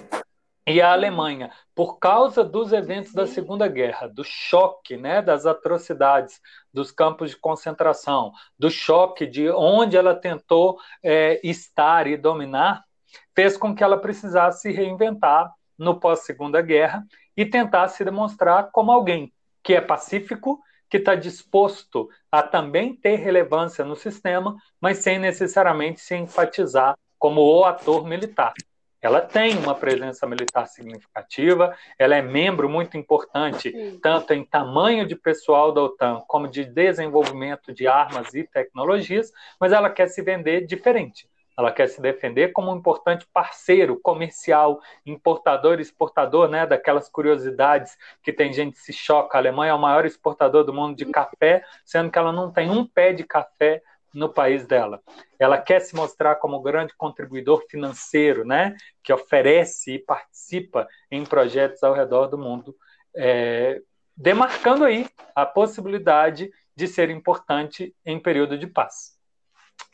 E 0.68 0.80
a 0.80 0.92
Alemanha, 0.92 1.52
por 1.74 1.98
causa 1.98 2.42
dos 2.42 2.72
eventos 2.72 3.12
da 3.12 3.24
Segunda 3.24 3.68
Guerra, 3.68 4.08
do 4.08 4.24
choque, 4.24 4.96
né, 4.96 5.22
das 5.22 5.46
atrocidades, 5.46 6.40
dos 6.72 6.90
campos 6.90 7.30
de 7.30 7.36
concentração, 7.36 8.32
do 8.58 8.68
choque 8.68 9.26
de 9.26 9.48
onde 9.50 9.96
ela 9.96 10.12
tentou 10.12 10.76
é, 11.04 11.40
estar 11.46 12.08
e 12.08 12.16
dominar, 12.16 12.84
fez 13.32 13.56
com 13.56 13.76
que 13.76 13.84
ela 13.84 13.96
precisasse 13.96 14.62
se 14.62 14.72
reinventar 14.72 15.52
no 15.78 16.00
pós-Segunda 16.00 16.60
Guerra 16.60 17.04
e 17.36 17.46
tentar 17.46 17.86
se 17.86 18.04
demonstrar 18.04 18.70
como 18.72 18.90
alguém 18.90 19.32
que 19.62 19.74
é 19.74 19.80
pacífico, 19.80 20.60
que 20.88 20.98
está 20.98 21.14
disposto 21.14 22.08
a 22.30 22.42
também 22.42 22.94
ter 22.94 23.16
relevância 23.16 23.84
no 23.84 23.96
sistema, 23.96 24.56
mas 24.80 24.98
sem 24.98 25.18
necessariamente 25.18 26.00
se 26.00 26.14
enfatizar 26.16 26.96
como 27.18 27.40
o 27.40 27.64
ator 27.64 28.06
militar. 28.06 28.52
Ela 29.00 29.20
tem 29.20 29.56
uma 29.56 29.74
presença 29.74 30.26
militar 30.26 30.66
significativa, 30.66 31.76
ela 31.98 32.16
é 32.16 32.22
membro 32.22 32.68
muito 32.68 32.96
importante, 32.96 33.70
Sim. 33.70 34.00
tanto 34.02 34.32
em 34.32 34.44
tamanho 34.44 35.06
de 35.06 35.14
pessoal 35.14 35.70
da 35.70 35.82
OTAN, 35.82 36.22
como 36.26 36.48
de 36.48 36.64
desenvolvimento 36.64 37.72
de 37.72 37.86
armas 37.86 38.34
e 38.34 38.42
tecnologias, 38.42 39.30
mas 39.60 39.72
ela 39.72 39.90
quer 39.90 40.08
se 40.08 40.22
vender 40.22 40.66
diferente. 40.66 41.28
Ela 41.56 41.72
quer 41.72 41.88
se 41.88 42.00
defender 42.00 42.52
como 42.52 42.70
um 42.70 42.76
importante 42.76 43.26
parceiro 43.32 43.98
comercial, 44.00 44.80
importador 45.06 45.78
e 45.78 45.82
exportador, 45.82 46.48
né, 46.48 46.66
daquelas 46.66 47.08
curiosidades 47.08 47.96
que 48.22 48.32
tem 48.32 48.52
gente 48.52 48.74
que 48.74 48.80
se 48.80 48.92
choca. 48.92 49.38
A 49.38 49.40
Alemanha 49.40 49.70
é 49.70 49.74
o 49.74 49.78
maior 49.78 50.04
exportador 50.04 50.64
do 50.64 50.74
mundo 50.74 50.96
de 50.96 51.06
café, 51.06 51.64
sendo 51.84 52.10
que 52.10 52.18
ela 52.18 52.32
não 52.32 52.52
tem 52.52 52.70
um 52.70 52.86
pé 52.86 53.12
de 53.12 53.24
café 53.24 53.82
no 54.12 54.28
país 54.28 54.66
dela. 54.66 55.02
Ela 55.38 55.58
quer 55.58 55.80
se 55.80 55.94
mostrar 55.94 56.36
como 56.36 56.60
grande 56.60 56.94
contribuidor 56.96 57.64
financeiro, 57.68 58.44
né, 58.44 58.76
que 59.02 59.12
oferece 59.12 59.94
e 59.94 59.98
participa 59.98 60.86
em 61.10 61.24
projetos 61.24 61.82
ao 61.82 61.94
redor 61.94 62.26
do 62.26 62.38
mundo, 62.38 62.74
é, 63.14 63.80
demarcando 64.16 64.84
aí 64.84 65.06
a 65.34 65.44
possibilidade 65.44 66.50
de 66.74 66.86
ser 66.86 67.10
importante 67.10 67.94
em 68.04 68.18
período 68.18 68.58
de 68.58 68.66
paz. 68.66 69.16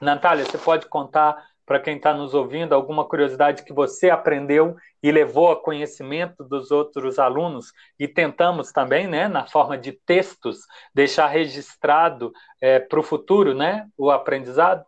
Natália, 0.00 0.44
você 0.44 0.58
pode 0.58 0.86
contar 0.86 1.51
para 1.64 1.80
quem 1.80 1.96
está 1.96 2.12
nos 2.12 2.34
ouvindo, 2.34 2.74
alguma 2.74 3.04
curiosidade 3.08 3.64
que 3.64 3.72
você 3.72 4.10
aprendeu 4.10 4.76
e 5.02 5.10
levou 5.10 5.50
a 5.50 5.60
conhecimento 5.60 6.44
dos 6.44 6.70
outros 6.70 7.18
alunos 7.18 7.72
e 7.98 8.08
tentamos 8.08 8.72
também, 8.72 9.06
né, 9.06 9.28
na 9.28 9.46
forma 9.46 9.78
de 9.78 9.92
textos, 9.92 10.66
deixar 10.94 11.28
registrado 11.28 12.32
é, 12.60 12.78
para 12.78 13.00
o 13.00 13.02
futuro, 13.02 13.54
né, 13.54 13.88
o 13.96 14.10
aprendizado? 14.10 14.84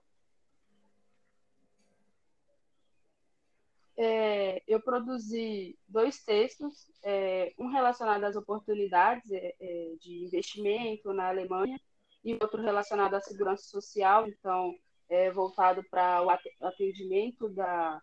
É, 3.96 4.60
eu 4.66 4.80
produzi 4.80 5.78
dois 5.86 6.24
textos, 6.24 6.90
é, 7.04 7.52
um 7.56 7.68
relacionado 7.68 8.24
às 8.24 8.34
oportunidades 8.34 9.30
é, 9.30 9.54
é, 9.60 9.94
de 10.00 10.24
investimento 10.24 11.12
na 11.12 11.28
Alemanha 11.28 11.80
e 12.24 12.34
outro 12.34 12.60
relacionado 12.60 13.14
à 13.14 13.20
segurança 13.20 13.62
social, 13.62 14.26
então 14.26 14.74
é, 15.08 15.30
voltado 15.30 15.82
para 15.90 16.22
o 16.22 16.66
atendimento 16.66 17.48
da, 17.48 18.00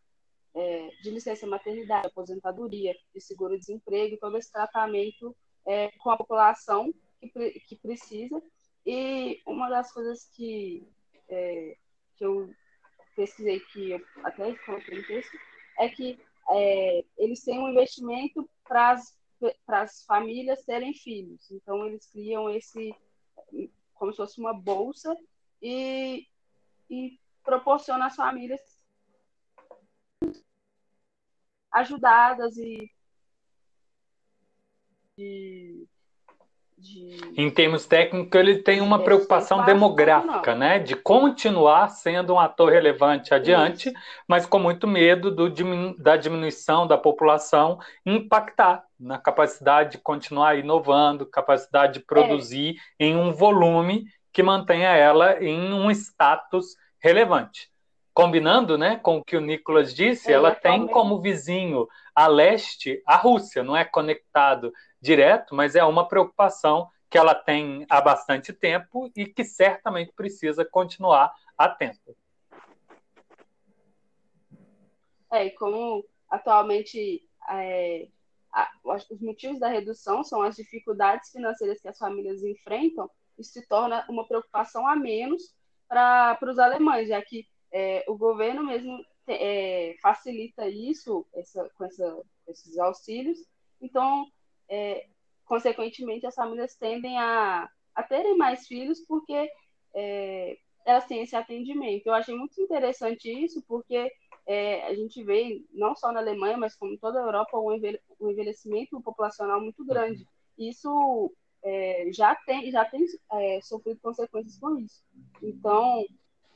é, 0.53 0.89
de 1.01 1.11
licença 1.11 1.47
maternidade, 1.47 2.07
aposentadoria, 2.07 2.95
de 3.13 3.21
seguro-desemprego, 3.21 4.17
todo 4.17 4.37
esse 4.37 4.51
tratamento 4.51 5.35
é, 5.65 5.89
com 5.99 6.09
a 6.09 6.17
população 6.17 6.93
que, 7.19 7.59
que 7.67 7.75
precisa. 7.77 8.41
E 8.85 9.41
uma 9.45 9.69
das 9.69 9.91
coisas 9.91 10.25
que, 10.35 10.87
é, 11.29 11.77
que 12.17 12.25
eu 12.25 12.49
pesquisei, 13.15 13.59
que 13.59 13.91
eu 13.91 14.01
até 14.23 14.53
coloquei 14.65 14.97
no 14.97 15.07
texto, 15.07 15.37
é 15.79 15.89
que 15.89 16.19
é, 16.49 17.05
eles 17.17 17.43
têm 17.43 17.59
um 17.59 17.69
investimento 17.69 18.49
para 18.67 18.99
as 19.67 20.03
famílias 20.05 20.63
terem 20.63 20.93
filhos. 20.93 21.49
Então, 21.51 21.85
eles 21.85 22.07
criam 22.07 22.49
esse, 22.49 22.93
como 23.93 24.11
se 24.11 24.17
fosse 24.17 24.39
uma 24.39 24.53
bolsa, 24.53 25.15
e 25.61 26.27
e 26.91 27.17
proporciona 27.41 28.07
às 28.07 28.15
famílias 28.15 28.59
ajudadas 31.71 32.57
e 32.57 32.91
de, 35.17 35.87
de... 36.77 37.17
Em 37.37 37.49
termos 37.49 37.85
técnicos, 37.85 38.37
ele 38.37 38.57
tem 38.61 38.81
uma 38.81 38.99
preocupação 38.99 39.63
demográfica, 39.63 40.53
né? 40.53 40.79
De 40.79 40.95
continuar 40.95 41.89
sendo 41.89 42.33
um 42.33 42.39
ator 42.39 42.71
relevante 42.71 43.33
adiante, 43.33 43.89
Isso. 43.89 43.97
mas 44.27 44.45
com 44.45 44.59
muito 44.59 44.85
medo 44.85 45.31
do, 45.31 45.49
da 45.97 46.17
diminuição 46.17 46.85
da 46.85 46.97
população 46.97 47.79
impactar 48.05 48.83
na 48.99 49.17
capacidade 49.17 49.91
de 49.91 49.97
continuar 49.99 50.55
inovando, 50.55 51.25
capacidade 51.25 51.93
de 51.93 52.05
produzir 52.05 52.75
é. 52.99 53.05
em 53.05 53.15
um 53.15 53.31
volume 53.31 54.05
que 54.33 54.43
mantenha 54.43 54.89
ela 54.89 55.41
em 55.43 55.73
um 55.73 55.89
status 55.91 56.75
relevante. 57.01 57.69
Combinando 58.13 58.77
né, 58.77 58.97
com 58.97 59.17
o 59.17 59.23
que 59.23 59.37
o 59.37 59.41
Nicolas 59.41 59.93
disse, 59.93 60.31
é, 60.31 60.35
ela 60.35 60.53
tem 60.53 60.85
como 60.87 61.21
vizinho 61.21 61.87
a 62.13 62.27
leste 62.27 63.01
a 63.05 63.15
Rússia, 63.15 63.63
não 63.63 63.75
é 63.75 63.85
conectado 63.85 64.73
direto, 65.01 65.55
mas 65.55 65.75
é 65.75 65.83
uma 65.83 66.07
preocupação 66.07 66.89
que 67.09 67.17
ela 67.17 67.33
tem 67.33 67.85
há 67.89 67.99
bastante 67.99 68.53
tempo 68.53 69.11
e 69.15 69.25
que 69.25 69.43
certamente 69.43 70.13
precisa 70.13 70.63
continuar 70.63 71.33
atento. 71.57 72.15
É, 75.31 75.45
e 75.45 75.51
como 75.51 76.05
atualmente 76.29 77.25
é, 77.49 78.07
a, 78.51 78.69
os 78.83 79.21
motivos 79.21 79.59
da 79.59 79.69
redução 79.69 80.23
são 80.23 80.41
as 80.41 80.55
dificuldades 80.57 81.31
financeiras 81.31 81.81
que 81.81 81.87
as 81.87 81.97
famílias 81.97 82.43
enfrentam, 82.43 83.09
isso 83.37 83.53
se 83.53 83.67
torna 83.67 84.05
uma 84.09 84.27
preocupação 84.27 84.85
a 84.85 84.95
menos 84.95 85.53
para 85.91 86.49
os 86.49 86.57
alemães, 86.57 87.09
já 87.09 87.21
que 87.21 87.45
é, 87.69 88.05
o 88.07 88.17
governo 88.17 88.63
mesmo 88.63 89.05
é, 89.27 89.93
facilita 90.01 90.65
isso 90.65 91.27
essa, 91.33 91.69
com 91.77 91.83
essa, 91.83 92.21
esses 92.47 92.77
auxílios. 92.77 93.37
Então, 93.81 94.25
é, 94.69 95.05
consequentemente, 95.43 96.25
as 96.25 96.35
famílias 96.35 96.75
tendem 96.75 97.19
a, 97.19 97.69
a 97.93 98.03
terem 98.03 98.37
mais 98.37 98.65
filhos 98.67 99.01
porque 99.01 99.51
é, 99.93 100.57
elas 100.85 101.05
têm 101.07 101.23
esse 101.23 101.35
atendimento. 101.35 102.07
Eu 102.07 102.13
achei 102.13 102.33
muito 102.33 102.59
interessante 102.61 103.29
isso, 103.29 103.61
porque 103.67 104.09
é, 104.45 104.87
a 104.87 104.95
gente 104.95 105.21
vê, 105.25 105.61
não 105.73 105.93
só 105.93 106.13
na 106.13 106.21
Alemanha, 106.21 106.55
mas 106.55 106.73
como 106.73 106.97
toda 106.97 107.19
a 107.19 107.23
Europa, 107.23 107.59
um 107.59 108.29
envelhecimento 108.29 109.01
populacional 109.01 109.59
muito 109.59 109.83
grande. 109.83 110.25
Isso 110.57 111.33
é, 111.63 112.09
já 112.11 112.35
tem, 112.35 112.71
já 112.71 112.85
tem 112.85 113.05
é, 113.33 113.61
sofrido 113.61 113.99
consequências 114.01 114.57
com 114.59 114.77
isso. 114.77 115.03
Então, 115.41 116.05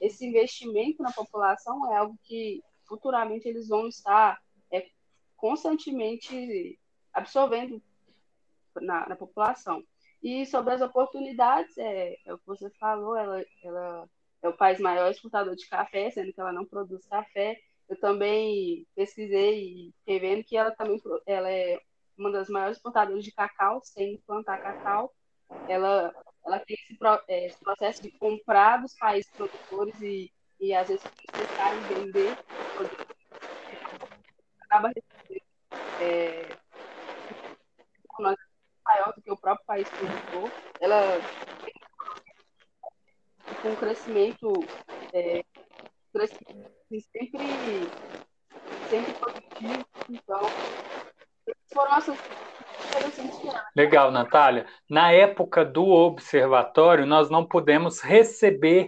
esse 0.02 0.26
investimento 0.26 1.02
na 1.02 1.12
população 1.12 1.92
é 1.92 1.98
algo 1.98 2.18
que 2.24 2.64
futuramente 2.88 3.48
eles 3.48 3.68
vão 3.68 3.88
estar 3.88 4.40
é, 4.72 4.88
constantemente 5.36 6.80
absorvendo 7.14 7.82
na, 8.82 9.08
na 9.10 9.16
população. 9.16 9.84
E 10.22 10.46
sobre 10.46 10.74
as 10.74 10.82
oportunidades, 10.82 11.78
é, 11.78 12.18
é, 12.26 12.34
o 12.34 12.38
que 12.38 12.48
você 12.48 12.70
falou, 12.72 13.16
ela, 13.16 13.44
ela 13.64 14.10
é 14.42 14.50
o 14.50 14.58
país 14.58 14.80
maior 14.80 15.10
exportador 15.10 15.56
de 15.56 15.68
café, 15.68 16.10
sendo 16.10 16.34
que 16.34 16.40
ela 16.40 16.52
não 16.52 16.66
produz 16.66 17.06
café. 17.06 17.60
Eu 17.88 18.00
também 18.00 18.88
pesquisei 18.96 19.64
e 19.64 19.94
fiquei 20.00 20.20
vendo 20.20 20.44
que 20.44 20.58
ela 20.58 20.72
também 20.72 21.00
ela 21.28 21.50
é 21.50 21.80
uma 22.18 22.32
das 22.32 22.50
maiores 22.50 22.78
exportadoras 22.78 23.24
de 23.24 23.32
cacau, 23.32 23.82
sem 23.84 24.18
plantar 24.26 24.62
cacau. 24.62 25.14
Ela, 25.68 26.14
ela 26.46 26.60
tem 26.60 26.76
esse, 26.76 26.98
é, 27.28 27.46
esse 27.48 27.60
processo 27.60 28.02
de 28.02 28.12
comprar 28.18 28.82
dos 28.82 28.94
países 28.96 29.32
produtores 29.36 30.00
e, 30.02 30.32
e 30.60 30.74
às 30.74 30.88
vezes, 30.88 31.04
processar 31.04 31.76
e 31.76 31.80
vender. 31.94 32.36
Acaba 34.62 34.90
recebendo 34.90 35.46
é, 36.02 36.50
maior 38.86 39.14
do 39.16 39.22
que 39.22 39.32
o 39.32 39.38
próprio 39.38 39.66
país 39.66 39.90
produtor, 39.90 40.52
ela 40.80 41.20
com 43.62 43.70
um 43.70 43.76
crescimento, 43.76 44.54
é, 45.14 45.44
crescimento 46.14 46.70
sempre, 47.12 47.90
sempre 48.90 49.14
positivo. 49.14 49.86
Então, 50.10 50.42
foram 51.76 51.98
essas 51.98 52.18
Legal, 53.76 54.10
Natália. 54.10 54.66
Na 54.90 55.12
época 55.12 55.66
do 55.66 55.86
observatório, 55.86 57.06
nós 57.06 57.30
não 57.30 57.46
pudemos 57.46 58.00
receber 58.00 58.88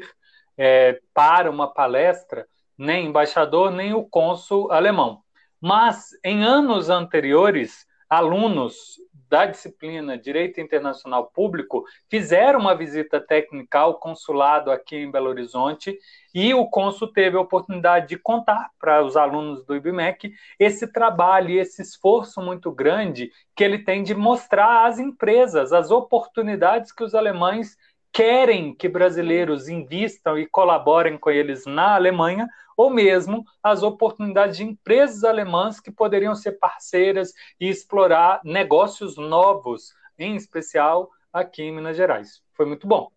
é, 0.58 1.00
para 1.14 1.52
uma 1.52 1.72
palestra 1.72 2.48
nem 2.78 3.08
embaixador, 3.08 3.72
nem 3.72 3.94
o 3.94 4.04
cônsul 4.04 4.72
alemão. 4.72 5.22
Mas, 5.60 6.10
em 6.24 6.44
anos 6.44 6.90
anteriores, 6.90 7.86
alunos 8.10 8.98
da 9.30 9.46
disciplina 9.46 10.18
Direito 10.18 10.62
Internacional 10.62 11.32
Público 11.34 11.84
fizeram 12.10 12.60
uma 12.60 12.76
visita 12.76 13.20
técnica 13.20 13.80
ao 13.80 14.00
consulado 14.00 14.72
aqui 14.72 14.96
em 14.96 15.12
Belo 15.12 15.30
Horizonte 15.30 15.98
e 16.34 16.54
o 16.54 16.66
cônsul 16.68 17.12
teve 17.12 17.38
a 17.38 17.42
oportunidade 17.42 18.08
de 18.08 18.18
contar 18.18 18.70
para 18.80 19.04
os 19.04 19.18
alunos 19.18 19.66
do 19.66 19.76
IBMEC 19.76 20.32
esse 20.60 20.92
trabalho 20.92 21.50
e 21.50 21.60
esse 21.60 21.82
esforço 21.82 22.42
muito 22.42 22.72
grande 22.72 23.32
que 23.56 23.64
ele 23.64 23.80
tem 23.80 24.04
de 24.04 24.16
mostrar 24.16 24.86
às 24.86 25.00
empresas 25.00 25.74
as 25.74 25.92
oportunidades 25.92 26.92
que 26.92 27.04
os 27.04 27.14
alemães 27.14 27.76
querem 28.12 28.74
que 28.74 28.90
brasileiros 28.90 29.68
invistam 29.68 30.40
e 30.40 30.48
colaborem 30.48 31.18
com 31.18 31.30
eles 31.30 31.66
na 31.66 31.94
Alemanha, 31.96 32.48
ou 32.78 32.92
mesmo 32.92 33.44
as 33.62 33.82
oportunidades 33.82 34.58
de 34.58 34.64
empresas 34.64 35.24
alemãs 35.24 35.80
que 35.80 35.92
poderiam 35.92 36.36
ser 36.36 36.54
parceiras 36.54 37.34
e 37.60 37.68
explorar 37.68 38.40
negócios 38.46 39.18
novos, 39.18 39.94
em 40.18 40.36
especial 40.36 41.10
aqui 41.34 41.64
em 41.64 41.76
Minas 41.76 41.98
Gerais. 41.98 42.42
Foi 42.54 42.66
muito 42.66 42.88
bom. 42.88 43.10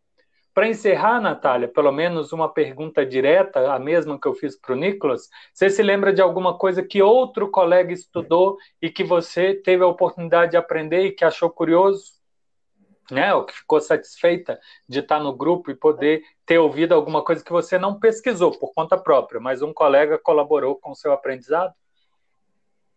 Para 0.53 0.67
encerrar, 0.67 1.21
Natália, 1.21 1.69
pelo 1.69 1.93
menos 1.93 2.33
uma 2.33 2.53
pergunta 2.53 3.07
direta, 3.07 3.73
a 3.73 3.79
mesma 3.79 4.19
que 4.21 4.27
eu 4.27 4.35
fiz 4.35 4.59
para 4.59 4.73
o 4.73 4.77
Nicolas, 4.77 5.29
você 5.55 5.71
se 5.71 5.83
lembra 5.83 6.13
de 6.13 6.21
alguma 6.21 6.59
coisa 6.59 6.83
que 6.83 7.01
outro 7.01 7.49
colega 7.51 7.93
estudou 7.93 8.57
e 8.83 8.91
que 8.91 9.05
você 9.05 9.55
teve 9.55 9.85
a 9.85 9.87
oportunidade 9.87 10.53
de 10.53 10.57
aprender 10.57 11.05
e 11.05 11.13
que 11.13 11.25
achou 11.25 11.49
curioso? 11.51 12.20
Né, 13.11 13.35
ou 13.35 13.45
que 13.45 13.55
ficou 13.55 13.81
satisfeita 13.81 14.61
de 14.89 15.01
estar 15.01 15.21
no 15.21 15.37
grupo 15.37 15.71
e 15.71 15.75
poder 15.75 16.23
ter 16.47 16.59
ouvido 16.59 16.93
alguma 16.93 17.25
coisa 17.25 17.45
que 17.45 17.53
você 17.53 17.79
não 17.79 17.99
pesquisou 17.99 18.59
por 18.59 18.73
conta 18.73 18.97
própria, 18.99 19.41
mas 19.41 19.63
um 19.63 19.73
colega 19.73 20.19
colaborou 20.19 20.77
com 20.77 20.91
o 20.91 20.97
seu 20.97 21.13
aprendizado? 21.13 21.75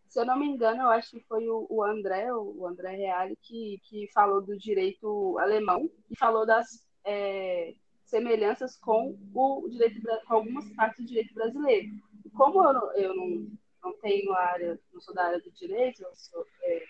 Se 0.07 0.19
eu 0.19 0.25
não 0.25 0.37
me 0.37 0.45
engano, 0.45 0.83
eu 0.83 0.89
acho 0.89 1.09
que 1.09 1.19
foi 1.21 1.43
o, 1.49 1.83
André, 1.83 2.31
o 2.31 2.67
André 2.67 2.95
Reale, 2.95 3.35
que, 3.41 3.79
que 3.83 4.07
falou 4.13 4.41
do 4.41 4.55
direito 4.55 5.39
alemão 5.39 5.89
e 6.09 6.15
falou 6.15 6.45
das 6.45 6.85
é, 7.03 7.73
semelhanças 8.05 8.77
com 8.77 9.17
o 9.33 9.67
direito 9.67 9.99
com 10.27 10.35
algumas 10.35 10.69
partes 10.75 11.03
do 11.03 11.07
direito 11.07 11.33
brasileiro. 11.33 11.87
E 12.23 12.29
como 12.29 12.63
eu 12.63 12.73
não, 12.73 12.93
eu 12.93 13.15
não, 13.15 13.47
não 13.83 13.97
tenho 14.01 14.31
área, 14.33 14.79
não 14.93 15.01
sou 15.01 15.15
da 15.15 15.25
área 15.25 15.39
do 15.39 15.51
direito, 15.51 16.03
eu 16.03 16.11
sou, 16.13 16.45
é, 16.61 16.83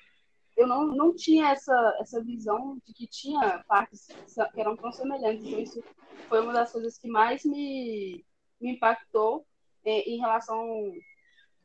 eu 0.55 0.67
não, 0.67 0.87
não 0.87 1.15
tinha 1.15 1.49
essa, 1.49 1.97
essa 1.99 2.23
visão 2.23 2.77
de 2.85 2.93
que 2.93 3.07
tinha 3.07 3.63
partes 3.67 4.07
que 4.53 4.61
eram 4.61 4.75
tão 4.75 4.91
semelhantes. 4.91 5.45
Então, 5.45 5.59
isso 5.59 5.83
foi 6.27 6.41
uma 6.41 6.53
das 6.53 6.71
coisas 6.71 6.97
que 6.97 7.07
mais 7.07 7.43
me, 7.43 8.23
me 8.61 8.71
impactou 8.71 9.45
em, 9.83 10.15
em 10.15 10.19
relação 10.19 10.93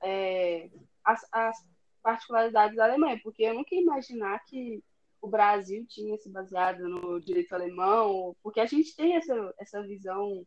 é, 0.02 0.70
às, 1.04 1.26
às, 1.32 1.56
particularidades 2.02 2.76
da 2.76 2.84
Alemanha, 2.84 3.20
porque 3.22 3.42
eu 3.42 3.54
nunca 3.54 3.74
ia 3.74 3.82
imaginar 3.82 4.42
que 4.46 4.82
o 5.20 5.28
Brasil 5.28 5.84
tinha 5.88 6.16
se 6.16 6.30
baseado 6.30 6.88
no 6.88 7.20
direito 7.20 7.52
alemão, 7.52 8.34
porque 8.42 8.60
a 8.60 8.66
gente 8.66 8.94
tem 8.94 9.16
essa, 9.16 9.54
essa 9.58 9.82
visão 9.82 10.46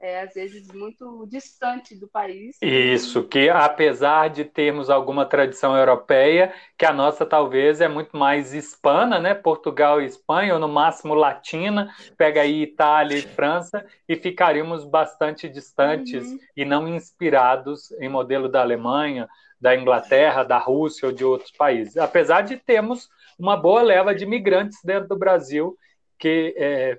é, 0.00 0.20
às 0.20 0.34
vezes 0.34 0.68
muito 0.68 1.26
distante 1.28 1.98
do 1.98 2.06
país. 2.06 2.56
Isso, 2.60 3.24
que 3.24 3.48
apesar 3.48 4.28
de 4.28 4.44
termos 4.44 4.90
alguma 4.90 5.24
tradição 5.24 5.76
europeia, 5.76 6.52
que 6.76 6.84
a 6.84 6.92
nossa 6.92 7.24
talvez 7.24 7.80
é 7.80 7.88
muito 7.88 8.16
mais 8.16 8.52
hispana, 8.52 9.18
né? 9.18 9.34
Portugal 9.34 10.00
e 10.00 10.06
Espanha, 10.06 10.54
ou 10.54 10.60
no 10.60 10.68
máximo 10.68 11.14
latina, 11.14 11.90
pega 12.16 12.42
aí 12.42 12.62
Itália 12.62 13.18
e 13.18 13.22
França, 13.22 13.84
e 14.08 14.16
ficaríamos 14.16 14.84
bastante 14.84 15.48
distantes 15.48 16.26
uhum. 16.26 16.38
e 16.56 16.64
não 16.64 16.86
inspirados 16.86 17.90
em 17.92 18.08
modelo 18.08 18.48
da 18.48 18.60
Alemanha, 18.60 19.28
da 19.60 19.74
Inglaterra, 19.74 20.44
da 20.44 20.58
Rússia 20.58 21.06
ou 21.06 21.12
de 21.12 21.24
outros 21.24 21.50
países. 21.52 21.96
Apesar 21.96 22.42
de 22.42 22.56
termos 22.56 23.08
uma 23.38 23.56
boa 23.56 23.82
leva 23.82 24.14
de 24.14 24.24
imigrantes 24.24 24.78
dentro 24.84 25.08
do 25.08 25.16
Brasil 25.16 25.76
que 26.18 26.54
é, 26.56 26.98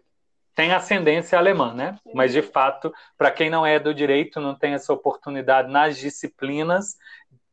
tem 0.57 0.73
ascendência 0.73 1.37
alemã, 1.37 1.71
né? 1.71 1.99
Mas 2.15 2.33
de 2.33 2.41
fato, 2.41 2.91
para 3.15 3.29
quem 3.29 3.47
não 3.47 3.63
é 3.63 3.79
do 3.79 3.93
direito, 3.93 4.41
não 4.41 4.55
tem 4.55 4.73
essa 4.73 4.91
oportunidade 4.91 5.71
nas 5.71 5.99
disciplinas 5.99 6.97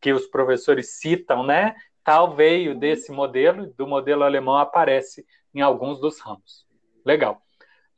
que 0.00 0.10
os 0.10 0.26
professores 0.26 0.98
citam, 0.98 1.44
né? 1.44 1.76
Tal 2.02 2.34
veio 2.34 2.72
uhum. 2.72 2.78
desse 2.78 3.12
modelo, 3.12 3.66
do 3.76 3.86
modelo 3.86 4.22
alemão 4.22 4.56
aparece 4.56 5.26
em 5.54 5.60
alguns 5.60 6.00
dos 6.00 6.18
ramos. 6.18 6.66
Legal. 7.04 7.42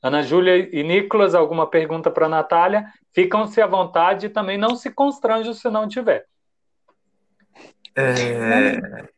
Ana 0.02 0.22
Júlia 0.22 0.56
e 0.56 0.82
Nicolas, 0.82 1.36
alguma 1.36 1.70
pergunta 1.70 2.10
para 2.10 2.26
a 2.26 2.28
Natália? 2.28 2.92
Ficam-se 3.14 3.62
à 3.62 3.66
vontade 3.68 4.26
e 4.26 4.30
também 4.30 4.58
não 4.58 4.74
se 4.74 4.90
constranjam 4.90 5.54
se 5.54 5.70
não 5.70 5.86
tiver. 5.86 6.26
É... 7.94 9.08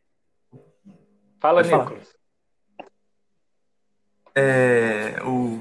Fala, 1.39 1.63
Pode 1.63 1.75
Nicolas. 1.75 2.15
É, 4.35 5.21
o 5.23 5.59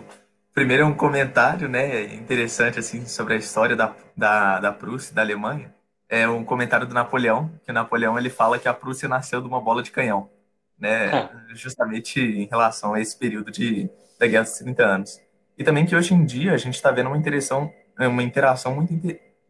primeiro 0.58 0.82
é 0.82 0.86
um 0.86 0.94
comentário, 0.94 1.68
né, 1.68 2.12
interessante 2.12 2.80
assim 2.80 3.06
sobre 3.06 3.34
a 3.34 3.36
história 3.36 3.76
da, 3.76 3.94
da, 4.16 4.58
da 4.58 4.72
Prússia 4.72 5.14
da 5.14 5.22
Alemanha. 5.22 5.72
É 6.08 6.26
um 6.26 6.42
comentário 6.42 6.84
do 6.84 6.92
Napoleão, 6.92 7.48
que 7.64 7.70
o 7.70 7.74
Napoleão 7.74 8.18
ele 8.18 8.28
fala 8.28 8.58
que 8.58 8.66
a 8.66 8.74
Prússia 8.74 9.08
nasceu 9.08 9.40
de 9.40 9.46
uma 9.46 9.60
bola 9.60 9.84
de 9.84 9.92
canhão, 9.92 10.28
né, 10.76 11.16
é. 11.16 11.54
justamente 11.54 12.20
em 12.20 12.46
relação 12.46 12.92
a 12.92 13.00
esse 13.00 13.16
período 13.16 13.52
de 13.52 13.88
da 14.18 14.26
Guerra 14.26 14.42
dos 14.42 14.54
30 14.54 14.84
anos. 14.84 15.20
E 15.56 15.62
também 15.62 15.86
que 15.86 15.94
hoje 15.94 16.12
em 16.12 16.24
dia 16.24 16.54
a 16.54 16.58
gente 16.58 16.74
está 16.74 16.90
vendo 16.90 17.06
uma 17.06 17.16
interação, 17.16 17.72
uma 17.96 18.24
interação 18.24 18.74
muito 18.74 18.92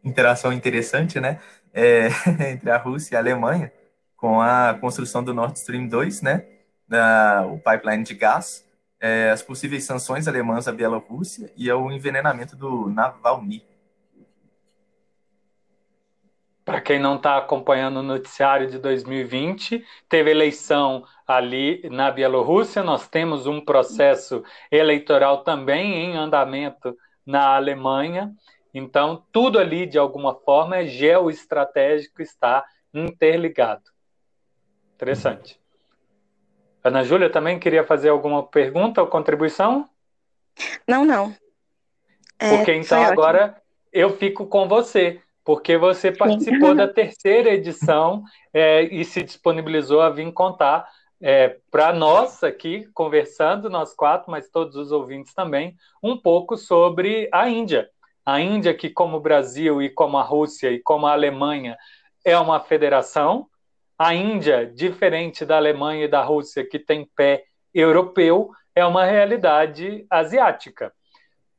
interação 0.03 0.53
interessante, 0.53 1.19
né, 1.19 1.39
é, 1.73 2.09
entre 2.53 2.69
a 2.69 2.77
Rússia 2.77 3.15
e 3.15 3.17
a 3.17 3.19
Alemanha, 3.19 3.73
com 4.15 4.39
a 4.39 4.77
construção 4.79 5.23
do 5.23 5.33
Nord 5.33 5.57
Stream 5.57 5.87
2, 5.87 6.21
né, 6.21 6.45
da, 6.87 7.47
o 7.47 7.57
pipeline 7.57 8.03
de 8.03 8.13
gás, 8.13 8.68
é, 8.99 9.29
as 9.31 9.41
possíveis 9.41 9.83
sanções 9.83 10.27
alemãs 10.27 10.67
à 10.67 10.71
Bielorrússia 10.71 11.51
e 11.55 11.69
ao 11.69 11.91
envenenamento 11.91 12.55
do 12.55 12.89
Navalny. 12.89 13.63
Para 16.65 16.81
quem 16.81 16.99
não 16.99 17.15
está 17.15 17.37
acompanhando 17.37 17.97
o 17.97 18.03
noticiário 18.03 18.69
de 18.69 18.77
2020, 18.77 19.83
teve 20.07 20.29
eleição 20.29 21.03
ali 21.27 21.81
na 21.89 22.11
Bielorrússia, 22.11 22.83
nós 22.83 23.07
temos 23.07 23.47
um 23.47 23.59
processo 23.59 24.43
eleitoral 24.71 25.43
também 25.43 25.95
em 25.95 26.15
andamento 26.15 26.95
na 27.25 27.55
Alemanha, 27.55 28.31
então 28.71 29.25
tudo 29.31 29.57
ali, 29.57 29.87
de 29.87 29.97
alguma 29.97 30.35
forma, 30.35 30.77
é 30.77 30.85
geoestratégico, 30.85 32.21
está 32.21 32.63
interligado. 32.93 33.83
Interessante. 34.93 35.58
Ana 36.83 37.03
Júlia 37.03 37.29
também 37.29 37.59
queria 37.59 37.83
fazer 37.83 38.09
alguma 38.09 38.43
pergunta 38.43 39.01
ou 39.01 39.07
contribuição? 39.07 39.87
Não, 40.87 41.05
não. 41.05 41.35
É, 42.39 42.55
porque 42.55 42.73
então 42.73 43.03
agora 43.03 43.61
eu 43.91 44.15
fico 44.15 44.45
com 44.45 44.67
você, 44.67 45.21
porque 45.43 45.77
você 45.77 46.11
participou 46.11 46.69
Sim. 46.69 46.75
da 46.75 46.87
terceira 46.91 47.49
edição 47.49 48.23
é, 48.53 48.83
e 48.83 49.03
se 49.03 49.21
disponibilizou 49.23 50.01
a 50.01 50.09
vir 50.09 50.31
contar 50.31 50.87
é, 51.21 51.57
para 51.69 51.91
nós 51.91 52.43
aqui, 52.43 52.87
conversando, 52.93 53.69
nós 53.69 53.93
quatro, 53.93 54.31
mas 54.31 54.49
todos 54.49 54.75
os 54.75 54.91
ouvintes 54.91 55.33
também, 55.33 55.75
um 56.01 56.15
pouco 56.17 56.55
sobre 56.55 57.27
a 57.31 57.49
Índia. 57.49 57.89
A 58.25 58.39
Índia, 58.39 58.73
que 58.73 58.89
como 58.89 59.17
o 59.17 59.21
Brasil 59.21 59.81
e 59.81 59.89
como 59.89 60.17
a 60.17 60.23
Rússia 60.23 60.71
e 60.71 60.79
como 60.79 61.07
a 61.07 61.11
Alemanha 61.11 61.77
é 62.23 62.37
uma 62.37 62.59
federação, 62.59 63.47
a 63.99 64.13
Índia, 64.13 64.65
diferente 64.65 65.45
da 65.45 65.57
Alemanha 65.57 66.05
e 66.05 66.07
da 66.07 66.23
Rússia, 66.23 66.65
que 66.65 66.79
tem 66.79 67.05
pé 67.05 67.43
europeu, 67.73 68.49
é 68.73 68.85
uma 68.85 69.03
realidade 69.03 70.07
asiática. 70.09 70.93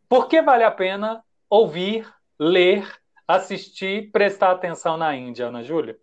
Por 0.08 0.26
que 0.26 0.40
vale 0.40 0.64
a 0.64 0.70
pena 0.70 1.22
ouvir, 1.50 2.10
ler, 2.38 2.90
assistir, 3.28 4.10
prestar 4.10 4.52
atenção 4.52 4.96
na 4.96 5.14
Índia, 5.14 5.48
Ana 5.48 5.62
Júlia? 5.62 5.98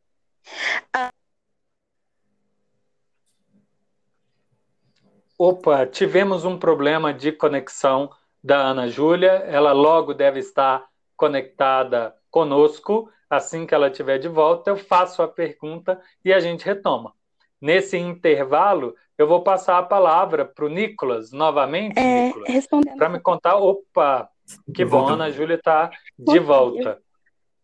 Opa, 5.39 5.87
tivemos 5.87 6.45
um 6.45 6.57
problema 6.57 7.11
de 7.11 7.31
conexão 7.31 8.11
da 8.43 8.57
Ana 8.57 8.87
Júlia. 8.87 9.31
Ela 9.47 9.71
logo 9.71 10.13
deve 10.13 10.39
estar 10.39 10.87
conectada 11.15 12.15
conosco. 12.29 13.11
Assim 13.29 13.65
que 13.65 13.75
ela 13.75 13.87
estiver 13.87 14.17
de 14.17 14.27
volta, 14.27 14.69
eu 14.69 14.77
faço 14.77 15.21
a 15.21 15.27
pergunta 15.27 15.99
e 16.23 16.31
a 16.31 16.39
gente 16.39 16.65
retoma. 16.65 17.13
Nesse 17.59 17.97
intervalo, 17.97 18.95
eu 19.17 19.27
vou 19.27 19.43
passar 19.43 19.77
a 19.79 19.83
palavra 19.83 20.45
para 20.45 20.65
o 20.65 20.69
Nicolas, 20.69 21.31
novamente, 21.31 21.97
é, 21.99 22.27
Nicolas, 22.27 22.67
para 22.95 23.09
me 23.09 23.19
contar. 23.19 23.55
Opa, 23.55 24.29
que 24.73 24.85
bom, 24.85 25.07
Ana 25.07 25.31
Júlia 25.31 25.55
está 25.55 25.89
de 26.17 26.39
volta. 26.39 27.01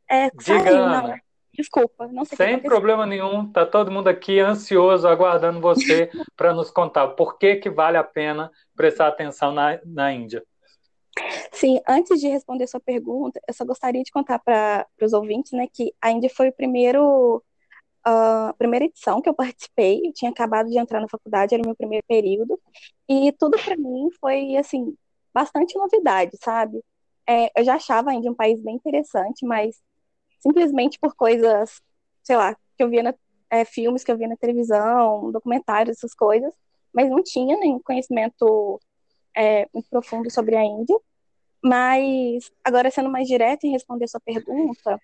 É, 0.09 0.29
Diga, 0.31 0.69
Ana. 0.69 1.21
Desculpa, 1.53 2.07
não 2.07 2.25
sei 2.25 2.35
Sem 2.35 2.59
problema 2.59 3.05
nenhum, 3.05 3.51
tá 3.51 3.63
todo 3.63 3.91
mundo 3.91 4.07
aqui 4.07 4.39
ansioso, 4.39 5.07
aguardando 5.07 5.61
você 5.61 6.09
para 6.35 6.51
nos 6.51 6.71
contar 6.71 7.09
por 7.09 7.37
que, 7.37 7.57
que 7.57 7.69
vale 7.69 7.95
a 7.95 8.03
pena 8.03 8.51
prestar 8.75 9.07
atenção 9.07 9.51
na, 9.51 9.79
na 9.85 10.11
Índia. 10.11 10.43
Sim, 11.51 11.79
antes 11.87 12.19
de 12.19 12.27
responder 12.27 12.67
sua 12.67 12.79
pergunta, 12.79 13.39
eu 13.47 13.53
só 13.53 13.63
gostaria 13.65 14.03
de 14.03 14.11
contar 14.11 14.39
para 14.39 14.87
os 15.01 15.13
ouvintes, 15.13 15.51
né, 15.51 15.67
que 15.71 15.93
a 16.01 16.09
foi 16.33 16.49
o 16.49 16.53
primeiro, 16.53 17.37
uh, 18.07 18.49
a 18.49 18.55
primeira 18.57 18.85
edição 18.85 19.21
que 19.21 19.29
eu 19.29 19.33
participei, 19.33 20.01
eu 20.05 20.13
tinha 20.13 20.31
acabado 20.31 20.69
de 20.69 20.77
entrar 20.79 21.01
na 21.01 21.09
faculdade, 21.09 21.53
era 21.55 21.63
o 21.63 21.67
meu 21.67 21.75
primeiro 21.75 22.05
período, 22.07 22.59
e 23.09 23.31
tudo 23.33 23.57
para 23.63 23.77
mim 23.77 24.09
foi, 24.19 24.55
assim, 24.57 24.95
bastante 25.33 25.77
novidade, 25.77 26.37
sabe? 26.43 26.83
É, 27.27 27.51
eu 27.59 27.63
já 27.65 27.75
achava 27.75 28.11
a 28.11 28.15
Índia 28.15 28.31
um 28.31 28.35
país 28.35 28.61
bem 28.61 28.75
interessante, 28.75 29.45
mas 29.45 29.81
simplesmente 30.39 30.99
por 30.99 31.15
coisas, 31.15 31.81
sei 32.23 32.35
lá, 32.37 32.55
que 32.77 32.83
eu 32.83 32.89
via 32.89 33.03
na, 33.03 33.13
é, 33.49 33.65
filmes 33.65 34.03
que 34.03 34.11
eu 34.11 34.17
via 34.17 34.27
na 34.27 34.37
televisão, 34.37 35.31
documentários, 35.31 35.97
essas 35.97 36.13
coisas, 36.15 36.53
mas 36.93 37.09
não 37.09 37.23
tinha 37.23 37.57
nenhum 37.57 37.79
conhecimento 37.81 38.79
é, 39.35 39.67
muito 39.73 39.89
profundo 39.89 40.29
sobre 40.31 40.55
a 40.55 40.63
Índia. 40.63 40.97
Mas, 41.63 42.51
agora 42.63 42.91
sendo 42.91 43.09
mais 43.09 43.27
direto 43.27 43.65
em 43.65 43.71
responder 43.71 44.05
a 44.05 44.07
sua 44.09 44.19
pergunta, 44.19 44.99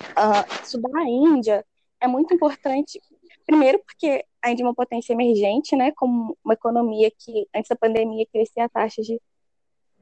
uh, 0.00 0.62
estudar 0.62 0.96
a 0.96 1.08
Índia 1.08 1.64
é 2.00 2.06
muito 2.06 2.32
importante, 2.34 3.00
primeiro 3.46 3.80
porque 3.84 4.24
a 4.40 4.50
Índia 4.50 4.62
é 4.62 4.66
uma 4.66 4.74
potência 4.74 5.12
emergente, 5.12 5.74
né, 5.76 5.92
como 5.92 6.36
uma 6.44 6.54
economia 6.54 7.10
que, 7.18 7.48
antes 7.54 7.68
da 7.68 7.76
pandemia, 7.76 8.26
crescia 8.32 8.64
a 8.64 8.68
taxa 8.68 9.02
de 9.02 9.20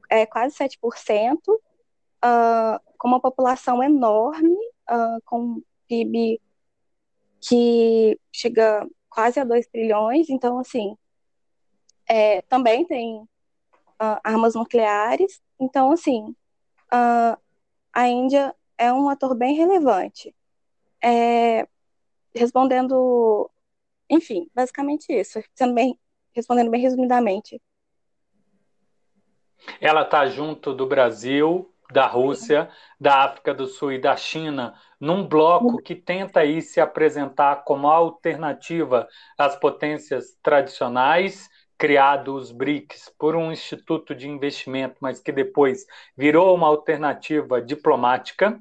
é, 0.09 0.25
quase 0.25 0.55
7%, 0.55 1.37
uh, 1.47 1.59
ah, 2.21 2.81
com 2.97 3.07
uma 3.07 3.19
população 3.21 3.81
enorme, 3.81 4.53
uh, 4.89 5.21
com 5.25 5.39
um 5.41 5.63
PIB 5.87 6.39
que 7.39 8.19
chega 8.31 8.87
quase 9.09 9.39
a 9.39 9.43
2 9.43 9.67
trilhões, 9.67 10.29
então, 10.29 10.59
assim, 10.59 10.95
é, 12.07 12.41
também 12.43 12.85
tem 12.85 13.27
uh, 14.01 14.19
armas 14.23 14.55
nucleares. 14.55 15.41
Então, 15.59 15.91
assim, 15.91 16.35
uh, 16.91 17.37
a 17.93 18.07
Índia 18.07 18.55
é 18.77 18.91
um 18.91 19.07
ator 19.09 19.35
bem 19.35 19.55
relevante. 19.55 20.33
É, 21.03 21.67
respondendo, 22.33 23.49
enfim, 24.09 24.49
basicamente 24.53 25.11
isso, 25.11 25.41
sendo 25.53 25.73
bem, 25.73 25.97
respondendo 26.33 26.71
bem 26.71 26.81
resumidamente. 26.81 27.61
Ela 29.79 30.01
está 30.01 30.25
junto 30.25 30.73
do 30.73 30.87
Brasil, 30.87 31.71
da 31.91 32.07
Rússia, 32.07 32.69
da 32.99 33.25
África 33.25 33.53
do 33.53 33.67
Sul 33.67 33.91
e 33.93 33.99
da 33.99 34.15
China, 34.15 34.73
num 34.99 35.27
bloco 35.27 35.77
que 35.81 35.93
tenta 35.93 36.39
aí 36.39 36.61
se 36.61 36.79
apresentar 36.79 37.63
como 37.63 37.87
alternativa 37.87 39.07
às 39.37 39.55
potências 39.55 40.37
tradicionais 40.41 41.49
criado 41.81 42.35
os 42.35 42.51
BRICS 42.51 43.11
por 43.17 43.35
um 43.35 43.51
instituto 43.51 44.13
de 44.13 44.29
investimento, 44.29 44.97
mas 44.99 45.19
que 45.19 45.31
depois 45.31 45.83
virou 46.15 46.53
uma 46.53 46.67
alternativa 46.67 47.59
diplomática. 47.59 48.59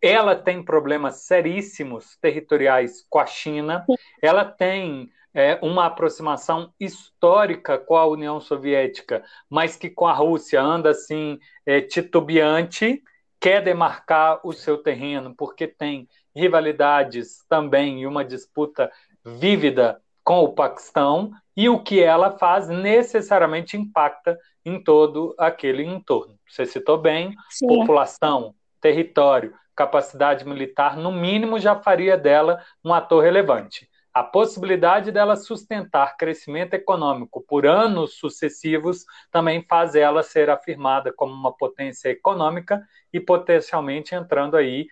Ela 0.00 0.34
tem 0.34 0.64
problemas 0.64 1.26
seríssimos 1.26 2.16
territoriais 2.16 3.04
com 3.10 3.18
a 3.18 3.26
China, 3.26 3.84
ela 4.22 4.42
tem 4.42 5.10
é, 5.34 5.58
uma 5.60 5.84
aproximação 5.84 6.72
histórica 6.80 7.76
com 7.76 7.94
a 7.94 8.06
União 8.06 8.40
Soviética, 8.40 9.22
mas 9.50 9.76
que 9.76 9.90
com 9.90 10.06
a 10.06 10.14
Rússia 10.14 10.62
anda 10.62 10.92
assim 10.92 11.38
é, 11.66 11.82
titubeante, 11.82 13.02
quer 13.38 13.62
demarcar 13.62 14.40
o 14.42 14.50
seu 14.54 14.78
terreno, 14.78 15.34
porque 15.36 15.66
tem 15.66 16.08
rivalidades 16.34 17.44
também 17.50 18.00
e 18.00 18.06
uma 18.06 18.24
disputa 18.24 18.90
vívida 19.22 20.01
com 20.24 20.40
o 20.40 20.52
Paquistão 20.52 21.32
e 21.56 21.68
o 21.68 21.82
que 21.82 22.02
ela 22.02 22.38
faz 22.38 22.68
necessariamente 22.68 23.76
impacta 23.76 24.38
em 24.64 24.82
todo 24.82 25.34
aquele 25.38 25.84
entorno. 25.84 26.38
Você 26.48 26.64
citou 26.64 26.98
bem, 26.98 27.34
Sim. 27.50 27.66
população, 27.66 28.54
território, 28.80 29.54
capacidade 29.74 30.44
militar, 30.46 30.96
no 30.96 31.10
mínimo 31.10 31.58
já 31.58 31.76
faria 31.76 32.16
dela 32.16 32.62
um 32.84 32.92
ator 32.92 33.22
relevante. 33.22 33.88
A 34.14 34.22
possibilidade 34.22 35.10
dela 35.10 35.36
sustentar 35.36 36.18
crescimento 36.18 36.74
econômico 36.74 37.42
por 37.48 37.66
anos 37.66 38.18
sucessivos 38.18 39.06
também 39.30 39.64
faz 39.66 39.94
ela 39.94 40.22
ser 40.22 40.50
afirmada 40.50 41.10
como 41.10 41.32
uma 41.32 41.56
potência 41.56 42.10
econômica 42.10 42.82
e 43.10 43.18
potencialmente 43.18 44.14
entrando 44.14 44.54
aí 44.54 44.86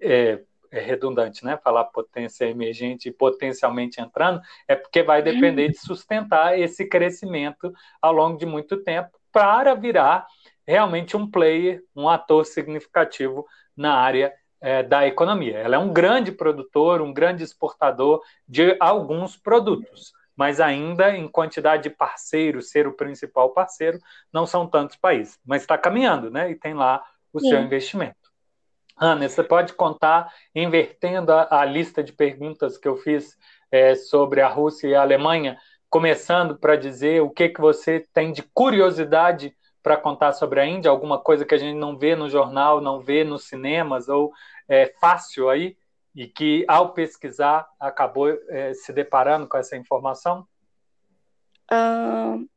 é, 0.00 0.40
é 0.70 0.80
redundante, 0.80 1.44
né? 1.44 1.56
Falar 1.56 1.84
potência 1.84 2.44
emergente 2.44 3.08
e 3.08 3.12
potencialmente 3.12 4.00
entrando, 4.00 4.40
é 4.68 4.76
porque 4.76 5.02
vai 5.02 5.22
depender 5.22 5.68
de 5.68 5.78
sustentar 5.78 6.58
esse 6.58 6.86
crescimento 6.86 7.72
ao 8.00 8.12
longo 8.12 8.38
de 8.38 8.46
muito 8.46 8.82
tempo 8.82 9.18
para 9.32 9.74
virar 9.74 10.26
realmente 10.66 11.16
um 11.16 11.28
player, 11.28 11.82
um 11.94 12.08
ator 12.08 12.44
significativo 12.44 13.46
na 13.76 13.94
área 13.94 14.32
é, 14.60 14.82
da 14.82 15.06
economia. 15.06 15.58
Ela 15.58 15.76
é 15.76 15.78
um 15.78 15.92
grande 15.92 16.30
produtor, 16.30 17.00
um 17.00 17.12
grande 17.12 17.42
exportador 17.42 18.22
de 18.46 18.76
alguns 18.78 19.36
produtos, 19.36 20.12
mas 20.36 20.60
ainda 20.60 21.16
em 21.16 21.26
quantidade 21.26 21.84
de 21.84 21.90
parceiros, 21.90 22.70
ser 22.70 22.86
o 22.86 22.92
principal 22.92 23.50
parceiro, 23.50 23.98
não 24.32 24.46
são 24.46 24.66
tantos 24.66 24.96
países. 24.96 25.38
Mas 25.44 25.62
está 25.62 25.76
caminhando, 25.76 26.30
né? 26.30 26.50
E 26.50 26.54
tem 26.54 26.74
lá 26.74 27.02
o 27.32 27.40
Sim. 27.40 27.48
seu 27.48 27.62
investimento. 27.62 28.19
Ana, 28.96 29.28
você 29.28 29.42
pode 29.42 29.72
contar, 29.74 30.32
invertendo 30.54 31.32
a, 31.32 31.48
a 31.50 31.64
lista 31.64 32.02
de 32.02 32.12
perguntas 32.12 32.76
que 32.76 32.86
eu 32.86 32.96
fiz 32.96 33.36
é, 33.70 33.94
sobre 33.94 34.40
a 34.40 34.48
Rússia 34.48 34.88
e 34.88 34.94
a 34.94 35.02
Alemanha, 35.02 35.58
começando 35.88 36.58
para 36.58 36.76
dizer 36.76 37.22
o 37.22 37.30
que, 37.30 37.48
que 37.48 37.60
você 37.60 38.06
tem 38.12 38.32
de 38.32 38.42
curiosidade 38.42 39.54
para 39.82 39.96
contar 39.96 40.32
sobre 40.32 40.60
a 40.60 40.66
Índia, 40.66 40.90
alguma 40.90 41.18
coisa 41.18 41.44
que 41.44 41.54
a 41.54 41.58
gente 41.58 41.76
não 41.76 41.96
vê 41.96 42.14
no 42.14 42.28
jornal, 42.28 42.80
não 42.80 43.00
vê 43.00 43.24
nos 43.24 43.44
cinemas, 43.44 44.08
ou 44.08 44.32
é 44.68 44.92
fácil 45.00 45.48
aí, 45.48 45.76
e 46.14 46.26
que 46.26 46.64
ao 46.68 46.92
pesquisar 46.92 47.68
acabou 47.78 48.28
é, 48.28 48.74
se 48.74 48.92
deparando 48.92 49.48
com 49.48 49.56
essa 49.56 49.76
informação? 49.76 50.46
Uh, 51.72 52.48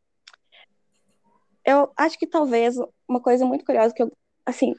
eu 1.63 1.91
acho 1.95 2.17
que 2.17 2.27
talvez 2.27 2.75
uma 3.07 3.21
coisa 3.21 3.45
muito 3.45 3.63
curiosa 3.63 3.93
que 3.93 4.03
eu, 4.03 4.11
assim, 4.45 4.75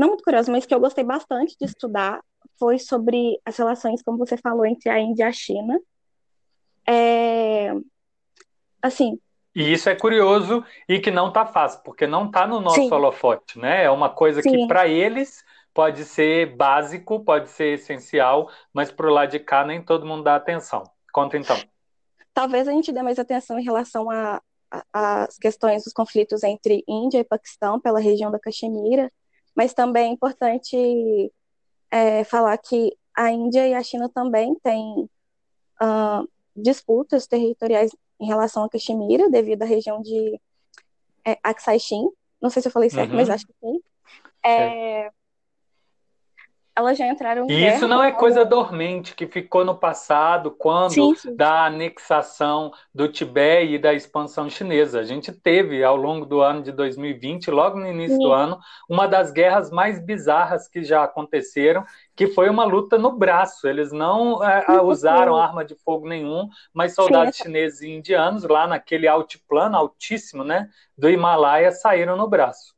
não 0.00 0.08
muito 0.08 0.24
curiosa, 0.24 0.50
mas 0.50 0.64
que 0.64 0.74
eu 0.74 0.80
gostei 0.80 1.04
bastante 1.04 1.56
de 1.58 1.66
estudar 1.66 2.20
foi 2.58 2.78
sobre 2.78 3.38
as 3.44 3.56
relações, 3.56 4.02
como 4.02 4.18
você 4.18 4.36
falou, 4.36 4.64
entre 4.64 4.88
a 4.88 4.98
Índia 4.98 5.24
e 5.24 5.28
a 5.28 5.32
China. 5.32 5.78
É, 6.88 7.72
assim, 8.82 9.18
e 9.54 9.72
isso 9.72 9.88
é 9.88 9.96
curioso 9.96 10.64
e 10.88 11.00
que 11.00 11.10
não 11.10 11.28
está 11.28 11.44
fácil, 11.44 11.82
porque 11.82 12.06
não 12.06 12.26
está 12.26 12.46
no 12.46 12.60
nosso 12.60 12.76
Sim. 12.76 12.92
holofote, 12.92 13.58
né? 13.58 13.84
É 13.84 13.90
uma 13.90 14.08
coisa 14.08 14.40
Sim. 14.40 14.50
que 14.50 14.66
para 14.66 14.86
eles 14.86 15.44
pode 15.74 16.04
ser 16.04 16.54
básico, 16.56 17.24
pode 17.24 17.50
ser 17.50 17.74
essencial, 17.74 18.50
mas 18.72 18.90
para 18.90 19.06
o 19.06 19.12
lado 19.12 19.30
de 19.30 19.40
cá 19.40 19.64
nem 19.64 19.82
todo 19.82 20.06
mundo 20.06 20.22
dá 20.22 20.36
atenção. 20.36 20.84
Conta 21.12 21.36
então. 21.36 21.56
Talvez 22.32 22.68
a 22.68 22.72
gente 22.72 22.92
dê 22.92 23.02
mais 23.02 23.18
atenção 23.18 23.58
em 23.58 23.64
relação 23.64 24.06
às 24.92 25.36
questões 25.36 25.82
dos 25.82 25.92
conflitos 25.92 26.44
entre 26.44 26.84
Índia 26.88 27.18
e 27.18 27.24
Paquistão 27.24 27.80
pela 27.80 27.98
região 27.98 28.30
da 28.30 28.38
Caxemira, 28.38 29.10
mas 29.54 29.74
também 29.74 30.10
é 30.10 30.12
importante 30.12 31.32
é, 31.90 32.24
falar 32.24 32.56
que 32.58 32.96
a 33.16 33.30
Índia 33.30 33.66
e 33.68 33.74
a 33.74 33.82
China 33.82 34.08
também 34.08 34.54
têm 34.62 35.08
uh, 35.82 36.28
disputas 36.54 37.26
territoriais 37.26 37.90
em 38.18 38.26
relação 38.26 38.64
a 38.64 38.68
Caxemira, 38.68 39.28
devido 39.30 39.62
à 39.62 39.66
região 39.66 40.00
de 40.00 40.40
é, 41.26 41.38
Aksai 41.42 41.78
Chin. 41.78 42.08
Não 42.40 42.50
sei 42.50 42.62
se 42.62 42.68
eu 42.68 42.72
falei 42.72 42.90
certo, 42.90 43.10
uhum. 43.10 43.16
mas 43.16 43.30
acho 43.30 43.46
que 43.46 43.52
sim. 43.60 43.80
É, 44.44 45.10
elas 46.74 46.96
já 46.96 47.06
entraram 47.06 47.46
em 47.46 47.52
E 47.52 47.68
isso 47.68 47.86
não 47.88 48.02
é 48.02 48.12
coisa 48.12 48.44
dormente 48.44 49.14
que 49.14 49.26
ficou 49.26 49.64
no 49.64 49.74
passado, 49.74 50.50
quando 50.50 50.92
sim, 50.92 51.14
sim. 51.14 51.36
da 51.36 51.66
anexação 51.66 52.72
do 52.94 53.08
Tibete 53.08 53.74
e 53.74 53.78
da 53.78 53.92
expansão 53.92 54.48
chinesa. 54.48 55.00
A 55.00 55.04
gente 55.04 55.32
teve, 55.32 55.82
ao 55.82 55.96
longo 55.96 56.24
do 56.24 56.40
ano 56.40 56.62
de 56.62 56.72
2020, 56.72 57.50
logo 57.50 57.78
no 57.78 57.86
início 57.86 58.16
sim. 58.16 58.22
do 58.22 58.32
ano, 58.32 58.58
uma 58.88 59.06
das 59.06 59.32
guerras 59.32 59.70
mais 59.70 60.04
bizarras 60.04 60.68
que 60.68 60.82
já 60.84 61.02
aconteceram, 61.02 61.84
que 62.14 62.28
foi 62.28 62.48
uma 62.48 62.64
luta 62.64 62.96
no 62.96 63.12
braço. 63.12 63.66
Eles 63.66 63.92
não 63.92 64.42
é, 64.42 64.64
usaram 64.82 65.36
arma 65.36 65.64
de 65.64 65.74
fogo 65.74 66.08
nenhum, 66.08 66.48
mas 66.72 66.94
soldados 66.94 67.36
chineses 67.36 67.80
e 67.82 67.90
indianos, 67.90 68.44
lá 68.44 68.66
naquele 68.66 69.08
altiplano 69.08 69.76
altíssimo 69.76 70.44
né, 70.44 70.68
do 70.96 71.10
Himalaia, 71.10 71.72
saíram 71.72 72.16
no 72.16 72.28
braço. 72.28 72.74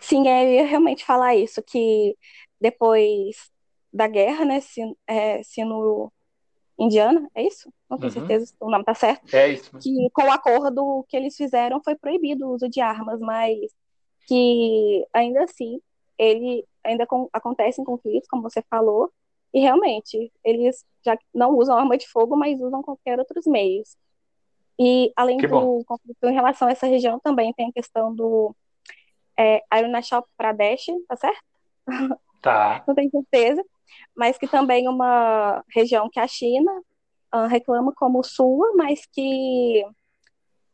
Sim, 0.00 0.26
eu 0.26 0.50
ia 0.50 0.66
realmente 0.66 1.04
falar 1.04 1.36
isso, 1.36 1.62
que 1.62 2.16
depois 2.60 3.50
da 3.92 4.06
guerra, 4.06 4.44
né? 4.44 4.60
Sino, 4.60 4.96
é, 5.06 5.42
sino 5.42 6.12
indiana, 6.78 7.28
é 7.34 7.46
isso? 7.46 7.72
Não 7.88 7.98
tenho 7.98 8.12
uhum. 8.12 8.18
certeza 8.18 8.46
se 8.46 8.54
o 8.60 8.70
nome 8.70 8.84
tá 8.84 8.94
certo. 8.94 9.34
É 9.34 9.48
isso. 9.48 9.70
Que 9.78 10.08
com 10.12 10.22
o 10.22 10.32
acordo 10.32 11.04
que 11.08 11.16
eles 11.16 11.36
fizeram 11.36 11.82
foi 11.82 11.94
proibido 11.94 12.46
o 12.46 12.54
uso 12.54 12.68
de 12.68 12.80
armas, 12.80 13.20
mas 13.20 13.58
que 14.26 15.06
ainda 15.12 15.44
assim 15.44 15.80
ele 16.16 16.64
ainda 16.84 17.06
com, 17.06 17.28
acontecem 17.32 17.84
conflitos, 17.84 18.28
como 18.28 18.42
você 18.42 18.62
falou, 18.62 19.12
e 19.52 19.60
realmente 19.60 20.32
eles 20.44 20.84
já 21.04 21.18
não 21.34 21.56
usam 21.56 21.76
arma 21.76 21.98
de 21.98 22.08
fogo, 22.08 22.36
mas 22.36 22.60
usam 22.60 22.82
qualquer 22.82 23.18
outros 23.18 23.46
meios. 23.46 23.96
E 24.78 25.12
além 25.14 25.36
que 25.36 25.46
do 25.46 25.52
bom. 25.52 25.84
conflito 25.84 26.24
em 26.24 26.32
relação 26.32 26.68
a 26.68 26.70
essa 26.70 26.86
região, 26.86 27.18
também 27.20 27.52
tem 27.52 27.68
a 27.68 27.72
questão 27.72 28.14
do 28.14 28.54
é, 29.36 29.62
Arunachal 29.68 30.26
Pradesh, 30.36 30.86
tá 31.06 31.16
certo? 31.16 31.42
Tá. 32.40 32.84
Não 32.86 32.94
tenho 32.94 33.10
certeza. 33.10 33.64
Mas 34.14 34.38
que 34.38 34.46
também 34.46 34.86
é 34.86 34.90
uma 34.90 35.64
região 35.68 36.08
que 36.08 36.20
a 36.20 36.26
China 36.26 36.72
uh, 37.34 37.46
reclama 37.46 37.92
como 37.94 38.22
sua, 38.22 38.72
mas 38.76 39.06
que 39.06 39.84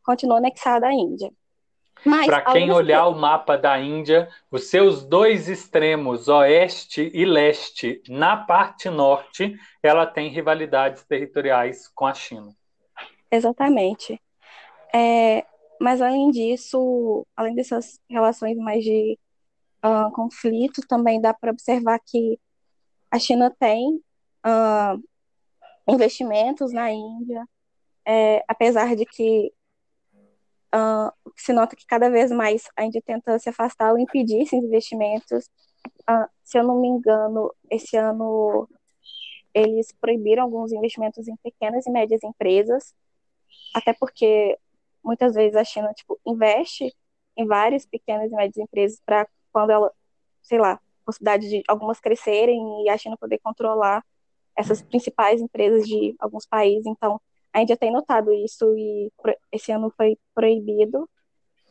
continua 0.03 0.37
anexada 0.37 0.87
à 0.87 0.93
Índia. 0.93 1.31
Para 2.03 2.41
quem 2.53 2.71
olhar 2.71 3.07
o 3.07 3.15
mapa 3.15 3.57
da 3.57 3.79
Índia, 3.79 4.29
os 4.51 4.69
seus 4.69 5.03
dois 5.03 5.49
extremos, 5.49 6.27
oeste 6.27 7.11
e 7.13 7.25
leste, 7.25 8.01
na 8.07 8.37
parte 8.37 8.89
norte, 8.89 9.57
ela 9.81 10.05
tem 10.05 10.29
rivalidades 10.29 11.03
territoriais 11.03 11.87
com 11.87 12.05
a 12.05 12.13
China. 12.13 12.55
Exatamente. 13.31 14.21
É, 14.93 15.43
mas 15.81 16.01
além 16.01 16.29
disso, 16.29 17.25
além 17.35 17.55
dessas 17.55 17.99
relações 18.09 18.57
mais 18.57 18.83
de 18.83 19.17
uh, 19.87 20.11
conflito, 20.11 20.81
também 20.87 21.21
dá 21.21 21.33
para 21.33 21.51
observar 21.51 21.99
que 22.05 22.39
a 23.11 23.19
China 23.19 23.55
tem 23.59 24.01
uh, 24.45 25.03
investimentos 25.87 26.73
na 26.73 26.91
Índia, 26.91 27.47
é, 28.05 28.43
apesar 28.47 28.95
de 28.95 29.05
que 29.05 29.51
uh, 30.75 31.11
se 31.35 31.53
nota 31.53 31.75
que 31.75 31.85
cada 31.85 32.09
vez 32.09 32.31
mais 32.31 32.63
a 32.75 32.83
Índia 32.83 33.01
tenta 33.05 33.39
se 33.39 33.49
afastar 33.49 33.91
ou 33.91 33.99
impedir 33.99 34.41
esses 34.41 34.61
investimentos. 34.61 35.49
Uh, 36.09 36.27
se 36.43 36.57
eu 36.57 36.63
não 36.63 36.79
me 36.79 36.87
engano, 36.87 37.53
esse 37.69 37.95
ano 37.97 38.67
eles 39.53 39.91
proibiram 39.99 40.43
alguns 40.43 40.71
investimentos 40.71 41.27
em 41.27 41.35
pequenas 41.37 41.85
e 41.85 41.91
médias 41.91 42.23
empresas, 42.23 42.93
até 43.73 43.93
porque 43.93 44.57
muitas 45.03 45.33
vezes 45.33 45.55
a 45.55 45.63
China 45.63 45.93
tipo, 45.93 46.19
investe 46.25 46.93
em 47.35 47.45
várias 47.45 47.85
pequenas 47.85 48.31
e 48.31 48.35
médias 48.35 48.57
empresas 48.57 49.01
para 49.05 49.27
quando 49.57 49.71
ela, 49.71 49.91
sei 50.43 50.59
lá, 50.59 50.79
possibilidade 51.03 51.49
de 51.49 51.63
algumas 51.67 51.99
crescerem 51.99 52.83
e 52.83 52.89
a 52.89 52.97
China 52.97 53.17
poder 53.17 53.39
controlar 53.39 54.05
essas 54.55 54.83
principais 54.83 55.41
empresas 55.41 55.83
de 55.87 56.15
alguns 56.19 56.45
países. 56.45 56.85
Então, 56.85 57.19
a 57.51 57.59
Índia 57.59 57.75
tem 57.75 57.91
notado 57.91 58.31
isso 58.31 58.71
e 58.77 59.11
esse 59.51 59.71
ano 59.71 59.91
foi 59.97 60.15
proibido. 60.35 61.09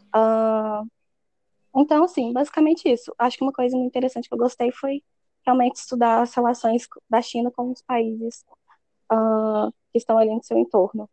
Uh, 0.09 0.85
então, 1.77 2.03
assim, 2.03 2.33
basicamente 2.33 2.91
isso. 2.93 3.15
Acho 3.17 3.39
que 3.39 3.45
uma 3.45 3.53
coisa 3.53 3.77
muito 3.77 3.87
interessante 3.87 4.29
que 4.29 4.35
eu 4.35 4.39
gostei 4.39 4.73
foi 4.73 5.01
realmente 5.45 5.77
estudar 5.77 6.23
as 6.23 6.35
relações 6.35 6.89
da 7.09 7.23
China 7.23 7.53
com 7.53 7.71
os 7.71 7.83
países 7.83 8.45
uh, 9.13 9.71
que 9.93 9.99
estão 9.99 10.19
ali 10.19 10.35
no 10.35 10.43
seu 10.43 10.59
entorno. 10.59 11.09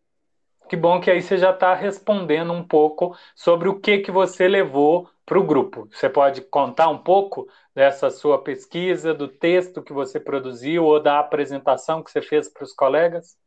Que 0.67 0.75
bom 0.75 0.99
que 0.99 1.11
aí 1.11 1.21
você 1.21 1.37
já 1.37 1.51
está 1.51 1.75
respondendo 1.75 2.51
um 2.51 2.67
pouco 2.67 3.15
sobre 3.35 3.69
o 3.69 3.79
que 3.79 3.99
que 3.99 4.11
você 4.11 4.47
levou 4.47 5.07
para 5.25 5.39
o 5.39 5.45
grupo. 5.45 5.87
Você 5.91 6.09
pode 6.09 6.41
contar 6.41 6.89
um 6.89 6.97
pouco 6.97 7.47
dessa 7.73 8.09
sua 8.09 8.41
pesquisa, 8.41 9.13
do 9.13 9.27
texto 9.27 9.81
que 9.81 9.93
você 9.93 10.19
produziu 10.19 10.85
ou 10.85 11.01
da 11.01 11.19
apresentação 11.19 12.03
que 12.03 12.11
você 12.11 12.21
fez 12.21 12.49
para 12.49 12.63
os 12.63 12.73
colegas? 12.73 13.37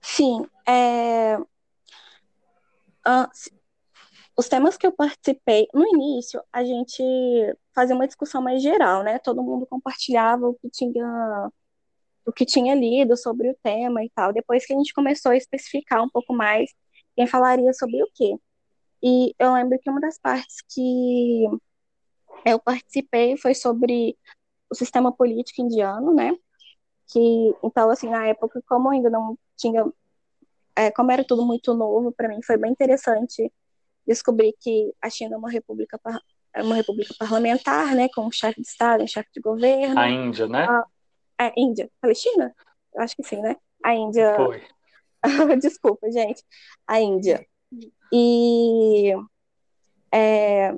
Sim. 0.00 0.46
É... 0.66 1.38
Os 4.36 4.48
temas 4.48 4.76
que 4.76 4.86
eu 4.86 4.92
participei, 4.92 5.66
no 5.72 5.86
início, 5.86 6.42
a 6.52 6.62
gente 6.62 7.02
fazia 7.74 7.94
uma 7.96 8.06
discussão 8.06 8.42
mais 8.42 8.62
geral, 8.62 9.02
né? 9.02 9.18
Todo 9.18 9.42
mundo 9.42 9.66
compartilhava 9.66 10.46
o 10.46 10.54
que 10.54 10.68
tinha 10.70 11.50
o 12.26 12.32
que 12.32 12.44
tinha 12.44 12.74
lido 12.74 13.16
sobre 13.16 13.50
o 13.50 13.56
tema 13.62 14.04
e 14.04 14.10
tal. 14.10 14.34
Depois 14.34 14.66
que 14.66 14.74
a 14.74 14.76
gente 14.76 14.92
começou 14.92 15.32
a 15.32 15.36
especificar 15.36 16.02
um 16.02 16.10
pouco 16.10 16.34
mais 16.34 16.70
quem 17.16 17.26
falaria 17.26 17.72
sobre 17.72 18.02
o 18.02 18.08
quê. 18.14 18.36
E 19.02 19.34
eu 19.38 19.52
lembro 19.54 19.78
que 19.78 19.90
uma 19.90 20.00
das 20.00 20.18
partes 20.18 20.56
que 20.68 21.44
eu 22.44 22.58
participei 22.58 23.36
foi 23.36 23.54
sobre 23.54 24.16
o 24.70 24.74
sistema 24.74 25.12
político 25.12 25.62
indiano, 25.62 26.14
né? 26.14 26.36
Que 27.08 27.54
então 27.62 27.90
assim 27.90 28.08
na 28.08 28.26
época 28.26 28.62
como 28.66 28.90
ainda 28.90 29.08
não 29.08 29.38
tinha, 29.56 29.84
é, 30.76 30.90
como 30.90 31.10
era 31.10 31.24
tudo 31.24 31.44
muito 31.44 31.74
novo 31.74 32.12
para 32.12 32.28
mim, 32.28 32.42
foi 32.42 32.56
bem 32.56 32.72
interessante 32.72 33.52
descobrir 34.06 34.54
que 34.60 34.92
a 35.02 35.10
China 35.10 35.34
é 35.34 35.38
uma 35.38 35.50
república 35.50 35.98
é 36.54 36.62
uma 36.62 36.74
república 36.74 37.14
parlamentar, 37.18 37.94
né? 37.94 38.08
Com 38.14 38.26
um 38.26 38.32
chefe 38.32 38.60
de 38.60 38.66
estado, 38.66 39.04
um 39.04 39.06
chefe 39.06 39.28
de 39.32 39.40
governo. 39.40 39.98
A 39.98 40.08
Índia, 40.08 40.46
né? 40.46 40.64
A, 40.64 41.46
a 41.46 41.52
Índia, 41.56 41.90
Palestina? 42.00 42.54
Acho 42.96 43.14
que 43.14 43.22
sim, 43.22 43.40
né? 43.40 43.56
A 43.84 43.94
Índia. 43.94 44.34
Foi. 44.34 44.62
Desculpa, 45.60 46.10
gente. 46.10 46.42
A 46.86 47.00
Índia. 47.00 47.46
E 48.12 49.12
é, 50.12 50.72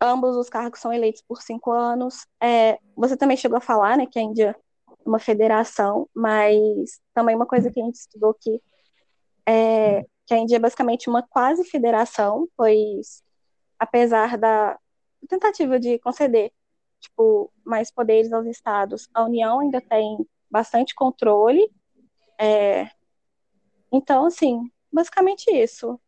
ambos 0.00 0.36
os 0.36 0.48
cargos 0.48 0.80
são 0.80 0.92
eleitos 0.92 1.22
por 1.22 1.42
cinco 1.42 1.72
anos. 1.72 2.26
É, 2.40 2.78
você 2.96 3.16
também 3.16 3.36
chegou 3.36 3.58
a 3.58 3.60
falar, 3.60 3.96
né, 3.96 4.06
que 4.06 4.18
a 4.18 4.22
Índia 4.22 4.56
uma 5.04 5.18
federação, 5.18 6.08
mas 6.14 7.00
também 7.14 7.36
uma 7.36 7.46
coisa 7.46 7.70
que 7.70 7.80
a 7.80 7.84
gente 7.84 7.94
estudou 7.94 8.34
que 8.34 8.60
é 9.46 10.04
que 10.26 10.34
a 10.34 10.38
Índia 10.38 10.56
é 10.56 10.58
basicamente 10.58 11.08
uma 11.08 11.22
quase 11.22 11.64
federação, 11.64 12.48
pois 12.56 13.22
apesar 13.78 14.36
da 14.36 14.76
tentativa 15.28 15.78
de 15.78 16.00
conceder 16.00 16.52
tipo 16.98 17.52
mais 17.64 17.92
poderes 17.92 18.32
aos 18.32 18.46
estados, 18.46 19.08
a 19.14 19.24
União 19.24 19.60
ainda 19.60 19.80
tem 19.80 20.26
bastante 20.50 20.94
controle. 20.96 21.70
É, 22.40 22.88
então, 23.92 24.26
assim, 24.26 24.68
basicamente 24.96 25.50
isso. 25.50 26.00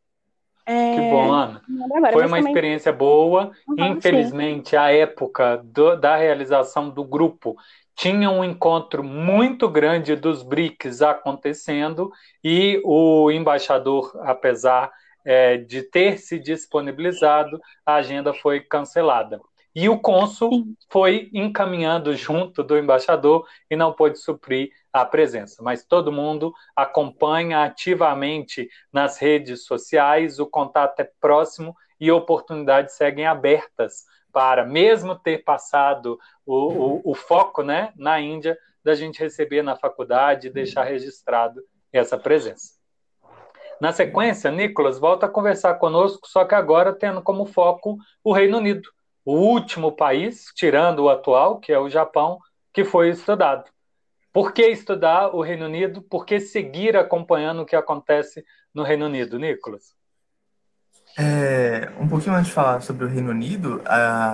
É... 0.66 0.94
Que 0.94 1.00
bom, 1.10 1.32
Ana. 1.32 1.62
Agora, 1.84 2.12
Foi 2.12 2.26
uma 2.26 2.40
experiência 2.40 2.92
boa. 2.92 3.52
Uhum, 3.66 3.86
Infelizmente, 3.92 4.70
sim. 4.70 4.76
a 4.76 4.90
época 4.90 5.62
do, 5.64 5.96
da 5.96 6.16
realização 6.16 6.90
do 6.90 7.04
grupo 7.04 7.56
tinha 7.94 8.30
um 8.30 8.44
encontro 8.44 9.02
muito 9.02 9.68
grande 9.68 10.14
dos 10.14 10.42
BRICS 10.42 11.02
acontecendo 11.02 12.12
e 12.44 12.80
o 12.84 13.30
embaixador, 13.30 14.12
apesar 14.22 14.90
é, 15.24 15.56
de 15.56 15.82
ter 15.82 16.18
se 16.18 16.38
disponibilizado, 16.38 17.60
a 17.84 17.96
agenda 17.96 18.32
foi 18.32 18.60
cancelada. 18.60 19.40
E 19.80 19.88
o 19.88 19.96
cônsul 19.96 20.64
foi 20.90 21.30
encaminhando 21.32 22.12
junto 22.16 22.64
do 22.64 22.76
embaixador 22.76 23.46
e 23.70 23.76
não 23.76 23.92
pôde 23.92 24.18
suprir 24.18 24.72
a 24.92 25.04
presença. 25.04 25.62
Mas 25.62 25.84
todo 25.84 26.10
mundo 26.10 26.52
acompanha 26.74 27.62
ativamente 27.62 28.68
nas 28.92 29.18
redes 29.18 29.66
sociais, 29.66 30.40
o 30.40 30.46
contato 30.46 30.98
é 30.98 31.08
próximo 31.20 31.76
e 32.00 32.10
oportunidades 32.10 32.96
seguem 32.96 33.24
abertas 33.24 34.02
para, 34.32 34.66
mesmo 34.66 35.14
ter 35.14 35.44
passado 35.44 36.18
o, 36.44 36.56
o, 36.56 37.12
o 37.12 37.14
foco 37.14 37.62
né, 37.62 37.92
na 37.94 38.18
Índia, 38.18 38.58
da 38.82 38.96
gente 38.96 39.20
receber 39.20 39.62
na 39.62 39.76
faculdade 39.76 40.48
e 40.48 40.52
deixar 40.52 40.82
registrado 40.82 41.62
essa 41.92 42.18
presença. 42.18 42.72
Na 43.80 43.92
sequência, 43.92 44.50
Nicolas 44.50 44.98
volta 44.98 45.26
a 45.26 45.30
conversar 45.30 45.74
conosco, 45.74 46.26
só 46.26 46.44
que 46.44 46.56
agora 46.56 46.92
tendo 46.92 47.22
como 47.22 47.46
foco 47.46 47.96
o 48.24 48.32
Reino 48.32 48.58
Unido 48.58 48.90
o 49.28 49.34
último 49.34 49.92
país, 49.92 50.46
tirando 50.56 51.00
o 51.00 51.10
atual, 51.10 51.60
que 51.60 51.70
é 51.70 51.78
o 51.78 51.90
Japão, 51.90 52.38
que 52.72 52.82
foi 52.82 53.10
estudado. 53.10 53.64
Por 54.32 54.54
que 54.54 54.62
estudar 54.62 55.36
o 55.36 55.42
Reino 55.42 55.66
Unido? 55.66 56.00
Por 56.00 56.24
que 56.24 56.40
seguir 56.40 56.96
acompanhando 56.96 57.60
o 57.60 57.66
que 57.66 57.76
acontece 57.76 58.42
no 58.74 58.82
Reino 58.82 59.04
Unido, 59.04 59.38
Nicolas? 59.38 59.94
É, 61.18 61.92
um 62.00 62.08
pouquinho 62.08 62.36
antes 62.36 62.46
de 62.46 62.54
falar 62.54 62.80
sobre 62.80 63.04
o 63.04 63.08
Reino 63.08 63.30
Unido, 63.30 63.82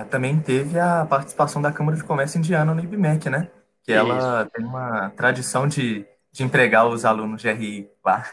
também 0.09 0.39
teve 0.39 0.79
a 0.79 1.05
participação 1.05 1.61
da 1.61 1.73
Câmara 1.73 1.97
de 1.97 2.03
Comércio 2.05 2.37
Indiana 2.37 2.73
no 2.73 2.81
IBMEC, 2.81 3.29
né? 3.29 3.49
Que 3.83 3.91
ela 3.91 4.43
Isso. 4.43 4.51
tem 4.51 4.65
uma 4.65 5.09
tradição 5.09 5.67
de, 5.67 6.05
de 6.31 6.41
empregar 6.41 6.87
os 6.87 7.03
alunos 7.03 7.41
de 7.41 7.51
RI 7.51 7.89
lá. 8.01 8.23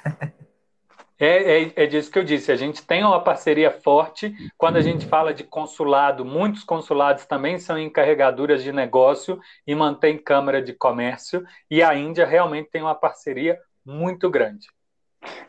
É, 1.25 1.63
é, 1.63 1.73
é, 1.77 1.87
disso 1.87 2.11
que 2.11 2.19
eu 2.19 2.25
disse. 2.25 2.51
A 2.51 2.57
gente 2.57 2.85
tem 2.85 3.05
uma 3.05 3.23
parceria 3.23 3.71
forte. 3.71 4.35
Quando 4.59 4.77
a 4.77 4.81
gente 4.81 5.07
fala 5.07 5.33
de 5.33 5.45
consulado, 5.45 6.25
muitos 6.25 6.65
consulados 6.65 7.25
também 7.27 7.61
são 7.61 7.79
encarregaduras 7.79 8.61
de 8.61 8.73
negócio 8.73 9.41
e 9.65 9.73
mantêm 9.73 10.19
Câmara 10.19 10.61
de 10.61 10.73
Comércio. 10.73 11.47
E 11.71 11.81
a 11.81 11.95
Índia 11.95 12.27
realmente 12.27 12.71
tem 12.73 12.83
uma 12.83 12.97
parceria 12.97 13.57
muito 13.87 14.29
grande. 14.29 14.67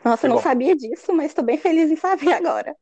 Nossa, 0.04 0.28
eu 0.28 0.30
não 0.30 0.38
sabia 0.38 0.76
disso, 0.76 1.12
mas 1.12 1.26
estou 1.26 1.44
bem 1.44 1.58
feliz 1.58 1.90
em 1.90 1.96
saber 1.96 2.32
agora. 2.32 2.76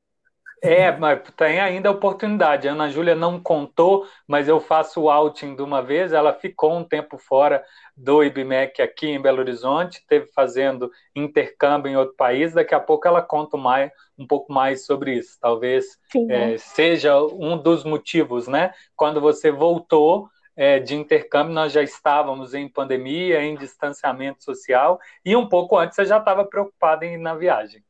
É, 0.64 0.96
mas 0.96 1.20
tem 1.36 1.58
ainda 1.58 1.88
a 1.88 1.92
oportunidade. 1.92 2.68
A 2.68 2.72
Ana 2.72 2.88
Júlia 2.88 3.16
não 3.16 3.42
contou, 3.42 4.06
mas 4.28 4.46
eu 4.46 4.60
faço 4.60 5.02
o 5.02 5.10
outing 5.10 5.56
de 5.56 5.62
uma 5.62 5.82
vez. 5.82 6.12
Ela 6.12 6.32
ficou 6.32 6.72
um 6.72 6.84
tempo 6.84 7.18
fora 7.18 7.64
do 7.96 8.22
IBMEC 8.22 8.80
aqui 8.80 9.08
em 9.08 9.20
Belo 9.20 9.40
Horizonte, 9.40 10.04
teve 10.06 10.26
fazendo 10.26 10.88
intercâmbio 11.16 11.90
em 11.90 11.96
outro 11.96 12.14
país. 12.14 12.54
Daqui 12.54 12.76
a 12.76 12.78
pouco 12.80 13.08
ela 13.08 13.20
conta 13.20 13.56
mais, 13.56 13.90
um 14.16 14.24
pouco 14.24 14.52
mais 14.52 14.86
sobre 14.86 15.14
isso. 15.14 15.36
Talvez 15.40 15.98
é, 16.30 16.56
seja 16.58 17.20
um 17.20 17.58
dos 17.58 17.82
motivos, 17.82 18.46
né? 18.46 18.72
Quando 18.94 19.20
você 19.20 19.50
voltou 19.50 20.28
é, 20.54 20.78
de 20.78 20.94
intercâmbio, 20.94 21.52
nós 21.52 21.72
já 21.72 21.82
estávamos 21.82 22.54
em 22.54 22.68
pandemia, 22.68 23.42
em 23.42 23.56
distanciamento 23.56 24.44
social, 24.44 25.00
e 25.24 25.34
um 25.34 25.48
pouco 25.48 25.76
antes 25.76 25.96
você 25.96 26.04
já 26.04 26.18
estava 26.18 26.44
preocupada 26.44 27.04
em 27.04 27.14
ir 27.14 27.18
na 27.18 27.34
viagem. 27.34 27.82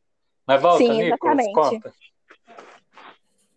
Mas 0.46 0.62
volta, 0.62 0.78
Sim, 0.78 1.10
Nicolas, 1.10 1.46
conta 1.52 1.92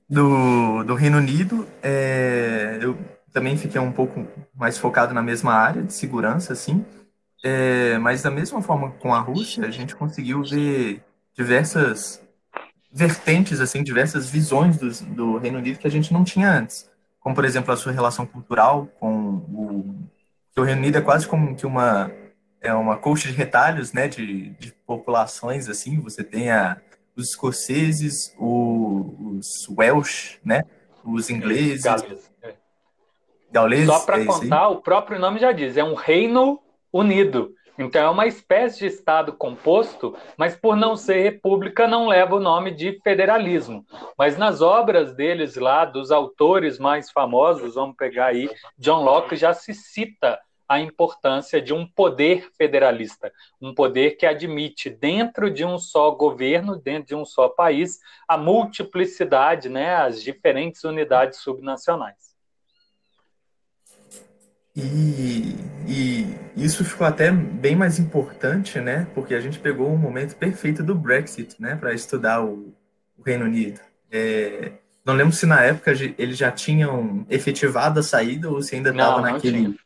do, 0.09 0.83
do 0.83 0.95
Reino 0.95 1.17
Unido, 1.17 1.67
é, 1.81 2.77
eu 2.81 2.97
também 3.33 3.57
fiquei 3.57 3.81
um 3.81 3.91
pouco 3.91 4.25
mais 4.53 4.77
focado 4.77 5.13
na 5.13 5.21
mesma 5.21 5.53
área 5.53 5.83
de 5.83 5.93
segurança, 5.93 6.53
assim, 6.53 6.85
é, 7.43 7.97
mas 7.97 8.21
da 8.21 8.31
mesma 8.31 8.61
forma 8.61 8.91
com 8.91 9.13
a 9.13 9.19
Rússia, 9.19 9.65
a 9.65 9.71
gente 9.71 9.95
conseguiu 9.95 10.43
ver 10.43 11.03
diversas 11.33 12.21
vertentes, 12.91 13.59
assim, 13.59 13.83
diversas 13.83 14.29
visões 14.29 14.77
do, 14.77 14.89
do 15.13 15.37
Reino 15.37 15.57
Unido 15.57 15.79
que 15.79 15.87
a 15.87 15.91
gente 15.91 16.13
não 16.13 16.23
tinha 16.23 16.49
antes, 16.49 16.89
como, 17.19 17.35
por 17.35 17.43
exemplo, 17.43 17.73
a 17.73 17.77
sua 17.77 17.91
relação 17.91 18.25
cultural 18.25 18.87
com 18.99 19.13
o... 19.13 19.95
o 20.57 20.63
Reino 20.63 20.81
Unido 20.81 20.97
é 20.97 21.01
quase 21.01 21.27
como 21.27 21.55
que 21.55 21.65
uma 21.65 22.11
é 22.61 22.73
uma 22.73 22.97
coxa 22.97 23.27
de 23.27 23.35
retalhos, 23.35 23.93
né, 23.93 24.07
de, 24.07 24.49
de 24.51 24.71
populações, 24.87 25.69
assim, 25.69 25.99
você 25.99 26.23
tem 26.23 26.49
a, 26.49 26.77
os 27.15 27.29
escoceses, 27.29 28.35
o, 28.37 29.37
os 29.37 29.67
Welsh, 29.69 30.39
né? 30.43 30.63
Os 31.03 31.29
ingleses. 31.29 31.83
Gales. 31.83 32.31
É. 32.41 32.55
Gauleses, 33.51 33.87
Só 33.87 33.99
para 34.05 34.21
é 34.21 34.25
contar, 34.25 34.67
o 34.69 34.81
próprio 34.81 35.19
nome 35.19 35.39
já 35.39 35.51
diz, 35.51 35.77
é 35.77 35.83
um 35.83 35.93
reino 35.93 36.59
unido. 36.91 37.53
Então 37.77 38.01
é 38.01 38.09
uma 38.09 38.25
espécie 38.25 38.79
de 38.79 38.85
Estado 38.87 39.33
composto, 39.33 40.15
mas 40.37 40.55
por 40.55 40.77
não 40.77 40.95
ser 40.95 41.21
república 41.21 41.87
não 41.87 42.07
leva 42.07 42.35
o 42.35 42.39
nome 42.39 42.71
de 42.71 42.99
federalismo. 43.03 43.85
Mas 44.17 44.37
nas 44.37 44.61
obras 44.61 45.13
deles 45.13 45.55
lá, 45.55 45.83
dos 45.83 46.11
autores 46.11 46.79
mais 46.79 47.11
famosos, 47.11 47.75
vamos 47.75 47.97
pegar 47.97 48.27
aí, 48.27 48.49
John 48.77 49.03
Locke 49.03 49.35
já 49.35 49.53
se 49.53 49.73
cita 49.73 50.39
a 50.67 50.79
importância 50.79 51.61
de 51.61 51.73
um 51.73 51.85
poder 51.85 52.49
federalista, 52.57 53.31
um 53.61 53.73
poder 53.73 54.17
que 54.17 54.25
admite 54.25 54.89
dentro 54.89 55.51
de 55.51 55.63
um 55.63 55.77
só 55.77 56.11
governo, 56.11 56.75
dentro 56.75 57.09
de 57.09 57.15
um 57.15 57.25
só 57.25 57.47
país, 57.47 57.99
a 58.27 58.37
multiplicidade, 58.37 59.69
né, 59.69 59.95
as 59.95 60.21
diferentes 60.21 60.83
unidades 60.83 61.39
subnacionais. 61.39 62.35
E, 64.75 65.55
e, 65.87 66.35
isso 66.57 66.83
ficou 66.83 67.07
até 67.07 67.31
bem 67.31 67.77
mais 67.77 67.97
importante, 67.97 68.77
né? 68.81 69.07
Porque 69.15 69.33
a 69.33 69.39
gente 69.39 69.57
pegou 69.57 69.87
o 69.87 69.97
momento 69.97 70.35
perfeito 70.35 70.83
do 70.83 70.93
Brexit, 70.93 71.55
né? 71.61 71.77
Para 71.77 71.93
estudar 71.93 72.43
o, 72.43 72.75
o, 73.17 73.23
Reino 73.25 73.45
Unido. 73.45 73.79
É, 74.11 74.73
não 75.05 75.13
lembro 75.13 75.33
se 75.33 75.45
na 75.45 75.63
época 75.63 75.93
eles 76.17 76.37
já 76.37 76.51
tinham 76.51 77.25
efetivado 77.29 78.01
a 78.01 78.03
saída 78.03 78.49
ou 78.49 78.61
se 78.61 78.75
ainda 78.75 78.89
estava 78.89 79.21
naquele 79.21 79.59
tinha 79.59 79.84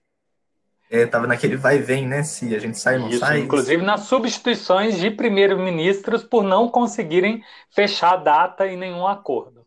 estava 0.90 1.26
é, 1.26 1.28
naquele 1.28 1.56
vai 1.56 1.78
e 1.78 1.82
vem, 1.82 2.08
né? 2.08 2.24
Se 2.24 2.56
a 2.56 2.60
gente 2.60 2.80
sai 2.80 2.96
ou 2.96 3.02
não 3.02 3.10
Isso, 3.10 3.20
sai. 3.20 3.40
Inclusive 3.40 3.84
nas 3.84 4.02
substituições 4.02 4.98
de 4.98 5.12
primeiros-ministros 5.12 6.24
por 6.24 6.44
não 6.44 6.68
conseguirem 6.68 7.44
fechar 7.70 8.14
a 8.14 8.18
data 8.18 8.68
em 8.68 8.78
nenhum 8.78 9.06
acordo. 9.06 9.66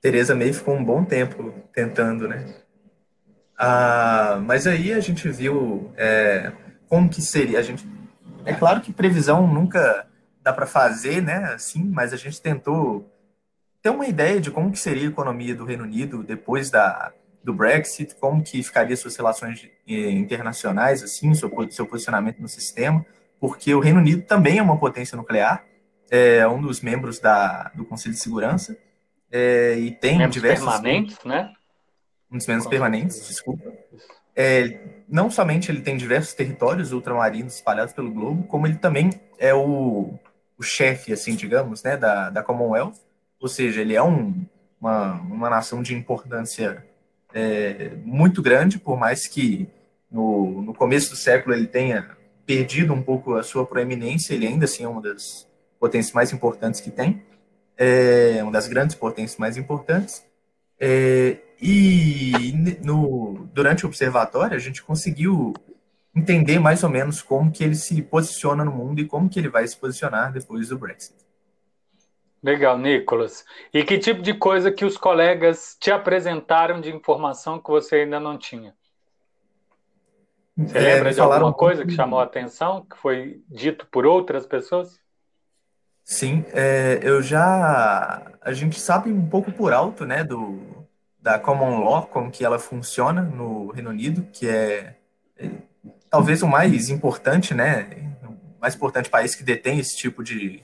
Tereza 0.00 0.34
May 0.34 0.52
ficou 0.52 0.74
um 0.74 0.84
bom 0.84 1.04
tempo 1.04 1.52
tentando, 1.72 2.28
né? 2.28 2.54
Ah, 3.58 4.38
mas 4.44 4.66
aí 4.66 4.92
a 4.92 5.00
gente 5.00 5.28
viu 5.28 5.92
é, 5.96 6.52
como 6.88 7.08
que 7.08 7.22
seria. 7.22 7.58
A 7.58 7.62
gente, 7.62 7.86
é 8.44 8.52
claro 8.52 8.80
que 8.80 8.92
previsão 8.92 9.46
nunca 9.46 10.06
dá 10.42 10.52
para 10.52 10.66
fazer, 10.66 11.22
né? 11.22 11.52
Assim, 11.54 11.82
mas 11.84 12.12
a 12.12 12.16
gente 12.16 12.40
tentou 12.40 13.10
ter 13.82 13.90
uma 13.90 14.06
ideia 14.06 14.40
de 14.40 14.50
como 14.50 14.70
que 14.70 14.78
seria 14.78 15.08
a 15.08 15.10
economia 15.10 15.54
do 15.54 15.64
Reino 15.64 15.84
Unido 15.84 16.22
depois 16.22 16.70
da 16.70 17.12
do 17.44 17.52
Brexit, 17.52 18.14
como 18.16 18.42
que 18.42 18.62
ficaria 18.62 18.96
suas 18.96 19.14
relações 19.14 19.68
eh, 19.86 20.10
internacionais, 20.10 21.02
assim, 21.02 21.34
seu, 21.34 21.50
seu 21.70 21.86
posicionamento 21.86 22.40
no 22.40 22.48
sistema, 22.48 23.04
porque 23.38 23.74
o 23.74 23.80
Reino 23.80 24.00
Unido 24.00 24.22
também 24.22 24.58
é 24.58 24.62
uma 24.62 24.78
potência 24.78 25.14
nuclear, 25.14 25.62
é 26.10 26.46
um 26.48 26.60
dos 26.60 26.80
membros 26.80 27.18
da, 27.18 27.70
do 27.74 27.84
Conselho 27.84 28.14
de 28.14 28.20
Segurança, 28.20 28.76
é, 29.30 29.76
e 29.78 29.90
tem 29.90 30.16
membros 30.16 30.34
diversos... 30.34 30.64
permanentes, 30.64 31.18
né? 31.24 31.52
Um 32.30 32.38
dos 32.38 32.46
membros 32.46 32.66
permanentes, 32.66 33.28
desculpa. 33.28 33.72
É, 34.34 34.80
não 35.08 35.30
somente 35.30 35.70
ele 35.70 35.82
tem 35.82 35.96
diversos 35.96 36.32
territórios 36.32 36.92
ultramarinos 36.92 37.56
espalhados 37.56 37.92
pelo 37.92 38.10
globo, 38.10 38.44
como 38.44 38.66
ele 38.66 38.76
também 38.76 39.10
é 39.38 39.52
o, 39.52 40.14
o 40.56 40.62
chefe, 40.62 41.12
assim, 41.12 41.36
digamos, 41.36 41.82
né, 41.82 41.96
da, 41.96 42.30
da 42.30 42.42
Commonwealth, 42.42 42.94
ou 43.38 43.48
seja, 43.48 43.82
ele 43.82 43.94
é 43.94 44.02
um, 44.02 44.46
uma, 44.80 45.12
uma 45.20 45.50
nação 45.50 45.82
de 45.82 45.94
importância 45.94 46.84
é, 47.34 47.90
muito 48.04 48.40
grande, 48.40 48.78
por 48.78 48.98
mais 48.98 49.26
que 49.26 49.68
no, 50.10 50.62
no 50.62 50.72
começo 50.72 51.10
do 51.10 51.16
século 51.16 51.54
ele 51.54 51.66
tenha 51.66 52.16
perdido 52.46 52.92
um 52.94 53.02
pouco 53.02 53.34
a 53.34 53.42
sua 53.42 53.66
proeminência, 53.66 54.32
ele 54.32 54.46
ainda 54.46 54.64
assim 54.64 54.84
é 54.84 54.88
uma 54.88 55.02
das 55.02 55.46
potências 55.78 56.14
mais 56.14 56.32
importantes 56.32 56.80
que 56.80 56.90
tem, 56.90 57.22
é 57.76 58.38
uma 58.42 58.52
das 58.52 58.68
grandes 58.68 58.94
potências 58.94 59.38
mais 59.38 59.56
importantes. 59.56 60.24
É, 60.78 61.38
E 61.60 62.52
no, 62.84 63.48
durante 63.52 63.84
o 63.84 63.88
observatório 63.88 64.56
a 64.56 64.60
gente 64.60 64.82
conseguiu 64.82 65.54
entender 66.14 66.58
mais 66.58 66.84
ou 66.84 66.90
menos 66.90 67.22
como 67.22 67.50
que 67.50 67.64
ele 67.64 67.74
se 67.74 68.00
posiciona 68.02 68.64
no 68.64 68.70
mundo 68.70 69.00
e 69.00 69.06
como 69.06 69.28
que 69.28 69.38
ele 69.38 69.48
vai 69.48 69.66
se 69.66 69.76
posicionar 69.76 70.32
depois 70.32 70.68
do 70.68 70.78
Brexit. 70.78 71.14
Legal, 72.44 72.76
Nicolas. 72.76 73.42
E 73.72 73.82
que 73.82 73.96
tipo 73.96 74.20
de 74.20 74.34
coisa 74.34 74.70
que 74.70 74.84
os 74.84 74.98
colegas 74.98 75.78
te 75.80 75.90
apresentaram 75.90 76.78
de 76.78 76.94
informação 76.94 77.58
que 77.58 77.70
você 77.70 77.96
ainda 77.96 78.20
não 78.20 78.36
tinha? 78.36 78.74
Você 80.54 80.76
é, 80.76 80.94
lembra 80.94 81.14
de 81.14 81.20
alguma 81.20 81.54
coisa 81.54 81.86
que 81.86 81.92
chamou 81.92 82.20
a 82.20 82.24
atenção, 82.24 82.84
que 82.84 82.98
foi 82.98 83.42
dito 83.48 83.86
por 83.90 84.04
outras 84.04 84.44
pessoas? 84.46 85.00
Sim, 86.04 86.44
é, 86.52 87.00
eu 87.02 87.22
já. 87.22 88.30
A 88.42 88.52
gente 88.52 88.78
sabe 88.78 89.10
um 89.10 89.26
pouco 89.26 89.50
por 89.50 89.72
alto, 89.72 90.04
né, 90.04 90.22
do, 90.22 90.86
da 91.18 91.38
Common 91.38 91.82
Law, 91.82 92.06
como 92.08 92.30
que 92.30 92.44
ela 92.44 92.58
funciona 92.58 93.22
no 93.22 93.70
Reino 93.70 93.88
Unido, 93.88 94.28
que 94.30 94.46
é, 94.46 94.96
é 95.38 95.48
talvez 96.10 96.42
o 96.42 96.46
mais 96.46 96.90
importante, 96.90 97.54
né, 97.54 97.88
o 98.22 98.60
mais 98.60 98.74
importante 98.74 99.08
país 99.08 99.34
que 99.34 99.42
detém 99.42 99.78
esse 99.78 99.96
tipo 99.96 100.22
de, 100.22 100.62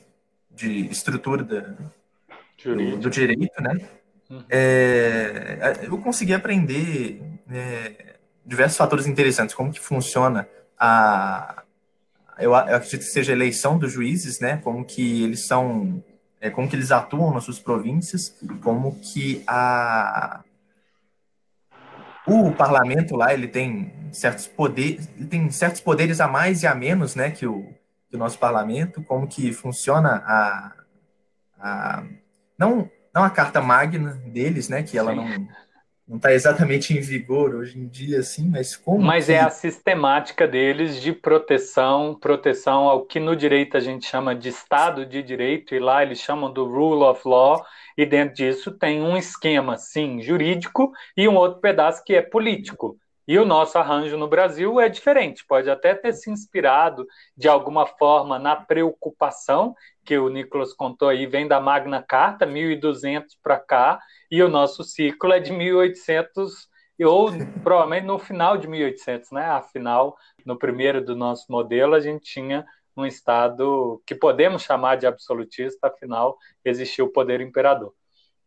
de 0.61 0.87
estrutura 0.91 1.43
da, 1.43 1.61
do, 2.63 2.99
do, 2.99 3.11
direito, 3.11 3.63
né. 3.63 3.81
Uhum. 4.29 4.45
É, 4.49 5.81
eu 5.83 5.99
consegui 5.99 6.35
aprender 6.35 7.23
é, 7.51 8.17
diversos 8.45 8.77
fatores 8.77 9.07
interessantes, 9.07 9.55
como 9.55 9.73
que 9.73 9.81
funciona 9.81 10.47
a 10.79 11.63
eu, 12.39 12.53
eu 12.53 12.55
acredito 12.55 13.01
que 13.01 13.05
seja 13.05 13.33
a 13.33 13.35
eleição 13.35 13.79
dos 13.79 13.93
juízes, 13.93 14.41
né, 14.41 14.59
como 14.59 14.83
que 14.85 15.25
eles 15.25 15.47
são 15.47 16.03
é, 16.41 16.49
como 16.49 16.69
que 16.69 16.75
eles 16.77 16.91
atuam 16.91 17.35
nas 17.35 17.45
suas 17.45 17.59
províncias, 17.59 18.35
como 18.63 18.99
que 19.01 19.43
a 19.47 20.43
o 22.27 22.53
parlamento 22.53 23.17
lá 23.17 23.35
ele 23.35 23.49
tem 23.49 23.93
certos 24.13 24.47
poderes, 24.47 25.09
ele 25.17 25.27
tem 25.27 25.51
certos 25.51 25.81
poderes 25.81 26.21
a 26.21 26.29
mais 26.29 26.63
e 26.63 26.67
a 26.67 26.75
menos, 26.75 27.15
né, 27.15 27.31
que 27.31 27.47
o, 27.47 27.75
que 28.11 28.17
o 28.17 28.19
nosso 28.19 28.39
parlamento, 28.39 29.03
como 29.05 29.29
que 29.29 29.53
funciona 29.53 30.23
a, 30.27 30.73
a 31.59 32.05
não 32.59 32.91
não 33.15 33.25
a 33.25 33.31
carta 33.31 33.61
magna 33.61 34.13
deles, 34.27 34.69
né, 34.69 34.83
que 34.83 34.99
ela 34.99 35.13
Sim. 35.13 35.17
não 35.17 35.49
não 36.11 36.17
está 36.17 36.33
exatamente 36.33 36.93
em 36.93 37.01
vigor 37.01 37.55
hoje 37.55 37.79
em 37.79 37.87
dia, 37.87 38.19
assim, 38.19 38.51
mas 38.51 38.75
como. 38.75 39.01
Mas 39.01 39.27
que... 39.27 39.33
é 39.33 39.39
a 39.39 39.49
sistemática 39.49 40.49
deles 40.49 41.01
de 41.01 41.13
proteção, 41.13 42.19
proteção 42.21 42.89
ao 42.89 43.07
que 43.07 43.21
no 43.21 43.37
direito 43.37 43.77
a 43.77 43.81
gente 43.81 44.07
chama 44.07 44.35
de 44.35 44.49
Estado 44.49 45.07
de 45.07 45.23
Direito, 45.23 45.73
e 45.73 45.79
lá 45.79 46.03
eles 46.03 46.19
chamam 46.19 46.53
do 46.53 46.65
Rule 46.65 47.05
of 47.05 47.23
Law, 47.25 47.65
e 47.97 48.05
dentro 48.05 48.35
disso 48.35 48.73
tem 48.73 49.01
um 49.01 49.17
esquema, 49.17 49.77
sim, 49.77 50.21
jurídico, 50.21 50.91
e 51.17 51.29
um 51.29 51.37
outro 51.37 51.61
pedaço 51.61 52.03
que 52.03 52.17
é 52.17 52.23
político. 52.23 52.99
E 53.27 53.39
o 53.39 53.45
nosso 53.45 53.79
arranjo 53.79 54.17
no 54.17 54.27
Brasil 54.27 54.81
é 54.81 54.89
diferente, 54.89 55.45
pode 55.47 55.71
até 55.71 55.95
ter 55.95 56.13
se 56.13 56.31
inspirado 56.31 57.07
de 57.37 57.49
alguma 57.49 57.87
forma 57.87 58.39
na 58.39 58.57
preocupação 58.57 59.75
que 60.05 60.19
o 60.19 60.29
Nicolas 60.29 60.73
contou 60.73 61.09
aí, 61.09 61.27
vem 61.27 61.47
da 61.47 61.61
Magna 61.61 62.03
Carta, 62.03 62.47
1200 62.47 63.37
para 63.43 63.59
cá, 63.59 64.01
e 64.31 64.43
o 64.43 64.49
nosso 64.49 64.83
ciclo 64.83 65.33
é 65.33 65.39
de 65.39 65.53
1800 65.53 66.69
ou 67.03 67.31
provavelmente 67.63 68.07
no 68.07 68.19
final 68.19 68.57
de 68.57 68.67
1800, 68.67 69.31
né? 69.31 69.47
Afinal, 69.47 70.17
no 70.45 70.59
primeiro 70.59 71.05
do 71.05 71.15
nosso 71.15 71.47
modelo, 71.51 71.95
a 71.95 72.01
gente 72.01 72.25
tinha 72.25 72.67
um 72.97 73.07
Estado 73.07 74.03
que 74.07 74.15
podemos 74.15 74.63
chamar 74.63 74.97
de 74.97 75.07
absolutista, 75.07 75.89
afinal, 75.89 76.37
existia 76.65 77.05
o 77.05 77.13
poder 77.13 77.41
imperador. 77.41 77.95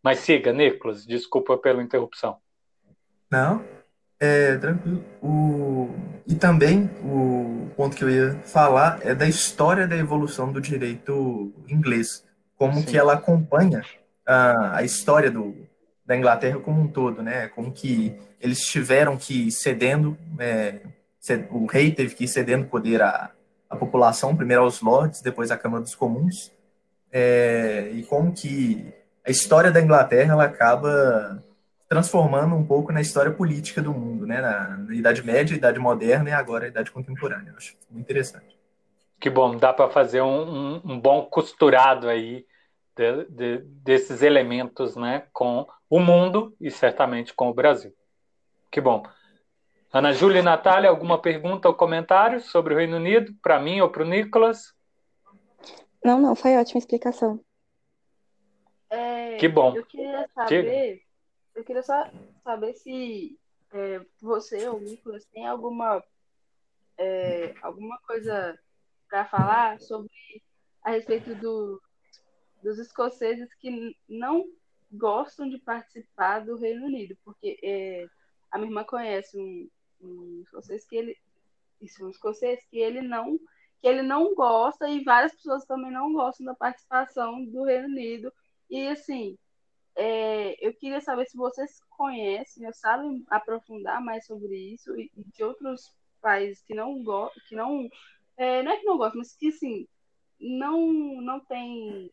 Mas 0.03 0.19
siga, 0.19 0.51
Nicolas, 0.51 1.05
desculpa 1.05 1.57
pela 1.57 1.82
interrupção. 1.82 2.38
Não, 3.32 3.65
é 4.24 4.57
tranquilo. 4.57 5.03
O... 5.21 5.89
E 6.26 6.36
também 6.36 6.89
o 7.03 7.69
ponto 7.76 7.95
que 7.95 8.03
eu 8.03 8.09
ia 8.09 8.34
falar 8.45 8.99
é 9.01 9.13
da 9.13 9.28
história 9.28 9.86
da 9.86 9.97
evolução 9.97 10.51
do 10.51 10.61
direito 10.61 11.51
inglês, 11.67 12.24
como 12.55 12.76
Sim. 12.76 12.86
que 12.86 12.97
ela 12.97 13.13
acompanha 13.13 13.84
a, 14.26 14.78
a 14.78 14.84
história 14.84 15.30
do, 15.30 15.53
da 16.05 16.15
Inglaterra 16.15 16.59
como 16.59 16.82
um 16.82 16.88
todo, 16.88 17.21
né? 17.21 17.49
Como 17.49 17.74
que 17.74 18.17
eles 18.39 18.61
tiveram 18.61 19.17
que 19.17 19.47
ir 19.47 19.51
cedendo, 19.51 20.17
é, 20.39 20.80
o 21.49 21.65
rei 21.65 21.91
teve 21.91 22.15
que 22.15 22.24
ir 22.24 22.30
cedendo 22.30 22.65
poder 22.67 23.01
à, 23.01 23.32
à 23.69 23.76
população, 23.76 24.36
primeiro 24.36 24.63
aos 24.63 24.82
lords, 24.82 25.21
depois 25.21 25.51
à 25.51 25.57
Câmara 25.57 25.84
dos 25.84 25.95
Comuns, 25.95 26.53
é, 27.11 27.89
e 27.93 28.03
como 28.03 28.32
que 28.32 28.93
a 29.26 29.32
história 29.32 29.71
da 29.71 29.82
Inglaterra 29.82 30.34
ela 30.34 30.45
acaba 30.45 31.43
transformando 31.94 32.56
um 32.56 32.66
pouco 32.66 32.91
na 32.91 33.02
história 33.02 33.32
política 33.32 33.80
do 33.80 33.94
mundo, 33.94 34.26
né? 34.26 34.41
Na, 34.41 34.78
na 34.78 34.96
Idade 34.96 35.24
Média, 35.24 35.54
Idade 35.54 35.78
Moderna 35.78 36.30
e 36.30 36.34
agora 36.34 36.66
a 36.66 36.68
Idade 36.68 36.89
Contemporânea. 36.89 37.52
Eu 37.52 37.58
acho 37.58 37.78
muito 37.91 38.04
interessante. 38.04 38.58
Que 39.20 39.30
bom, 39.30 39.56
dá 39.56 39.72
para 39.72 39.91
fazer 39.91 40.22
um, 40.24 40.41
um, 40.41 40.82
um 40.84 41.00
bom 41.00 41.24
costurado 41.26 42.10
aí 42.10 42.48
de, 42.96 43.26
de, 43.26 43.58
desses 43.60 44.24
elementos 44.24 44.96
né, 44.96 45.28
com 45.32 45.68
o 45.88 46.00
mundo 46.00 46.56
e 46.60 46.72
certamente 46.72 47.32
com 47.32 47.50
o 47.50 47.54
Brasil. 47.54 47.94
Que 48.72 48.82
bom. 48.82 49.04
Ana 49.91 50.14
Júlia 50.14 50.39
e 50.39 50.44
Natália, 50.44 50.89
alguma 50.89 51.22
pergunta 51.22 51.68
ou 51.68 51.76
comentário 51.76 52.41
sobre 52.41 52.74
o 52.74 52.78
Reino 52.78 52.98
Unido, 52.98 53.32
para 53.39 53.60
mim 53.60 53.82
ou 53.82 53.89
para 53.89 54.02
o 54.02 54.08
Nicolas? 54.08 54.74
Não, 56.04 56.20
não, 56.20 56.36
foi 56.36 56.58
ótima 56.58 56.80
explicação. 56.80 57.39
É, 58.89 59.38
que 59.38 59.48
bom. 59.48 59.76
Eu 59.76 59.86
queria 59.86 60.28
saber, 60.34 61.03
eu 61.56 61.64
queria 61.64 61.84
só 61.84 62.10
saber 62.43 62.74
se 62.74 63.38
é, 63.72 64.06
você 64.22 64.68
ou 64.68 64.80
Nicolas 64.80 65.26
tem 65.26 65.47
alguma, 65.47 66.04
é, 66.97 67.54
alguma 67.62 67.97
coisa 67.99 68.58
para 69.10 69.26
falar 69.26 69.80
sobre 69.80 70.12
a 70.84 70.91
respeito 70.91 71.36
do, 71.36 71.82
dos 72.62 72.80
escoceses 72.80 73.54
que 73.56 73.95
não 74.08 74.45
gostam 74.91 75.49
de 75.49 75.58
participar 75.60 76.39
do 76.39 76.56
Reino 76.56 76.86
Unido, 76.86 77.18
porque 77.24 77.60
é, 77.64 78.06
a 78.51 78.58
minha 78.58 78.70
irmã 78.70 78.84
conhece 78.84 79.38
um, 79.38 79.70
um 80.01 80.41
escocês 80.43 80.86
que 80.86 80.95
ele 80.95 81.18
isso, 81.82 82.06
um 82.06 82.10
escocês 82.10 82.64
que 82.70 82.80
ele 82.80 83.01
não 83.01 83.38
que 83.82 83.88
ele 83.88 84.01
não 84.01 84.34
gosta 84.34 84.88
e 84.88 85.04
várias 85.04 85.34
pessoas 85.34 85.66
também 85.66 85.91
não 85.91 86.14
gostam 86.14 86.45
da 86.45 86.56
participação 86.56 87.43
do 87.43 87.66
Reino 87.66 87.88
Unido. 87.88 88.32
E 88.70 88.88
assim 88.88 89.38
é, 89.96 90.56
eu 90.66 90.74
queria 90.74 91.02
saber 91.02 91.26
se 91.26 91.38
vocês 91.38 91.80
conhecem 91.89 92.66
ou 92.66 92.74
sabem 92.74 93.24
aprofundar 93.30 94.02
mais 94.02 94.26
sobre 94.26 94.56
isso 94.56 94.98
e, 94.98 95.12
e 95.16 95.24
de 95.24 95.44
outros 95.44 95.94
países 96.22 96.64
que 96.64 96.74
não 96.74 97.04
gostam 97.04 97.44
que 97.48 97.56
não 97.56 97.89
é, 98.38 98.64
não 98.64 98.72
é 98.72 98.78
que 98.78 98.86
não 98.86 98.98
gostam 98.98 99.20
mas 99.20 99.36
que 99.36 99.50
assim 99.50 99.88
não 100.39 100.82
não 101.22 101.39
tem 101.39 102.10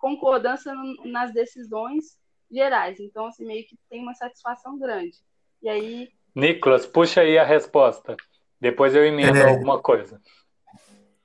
concordância 0.00 0.72
nas 1.04 1.32
decisões 1.32 2.18
gerais. 2.50 2.98
Então, 2.98 3.26
assim, 3.26 3.46
meio 3.46 3.64
que 3.66 3.78
tem 3.88 4.02
uma 4.02 4.14
satisfação 4.14 4.78
grande. 4.78 5.16
E 5.62 5.68
aí. 5.68 6.08
Nicolas, 6.34 6.86
puxa 6.86 7.20
aí 7.20 7.38
a 7.38 7.44
resposta. 7.44 8.16
Depois 8.60 8.94
eu 8.94 9.04
emendo 9.04 9.38
é... 9.38 9.50
alguma 9.50 9.80
coisa. 9.80 10.20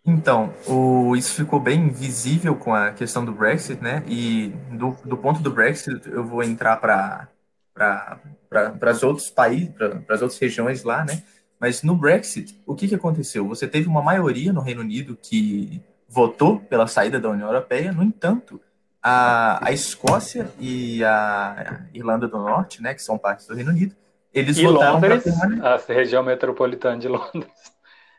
Então, 0.05 0.53
o, 0.67 1.15
isso 1.15 1.33
ficou 1.33 1.59
bem 1.59 1.89
visível 1.89 2.55
com 2.55 2.73
a 2.73 2.91
questão 2.91 3.25
do 3.25 3.31
Brexit, 3.31 3.81
né? 3.81 4.03
E 4.07 4.53
do, 4.71 4.95
do 5.03 5.17
ponto 5.17 5.41
do 5.41 5.49
Brexit, 5.49 6.07
eu 6.07 6.23
vou 6.23 6.43
entrar 6.43 6.77
para 6.77 7.27
para 7.73 8.91
os 8.91 9.03
outros 9.03 9.29
países, 9.29 9.69
para 9.69 10.15
as 10.15 10.21
outras 10.21 10.39
regiões 10.39 10.83
lá, 10.83 11.03
né? 11.03 11.23
Mas 11.59 11.83
no 11.83 11.95
Brexit, 11.95 12.61
o 12.65 12.75
que, 12.75 12.87
que 12.87 12.95
aconteceu? 12.95 13.47
Você 13.47 13.67
teve 13.67 13.87
uma 13.87 14.01
maioria 14.01 14.53
no 14.53 14.61
Reino 14.61 14.81
Unido 14.81 15.17
que 15.21 15.81
votou 16.07 16.59
pela 16.59 16.87
saída 16.87 17.19
da 17.19 17.29
União 17.29 17.47
Europeia, 17.47 17.91
no 17.91 18.03
entanto, 18.03 18.61
a, 19.01 19.67
a 19.67 19.71
Escócia 19.71 20.49
e 20.59 21.03
a 21.03 21.85
Irlanda 21.93 22.27
do 22.27 22.37
Norte, 22.37 22.81
né, 22.81 22.93
que 22.93 23.01
são 23.01 23.17
partes 23.17 23.45
do 23.47 23.55
Reino 23.55 23.71
Unido, 23.71 23.95
eles 24.33 24.57
e 24.57 24.63
votaram 24.65 24.99
permanecer. 24.99 25.65
A 25.65 25.77
região 25.77 26.23
metropolitana 26.23 26.97
de 26.97 27.07
Londres. 27.07 27.51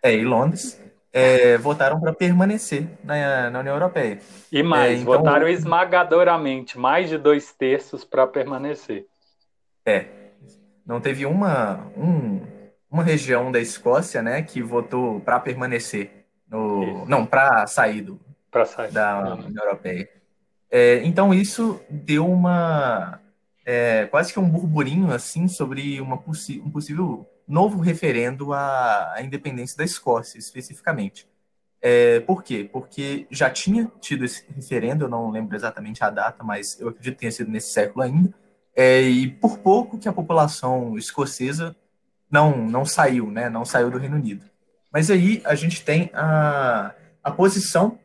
É, 0.03 0.15
e 0.15 0.25
Londres. 0.25 0.81
É, 1.19 1.57
votaram 1.59 1.99
para 1.99 2.13
permanecer 2.13 2.87
na, 3.03 3.51
na, 3.51 3.61
União 3.61 3.75
Europeia. 3.75 4.19
E 4.53 4.63
mais, 4.63 4.99
é, 4.99 5.03
então, 5.03 5.15
votaram 5.15 5.49
esmagadoramente, 5.49 6.79
mais 6.79 7.09
de 7.09 7.17
dois 7.17 7.53
terços 7.53 8.05
para 8.05 8.27
permanecer. 8.27 9.07
É, 9.85 10.07
não 10.85 11.01
teve 11.01 11.25
uma, 11.25 11.87
um, 11.97 12.43
uma 12.91 13.03
região 13.03 13.51
da 13.51 13.61
Escócia, 13.61 14.21
né, 14.21 14.43
que 14.43 14.63
votou 14.63 15.21
para 15.21 15.41
permanecer 15.41 16.27
no, 16.51 16.83
Isso. 16.83 17.05
não, 17.09 17.25
para 17.25 17.67
sair, 17.67 18.03
do, 18.03 18.21
sair 18.67 18.93
da 18.93 19.35
União 19.35 19.65
Europeia. 19.65 20.09
É, 20.71 21.01
então 21.05 21.33
isso 21.33 21.81
deu 21.89 22.29
uma 22.29 23.21
é, 23.65 24.07
quase 24.07 24.33
que 24.33 24.39
um 24.39 24.49
burburinho 24.49 25.13
assim 25.13 25.49
sobre 25.49 26.01
uma 26.01 26.17
um 26.17 26.71
possível 26.71 27.27
novo 27.47 27.81
referendo 27.81 28.53
à, 28.53 29.15
à, 29.15 29.23
independência 29.23 29.77
da 29.77 29.85
Escócia, 29.85 30.39
especificamente. 30.39 31.29
É, 31.81 32.21
por 32.21 32.43
quê? 32.43 32.69
Porque 32.73 33.27
já 33.31 33.51
tinha 33.51 33.91
tido 34.01 34.25
esse 34.25 34.45
referendo, 34.55 35.05
eu 35.05 35.09
não 35.09 35.31
lembro 35.31 35.55
exatamente 35.55 36.03
a 36.03 36.11
data, 36.11 36.43
mas 36.43 36.81
eu 36.81 36.89
acredito 36.89 37.15
que 37.15 37.21
tenha 37.21 37.33
sido 37.33 37.51
nesse 37.51 37.71
século 37.71 38.03
ainda, 38.03 38.35
é, 38.75 39.03
e 39.03 39.29
por 39.29 39.59
pouco 39.59 39.99
que 39.99 40.09
a 40.09 40.13
população 40.13 40.99
escocesa 40.99 41.77
não, 42.31 42.67
não 42.67 42.85
saiu, 42.85 43.31
né? 43.31 43.49
Não 43.49 43.65
saiu 43.65 43.91
do 43.91 43.99
Reino 43.99 44.17
Unido. 44.17 44.45
Mas 44.93 45.11
aí 45.11 45.43
a 45.45 45.55
gente 45.55 45.85
tem 45.85 46.11
a, 46.13 46.95
a 47.23 47.31
posição 47.31 47.99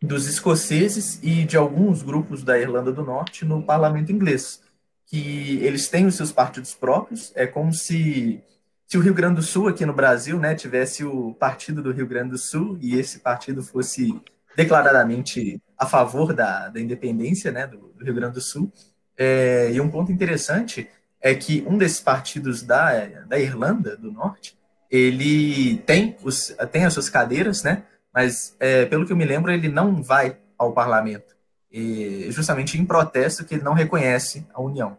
dos 0.00 0.26
escoceses 0.26 1.18
e 1.22 1.44
de 1.44 1.56
alguns 1.56 2.02
grupos 2.02 2.42
da 2.42 2.58
Irlanda 2.58 2.92
do 2.92 3.02
Norte 3.02 3.44
no 3.44 3.62
parlamento 3.62 4.12
inglês, 4.12 4.62
que 5.06 5.58
eles 5.62 5.88
têm 5.88 6.06
os 6.06 6.14
seus 6.14 6.30
partidos 6.30 6.74
próprios, 6.74 7.32
é 7.34 7.46
como 7.46 7.72
se, 7.72 8.42
se 8.86 8.98
o 8.98 9.00
Rio 9.00 9.14
Grande 9.14 9.36
do 9.36 9.42
Sul 9.42 9.68
aqui 9.68 9.84
no 9.86 9.92
Brasil 9.92 10.38
né, 10.38 10.54
tivesse 10.54 11.04
o 11.04 11.34
partido 11.34 11.82
do 11.82 11.92
Rio 11.92 12.06
Grande 12.06 12.30
do 12.30 12.38
Sul 12.38 12.78
e 12.80 12.98
esse 12.98 13.20
partido 13.20 13.62
fosse 13.62 14.20
declaradamente 14.56 15.60
a 15.76 15.86
favor 15.86 16.32
da, 16.32 16.68
da 16.68 16.80
independência 16.80 17.50
né, 17.50 17.66
do, 17.66 17.92
do 17.96 18.04
Rio 18.04 18.14
Grande 18.14 18.34
do 18.34 18.40
Sul. 18.40 18.72
É, 19.16 19.70
e 19.72 19.80
um 19.80 19.90
ponto 19.90 20.12
interessante 20.12 20.88
é 21.20 21.34
que 21.34 21.64
um 21.66 21.78
desses 21.78 22.00
partidos 22.00 22.62
da, 22.62 23.06
da 23.26 23.38
Irlanda 23.38 23.96
do 23.96 24.12
Norte, 24.12 24.58
ele 24.90 25.78
tem, 25.78 26.16
os, 26.22 26.54
tem 26.70 26.84
as 26.84 26.92
suas 26.92 27.08
cadeiras, 27.08 27.62
né? 27.62 27.84
Mas, 28.12 28.54
é, 28.60 28.84
pelo 28.84 29.06
que 29.06 29.12
eu 29.12 29.16
me 29.16 29.24
lembro, 29.24 29.50
ele 29.50 29.68
não 29.68 30.02
vai 30.02 30.36
ao 30.56 30.72
parlamento, 30.72 31.34
e, 31.72 32.30
justamente 32.30 32.78
em 32.78 32.84
protesto 32.84 33.44
que 33.44 33.54
ele 33.54 33.64
não 33.64 33.72
reconhece 33.72 34.46
a 34.52 34.60
União. 34.62 34.96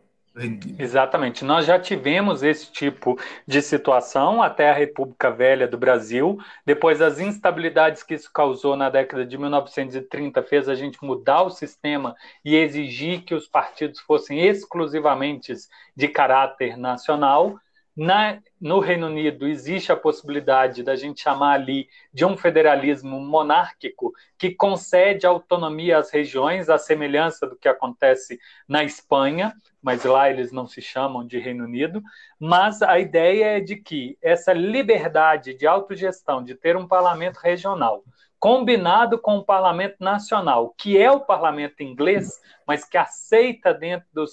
Exatamente. 0.78 1.46
Nós 1.46 1.66
já 1.66 1.80
tivemos 1.80 2.44
esse 2.44 2.70
tipo 2.70 3.18
de 3.48 3.62
situação 3.62 4.42
até 4.42 4.70
a 4.70 4.74
República 4.74 5.32
Velha 5.32 5.66
do 5.66 5.78
Brasil. 5.78 6.38
Depois, 6.66 7.02
as 7.02 7.20
instabilidades 7.20 8.04
que 8.04 8.16
isso 8.16 8.30
causou 8.34 8.76
na 8.76 8.90
década 8.90 9.26
de 9.26 9.38
1930 9.38 10.44
fez 10.44 10.68
a 10.68 10.76
gente 10.76 11.02
mudar 11.04 11.44
o 11.44 11.50
sistema 11.50 12.16
e 12.44 12.56
exigir 12.56 13.24
que 13.24 13.34
os 13.34 13.48
partidos 13.48 14.02
fossem 14.02 14.46
exclusivamente 14.46 15.54
de 15.96 16.08
caráter 16.10 16.78
nacional. 16.78 17.58
Na, 17.96 18.40
no 18.60 18.80
Reino 18.80 19.08
Unido 19.08 19.48
existe 19.48 19.90
a 19.90 19.96
possibilidade 19.96 20.84
da 20.84 20.98
gente 20.98 21.22
chamar 21.22 21.54
ali 21.54 21.88
de 22.14 22.26
um 22.26 22.36
federalismo 22.36 23.22
monárquico 23.22 24.12
que 24.38 24.54
concede 24.54 25.26
autonomia 25.26 25.98
às 25.98 26.12
regiões, 26.12 26.70
à 26.70 26.78
semelhança 26.78 27.48
do 27.48 27.56
que 27.56 27.70
acontece 27.70 28.38
na 28.68 28.84
Espanha, 28.84 29.54
mas 29.86 30.04
lá 30.04 30.32
eles 30.32 30.52
não 30.52 30.66
se 30.66 30.82
chamam 30.82 31.24
de 31.24 31.38
Reino 31.38 31.64
Unido. 31.64 32.02
Mas 32.40 32.82
a 32.82 32.98
ideia 32.98 33.58
é 33.58 33.60
de 33.60 33.76
que 33.76 34.18
essa 34.20 34.52
liberdade 34.52 35.54
de 35.54 35.68
autogestão, 35.68 36.44
de 36.44 36.56
ter 36.56 36.76
um 36.76 36.88
parlamento 36.88 37.38
regional, 37.38 38.04
combinado 38.40 39.20
com 39.20 39.38
o 39.38 39.46
parlamento 39.46 39.98
nacional, 40.00 40.74
que 40.76 40.98
é 40.98 41.12
o 41.12 41.20
parlamento 41.20 41.84
inglês, 41.84 42.42
mas 42.66 42.84
que 42.84 42.98
aceita 42.98 43.76
dentro 43.76 44.08
do, 44.12 44.26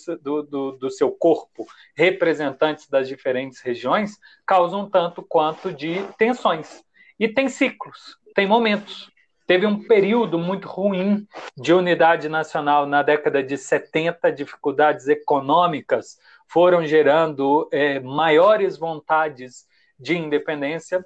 do, 0.43 0.73
do, 0.73 0.91
seu 0.91 1.13
corpo 1.13 1.67
representantes 1.95 2.89
das 2.89 3.07
diferentes 3.07 3.61
regiões, 3.61 4.19
causa 4.47 4.75
um 4.75 4.89
tanto 4.89 5.23
quanto 5.23 5.71
de 5.71 6.03
tensões. 6.17 6.83
E 7.21 7.29
tem 7.29 7.51
ciclos, 7.51 8.17
tem 8.35 8.47
momentos. 8.47 9.13
Teve 9.47 9.67
um 9.67 9.83
período 9.83 10.39
muito 10.39 10.69
ruim 10.69 11.27
de 11.57 11.73
unidade 11.73 12.29
nacional 12.29 12.87
na 12.87 13.03
década 13.03 13.43
de 13.43 13.57
70, 13.57 14.31
dificuldades 14.33 15.09
econômicas 15.09 16.19
foram 16.47 16.85
gerando 16.85 17.69
é, 17.73 17.99
maiores 18.01 18.77
vontades 18.77 19.67
de 19.99 20.17
independência. 20.17 21.05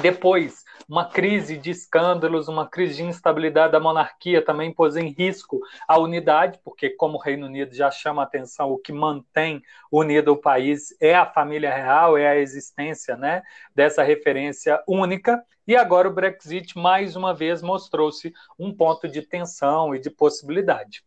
Depois, 0.00 0.64
uma 0.88 1.04
crise 1.04 1.56
de 1.56 1.70
escândalos, 1.70 2.48
uma 2.48 2.66
crise 2.66 2.96
de 2.96 3.04
instabilidade 3.04 3.72
da 3.72 3.80
monarquia 3.80 4.44
também 4.44 4.72
pôs 4.72 4.96
em 4.96 5.08
risco 5.08 5.60
a 5.86 5.98
unidade, 5.98 6.60
porque, 6.64 6.90
como 6.90 7.16
o 7.16 7.20
Reino 7.20 7.46
Unido 7.46 7.74
já 7.74 7.90
chama 7.90 8.22
a 8.22 8.24
atenção, 8.24 8.70
o 8.70 8.78
que 8.78 8.92
mantém 8.92 9.62
unido 9.90 10.32
o 10.32 10.36
país 10.36 10.94
é 11.00 11.14
a 11.14 11.26
família 11.26 11.74
real, 11.74 12.16
é 12.16 12.28
a 12.28 12.36
existência 12.36 13.16
né, 13.16 13.42
dessa 13.74 14.02
referência 14.02 14.82
única. 14.86 15.42
E 15.66 15.76
agora 15.76 16.08
o 16.08 16.12
Brexit, 16.12 16.76
mais 16.76 17.16
uma 17.16 17.34
vez, 17.34 17.62
mostrou-se 17.62 18.32
um 18.58 18.74
ponto 18.74 19.06
de 19.08 19.22
tensão 19.22 19.94
e 19.94 20.00
de 20.00 20.10
possibilidade. 20.10 21.04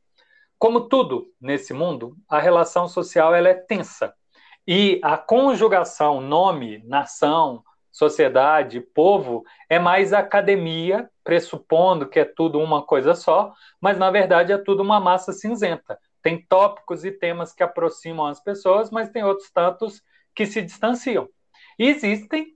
Como 0.57 0.88
tudo 0.88 1.28
nesse 1.41 1.74
mundo, 1.74 2.15
a 2.30 2.39
relação 2.39 2.88
social 2.88 3.36
ela 3.36 3.49
é 3.49 3.53
tensa. 3.53 4.13
E 4.65 5.01
a 5.03 5.17
conjugação 5.17 6.21
nome, 6.21 6.82
nação, 6.86 7.61
sociedade, 7.94 8.82
povo, 8.82 9.46
é 9.70 9.78
mais 9.78 10.12
academia, 10.12 11.08
pressupondo 11.24 12.10
que 12.10 12.20
é 12.20 12.26
tudo 12.26 12.60
uma 12.60 12.82
coisa 12.82 13.14
só, 13.14 13.54
mas 13.80 14.00
na 14.00 14.10
verdade 14.10 14.52
é 14.52 14.58
tudo 14.58 14.82
uma 14.82 15.00
massa 15.00 15.32
cinzenta. 15.32 15.98
Tem 16.22 16.44
tópicos 16.44 17.06
e 17.06 17.12
temas 17.12 17.54
que 17.54 17.62
aproximam 17.62 18.26
as 18.26 18.41
pessoas, 18.41 18.89
mas 18.89 19.10
tem 19.10 19.24
outros 19.24 19.52
tantos 19.52 20.02
que 20.36 20.48
se 20.48 20.62
distanciam. 20.62 21.30
E 21.78 21.88
existem 21.88 22.48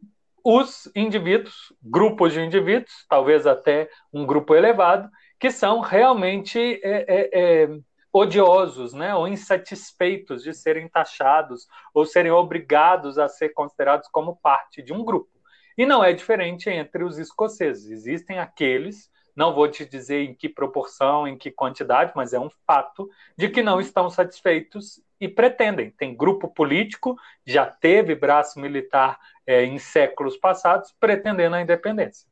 os 0.44 0.90
indivíduos, 0.96 1.74
grupos 1.84 2.34
de 2.34 2.42
indivíduos, 2.42 3.06
talvez 3.08 3.46
até 3.46 3.90
um 4.12 4.26
grupo 4.26 4.56
elevado, 4.56 5.10
que 5.40 5.52
são 5.52 5.82
realmente 5.82 6.60
é, 6.84 7.06
é, 7.08 7.30
é, 7.34 7.70
odiosos, 8.18 8.93
né, 8.93 9.13
ou 9.15 9.28
insatisfeitos 9.28 10.43
de 10.43 10.53
serem 10.53 10.88
taxados 10.88 11.68
ou 11.93 12.05
serem 12.05 12.32
obrigados 12.32 13.18
a 13.18 13.28
ser 13.28 13.49
considerados 13.49 14.07
como 14.09 14.36
parte 14.36 14.82
de 14.82 14.93
um 14.93 15.03
grupo. 15.03 15.30
E 15.78 15.86
não 15.86 16.03
é 16.03 16.11
diferente 16.11 16.70
entre 16.70 17.03
os 17.03 17.20
escoceses. 17.20 17.91
Existem 17.91 18.39
aqueles, 18.39 19.11
não 19.36 19.53
vou 19.53 19.68
te 19.68 19.86
dizer 19.86 20.24
em 20.24 20.34
que 20.34 20.49
proporção, 20.49 21.28
em 21.28 21.38
que 21.38 21.51
quantidade, 21.51 22.11
mas 22.15 22.34
é 22.34 22.39
um 22.39 22.49
fato 22.65 23.07
de 23.38 23.47
que 23.47 23.61
não 23.61 23.80
estão 23.80 24.09
satisfeitos 24.09 24.99
e 25.22 25.28
pretendem. 25.28 25.91
Tem 25.91 26.15
grupo 26.15 26.47
político, 26.47 27.15
já 27.45 27.65
teve 27.65 28.15
braço 28.15 28.59
militar 28.59 29.20
é, 29.45 29.63
em 29.63 29.78
séculos 29.78 30.36
passados, 30.36 30.91
pretendendo 30.99 31.55
a 31.55 31.61
independência. 31.61 32.28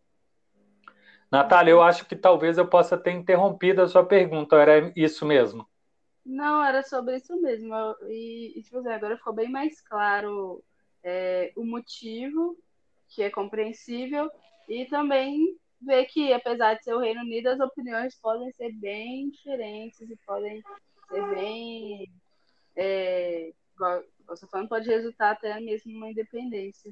Natália, 1.31 1.71
eu 1.71 1.81
acho 1.81 2.05
que 2.05 2.15
talvez 2.15 2.57
eu 2.57 2.67
possa 2.67 2.97
ter 2.97 3.11
interrompido 3.11 3.81
a 3.81 3.87
sua 3.87 4.05
pergunta, 4.05 4.55
era 4.55 4.91
isso 4.95 5.25
mesmo? 5.25 5.67
Não, 6.25 6.63
era 6.63 6.81
sobre 6.81 7.17
isso 7.17 7.39
mesmo. 7.39 7.73
E, 8.07 8.53
e 8.57 8.63
tipo 8.63 8.79
assim, 8.79 8.89
agora 8.89 9.17
ficou 9.17 9.33
bem 9.33 9.49
mais 9.49 9.79
claro 9.81 10.63
é, 11.03 11.53
o 11.55 11.63
motivo, 11.63 12.57
que 13.09 13.21
é 13.21 13.29
compreensível, 13.29 14.29
e 14.67 14.85
também 14.85 15.55
ver 15.79 16.05
que, 16.05 16.33
apesar 16.33 16.73
de 16.73 16.83
ser 16.83 16.95
o 16.95 16.99
Reino 16.99 17.21
Unido, 17.21 17.49
as 17.49 17.59
opiniões 17.59 18.15
podem 18.19 18.51
ser 18.53 18.71
bem 18.73 19.29
diferentes 19.29 20.09
e 20.09 20.17
podem 20.25 20.63
ser 21.09 21.29
bem. 21.29 22.11
É, 22.75 23.53
igual 23.75 24.03
você 24.27 24.47
falando, 24.47 24.67
pode 24.67 24.89
resultar 24.89 25.31
até 25.31 25.59
mesmo 25.59 25.93
numa 25.93 26.09
independência. 26.09 26.91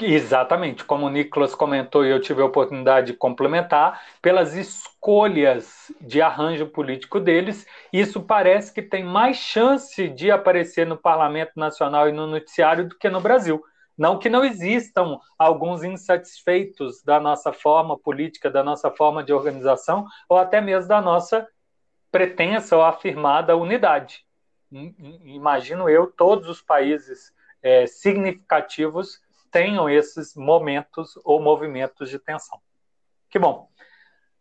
Exatamente, 0.00 0.84
como 0.84 1.06
o 1.06 1.10
Nicolas 1.10 1.54
comentou 1.54 2.04
e 2.04 2.10
eu 2.10 2.20
tive 2.20 2.42
a 2.42 2.46
oportunidade 2.46 3.08
de 3.08 3.12
complementar, 3.14 4.00
pelas 4.20 4.54
escolhas 4.54 5.90
de 6.00 6.20
arranjo 6.20 6.66
político 6.66 7.18
deles, 7.18 7.66
isso 7.92 8.20
parece 8.20 8.72
que 8.74 8.82
tem 8.82 9.02
mais 9.02 9.38
chance 9.38 10.08
de 10.08 10.30
aparecer 10.30 10.86
no 10.86 10.96
Parlamento 10.96 11.52
Nacional 11.56 12.08
e 12.08 12.12
no 12.12 12.26
Noticiário 12.26 12.88
do 12.88 12.98
que 12.98 13.08
no 13.08 13.20
Brasil. 13.20 13.62
Não 13.96 14.18
que 14.18 14.28
não 14.28 14.44
existam 14.44 15.18
alguns 15.38 15.82
insatisfeitos 15.82 17.02
da 17.02 17.20
nossa 17.20 17.52
forma 17.52 17.98
política, 17.98 18.50
da 18.50 18.62
nossa 18.62 18.90
forma 18.90 19.22
de 19.22 19.32
organização, 19.32 20.06
ou 20.28 20.38
até 20.38 20.60
mesmo 20.60 20.88
da 20.88 21.00
nossa 21.00 21.46
pretensa 22.10 22.76
ou 22.76 22.82
afirmada 22.82 23.56
unidade. 23.56 24.24
Imagino 25.24 25.88
eu 25.88 26.06
todos 26.06 26.48
os 26.48 26.62
países 26.62 27.32
é, 27.62 27.86
significativos 27.86 29.20
tenham 29.50 29.88
esses 29.88 30.34
momentos 30.34 31.18
ou 31.24 31.40
movimentos 31.40 32.08
de 32.08 32.18
tensão. 32.18 32.58
Que 33.28 33.38
bom. 33.38 33.68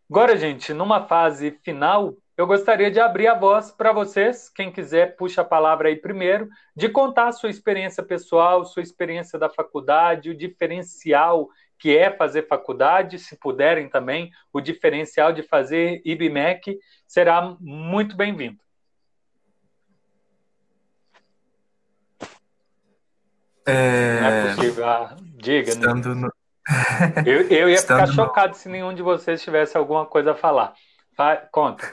Agora, 0.10 0.36
gente, 0.36 0.74
numa 0.74 1.06
fase 1.06 1.52
final, 1.64 2.16
eu 2.36 2.48
gostaria 2.48 2.90
de 2.90 3.00
abrir 3.00 3.28
a 3.28 3.38
voz 3.38 3.70
para 3.70 3.92
vocês. 3.92 4.50
Quem 4.50 4.72
quiser, 4.72 5.16
puxa 5.16 5.42
a 5.42 5.46
palavra 5.46 5.90
aí 5.90 5.96
primeiro, 5.96 6.50
de 6.76 6.90
contar 6.90 7.28
a 7.28 7.32
sua 7.32 7.50
experiência 7.50 8.02
pessoal, 8.02 8.66
sua 8.66 8.82
experiência 8.82 9.38
da 9.38 9.50
faculdade, 9.50 10.30
o 10.30 10.38
diferencial 10.38 11.50
que 11.78 11.98
é 11.98 12.10
fazer 12.12 12.48
faculdade, 12.48 13.20
se 13.20 13.38
puderem 13.38 13.88
também, 13.88 14.32
o 14.52 14.60
diferencial 14.60 15.32
de 15.32 15.44
fazer 15.44 16.02
IBMEC, 16.04 16.78
será 17.08 17.56
muito 17.60 18.18
bem-vindo. 18.18 18.60
É... 23.70 24.20
Não 24.22 24.28
é 24.28 24.56
possível. 24.56 24.86
Ah, 24.88 25.16
diga. 25.38 25.68
Né? 25.68 25.80
Estando 25.80 26.16
no... 26.16 26.34
eu, 27.26 27.42
eu 27.50 27.70
ia 27.70 27.76
Estando 27.76 28.02
ficar 28.02 28.14
chocado 28.14 28.50
no... 28.50 28.56
se 28.56 28.70
nenhum 28.70 28.94
de 28.94 29.02
vocês 29.02 29.42
tivesse 29.42 29.78
alguma 29.78 30.06
coisa 30.06 30.32
a 30.32 30.36
falar. 30.36 30.74
Vai, 31.18 31.42
conta. 31.52 31.92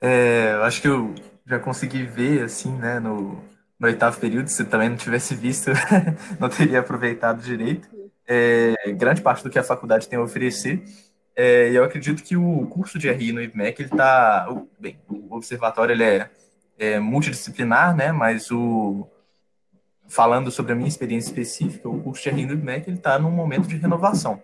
É, 0.00 0.52
eu 0.54 0.62
acho 0.64 0.80
que 0.80 0.88
eu 0.88 1.14
já 1.46 1.58
consegui 1.58 2.04
ver, 2.04 2.44
assim, 2.44 2.72
né, 2.76 2.98
no, 3.00 3.42
no 3.78 3.86
oitavo 3.86 4.18
período, 4.20 4.48
se 4.48 4.64
também 4.64 4.88
não 4.88 4.96
tivesse 4.96 5.34
visto, 5.34 5.70
não 6.38 6.48
teria 6.48 6.80
aproveitado 6.80 7.42
direito. 7.42 7.88
É, 8.26 8.74
grande 8.92 9.20
parte 9.20 9.42
do 9.42 9.50
que 9.50 9.58
a 9.58 9.64
faculdade 9.64 10.08
tem 10.08 10.18
a 10.18 10.22
oferecer. 10.22 10.82
É, 11.34 11.70
e 11.70 11.76
eu 11.76 11.84
acredito 11.84 12.22
que 12.22 12.36
o 12.36 12.66
curso 12.66 12.98
de 12.98 13.10
RI 13.10 13.32
no 13.32 13.42
IBMEC, 13.42 13.82
ele 13.82 13.90
tá, 13.90 14.48
bem, 14.78 14.98
o 15.08 15.36
observatório, 15.36 15.92
ele 15.92 16.04
é 16.04 16.30
é, 16.78 16.98
multidisciplinar, 16.98 17.94
né? 17.94 18.12
Mas 18.12 18.50
o 18.50 19.06
falando 20.08 20.50
sobre 20.50 20.72
a 20.72 20.74
minha 20.74 20.88
experiência 20.88 21.28
específica, 21.28 21.88
o 21.88 22.00
curso 22.00 22.22
de 22.22 22.40
IBMEC 22.40 22.88
ele 22.88 22.96
está 22.96 23.18
num 23.18 23.30
momento 23.30 23.68
de 23.68 23.76
renovação. 23.76 24.40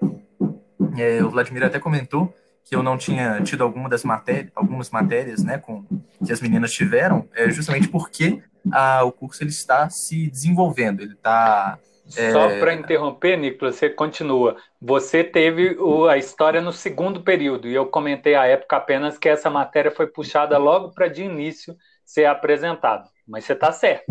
É, 0.97 1.23
o 1.23 1.31
Vladimir 1.31 1.65
até 1.65 1.79
comentou 1.79 2.33
que 2.65 2.75
eu 2.75 2.83
não 2.83 2.97
tinha 2.97 3.43
tido 3.43 3.63
alguma 3.63 3.89
das 3.89 4.05
matérias, 4.05 4.51
algumas 4.55 4.91
matérias, 4.91 5.43
né, 5.43 5.59
com 5.59 5.85
que 6.25 6.33
as 6.33 6.41
meninas 6.41 6.73
tiveram, 6.73 7.29
é 7.35 7.51
justamente 7.51 7.89
porque 7.89 8.43
a, 8.73 9.05
o 9.05 9.13
curso 9.13 9.43
ele 9.43 9.51
está 9.51 9.91
se 9.91 10.31
desenvolvendo, 10.31 11.03
ele 11.03 11.13
está 11.13 11.79
é... 12.17 12.33
Só 12.33 12.49
para 12.59 12.75
interromper, 12.75 13.37
Nicolas, 13.37 13.77
você 13.77 13.89
continua. 13.89 14.57
Você 14.81 15.25
teve 15.25 15.77
o, 15.79 16.07
a 16.07 16.19
história 16.19 16.61
no 16.61 16.73
segundo 16.73 17.23
período, 17.23 17.67
e 17.67 17.75
eu 17.75 17.87
comentei 17.87 18.35
à 18.35 18.47
época 18.47 18.77
apenas 18.77 19.17
que 19.17 19.29
essa 19.29 19.49
matéria 19.49 19.91
foi 19.91 20.07
puxada 20.07 20.59
logo 20.59 20.93
para 20.93 21.09
de 21.09 21.23
início 21.23 21.75
ser 22.05 22.27
apresentada. 22.27 23.05
Mas 23.27 23.45
você 23.45 23.55
está 23.55 23.73
certo. 23.73 24.05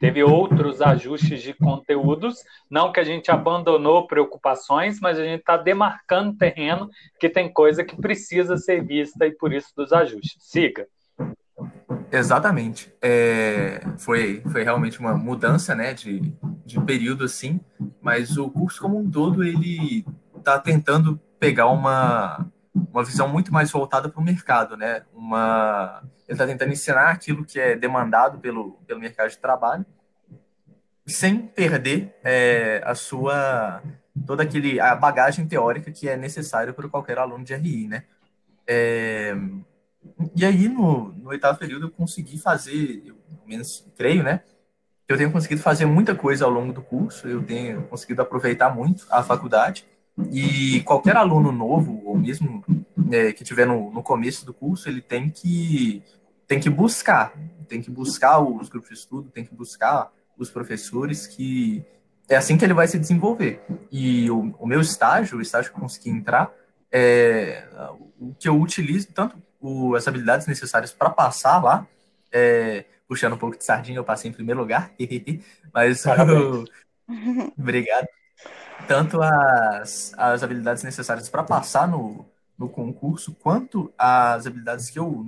Teve 0.00 0.22
outros 0.22 0.80
ajustes 0.80 1.42
de 1.42 1.52
conteúdos, 1.52 2.36
não 2.70 2.92
que 2.92 3.00
a 3.00 3.04
gente 3.04 3.30
abandonou 3.30 4.06
preocupações, 4.06 5.00
mas 5.00 5.18
a 5.18 5.24
gente 5.24 5.40
está 5.40 5.56
demarcando 5.56 6.36
terreno 6.36 6.88
que 7.18 7.28
tem 7.28 7.52
coisa 7.52 7.82
que 7.82 7.96
precisa 7.96 8.56
ser 8.56 8.84
vista 8.84 9.26
e 9.26 9.32
por 9.32 9.52
isso 9.52 9.72
dos 9.76 9.92
ajustes. 9.92 10.36
Siga. 10.38 10.86
Exatamente. 12.12 12.92
É, 13.02 13.80
foi, 13.98 14.42
foi 14.52 14.62
realmente 14.62 15.00
uma 15.00 15.14
mudança 15.14 15.74
né, 15.74 15.92
de, 15.92 16.32
de 16.64 16.80
período 16.82 17.24
assim, 17.24 17.60
mas 18.00 18.36
o 18.38 18.48
curso 18.50 18.80
como 18.80 18.98
um 18.98 19.10
todo 19.10 19.42
ele 19.42 20.04
está 20.36 20.58
tentando 20.58 21.20
pegar 21.38 21.66
uma, 21.66 22.46
uma 22.92 23.04
visão 23.04 23.28
muito 23.28 23.52
mais 23.52 23.70
voltada 23.70 24.08
para 24.08 24.20
o 24.20 24.24
mercado, 24.24 24.76
né? 24.76 25.02
Uma, 25.14 26.02
ele 26.26 26.34
está 26.34 26.46
tentando 26.46 26.72
ensinar 26.72 27.10
aquilo 27.10 27.44
que 27.44 27.58
é 27.58 27.76
demandado 27.76 28.38
pelo, 28.38 28.72
pelo 28.86 29.00
mercado 29.00 29.30
de 29.30 29.38
trabalho, 29.38 29.84
sem 31.06 31.38
perder 31.38 32.14
é, 32.22 32.82
a 32.84 32.94
sua 32.94 33.82
toda 34.26 34.42
aquele 34.42 34.80
a 34.80 34.94
bagagem 34.96 35.46
teórica 35.46 35.92
que 35.92 36.08
é 36.08 36.16
necessária 36.16 36.72
para 36.72 36.88
qualquer 36.88 37.18
aluno 37.18 37.44
de 37.44 37.54
RI, 37.54 37.88
né? 37.88 38.04
É, 38.66 39.34
e 40.34 40.44
aí 40.44 40.68
no, 40.68 41.12
no 41.12 41.30
oitavo 41.30 41.58
período 41.58 41.86
eu 41.86 41.90
consegui 41.90 42.38
fazer, 42.38 43.02
eu, 43.06 43.14
pelo 43.14 43.46
menos 43.46 43.86
creio, 43.96 44.22
né? 44.22 44.42
Eu 45.06 45.16
tenho 45.16 45.32
conseguido 45.32 45.62
fazer 45.62 45.86
muita 45.86 46.14
coisa 46.14 46.44
ao 46.44 46.50
longo 46.50 46.72
do 46.72 46.82
curso, 46.82 47.26
eu 47.26 47.42
tenho 47.42 47.82
conseguido 47.84 48.20
aproveitar 48.20 48.68
muito 48.74 49.06
a 49.10 49.22
faculdade 49.22 49.86
e 50.30 50.80
qualquer 50.82 51.16
aluno 51.16 51.52
novo, 51.52 52.02
ou 52.04 52.16
mesmo 52.16 52.64
é, 53.10 53.32
que 53.32 53.42
estiver 53.42 53.66
no, 53.66 53.90
no 53.92 54.02
começo 54.02 54.44
do 54.44 54.52
curso, 54.52 54.88
ele 54.88 55.00
tem 55.00 55.30
que, 55.30 56.02
tem 56.46 56.58
que 56.58 56.68
buscar, 56.68 57.32
tem 57.68 57.80
que 57.80 57.90
buscar 57.90 58.40
os 58.40 58.68
grupos 58.68 58.90
de 58.90 58.96
estudo, 58.96 59.30
tem 59.30 59.44
que 59.44 59.54
buscar 59.54 60.12
os 60.36 60.50
professores, 60.50 61.26
que 61.26 61.84
é 62.28 62.36
assim 62.36 62.58
que 62.58 62.64
ele 62.64 62.74
vai 62.74 62.88
se 62.88 62.98
desenvolver. 62.98 63.60
E 63.90 64.30
o, 64.30 64.54
o 64.58 64.66
meu 64.66 64.80
estágio, 64.80 65.38
o 65.38 65.42
estágio 65.42 65.70
que 65.70 65.76
eu 65.76 65.82
consegui 65.82 66.10
entrar, 66.10 66.52
é, 66.90 67.64
o 68.18 68.34
que 68.34 68.48
eu 68.48 68.60
utilizo, 68.60 69.08
tanto 69.12 69.40
o, 69.60 69.94
as 69.94 70.08
habilidades 70.08 70.46
necessárias 70.46 70.92
para 70.92 71.10
passar 71.10 71.62
lá, 71.62 71.86
é, 72.32 72.84
puxando 73.06 73.34
um 73.34 73.38
pouco 73.38 73.56
de 73.56 73.64
sardinha, 73.64 73.98
eu 73.98 74.04
passei 74.04 74.30
em 74.30 74.34
primeiro 74.34 74.60
lugar, 74.60 74.92
mas 75.72 76.04
obrigado 77.56 78.06
tanto 78.86 79.20
as, 79.22 80.12
as 80.16 80.42
habilidades 80.42 80.82
necessárias 80.82 81.28
para 81.28 81.42
passar 81.42 81.88
no, 81.88 82.26
no 82.58 82.68
concurso, 82.68 83.34
quanto 83.34 83.92
as 83.96 84.46
habilidades 84.46 84.90
que 84.90 84.98
eu 84.98 85.26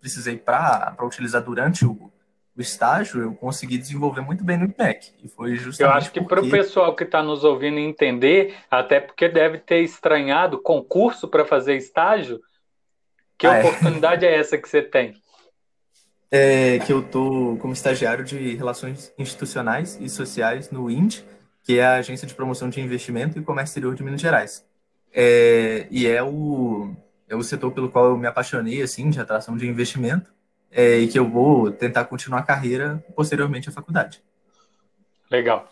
precisei 0.00 0.36
para 0.36 0.96
utilizar 1.02 1.42
durante 1.42 1.84
o, 1.84 2.10
o 2.56 2.60
estágio, 2.60 3.22
eu 3.22 3.34
consegui 3.34 3.78
desenvolver 3.78 4.20
muito 4.20 4.44
bem 4.44 4.56
no 4.56 4.64
IPEC. 4.64 5.12
E 5.22 5.28
foi 5.28 5.54
justamente 5.56 5.80
Eu 5.80 5.96
acho 5.96 6.12
que 6.12 6.20
para 6.20 6.40
o 6.40 6.50
pessoal 6.50 6.94
que 6.94 7.04
está 7.04 7.22
nos 7.22 7.44
ouvindo 7.44 7.78
entender, 7.78 8.56
até 8.70 9.00
porque 9.00 9.28
deve 9.28 9.58
ter 9.58 9.80
estranhado 9.80 10.60
concurso 10.60 11.28
para 11.28 11.44
fazer 11.44 11.76
estágio, 11.76 12.40
que 13.38 13.46
ah, 13.46 13.54
é. 13.54 13.60
oportunidade 13.60 14.26
é. 14.26 14.30
é 14.30 14.38
essa 14.38 14.58
que 14.58 14.68
você 14.68 14.82
tem? 14.82 15.14
É 16.30 16.78
que 16.80 16.92
eu 16.92 17.02
tô 17.02 17.56
como 17.60 17.72
estagiário 17.72 18.24
de 18.24 18.54
Relações 18.54 19.12
Institucionais 19.16 19.98
e 20.00 20.08
Sociais 20.08 20.70
no 20.70 20.90
INDE, 20.90 21.24
que 21.68 21.78
é 21.78 21.84
a 21.84 21.96
Agência 21.96 22.26
de 22.26 22.34
Promoção 22.34 22.70
de 22.70 22.80
Investimento 22.80 23.38
e 23.38 23.42
Comércio 23.42 23.72
Exterior 23.72 23.94
de 23.94 24.02
Minas 24.02 24.22
Gerais. 24.22 24.66
É, 25.12 25.86
e 25.90 26.06
é 26.06 26.22
o, 26.22 26.94
é 27.28 27.36
o 27.36 27.42
setor 27.42 27.72
pelo 27.72 27.90
qual 27.90 28.06
eu 28.06 28.16
me 28.16 28.26
apaixonei, 28.26 28.80
assim, 28.80 29.10
de 29.10 29.20
atração 29.20 29.54
de 29.54 29.68
investimento, 29.68 30.32
é, 30.70 30.96
e 30.96 31.06
que 31.08 31.18
eu 31.18 31.28
vou 31.28 31.70
tentar 31.70 32.06
continuar 32.06 32.38
a 32.38 32.42
carreira 32.42 33.04
posteriormente 33.14 33.68
à 33.68 33.72
faculdade. 33.72 34.22
Legal. 35.30 35.70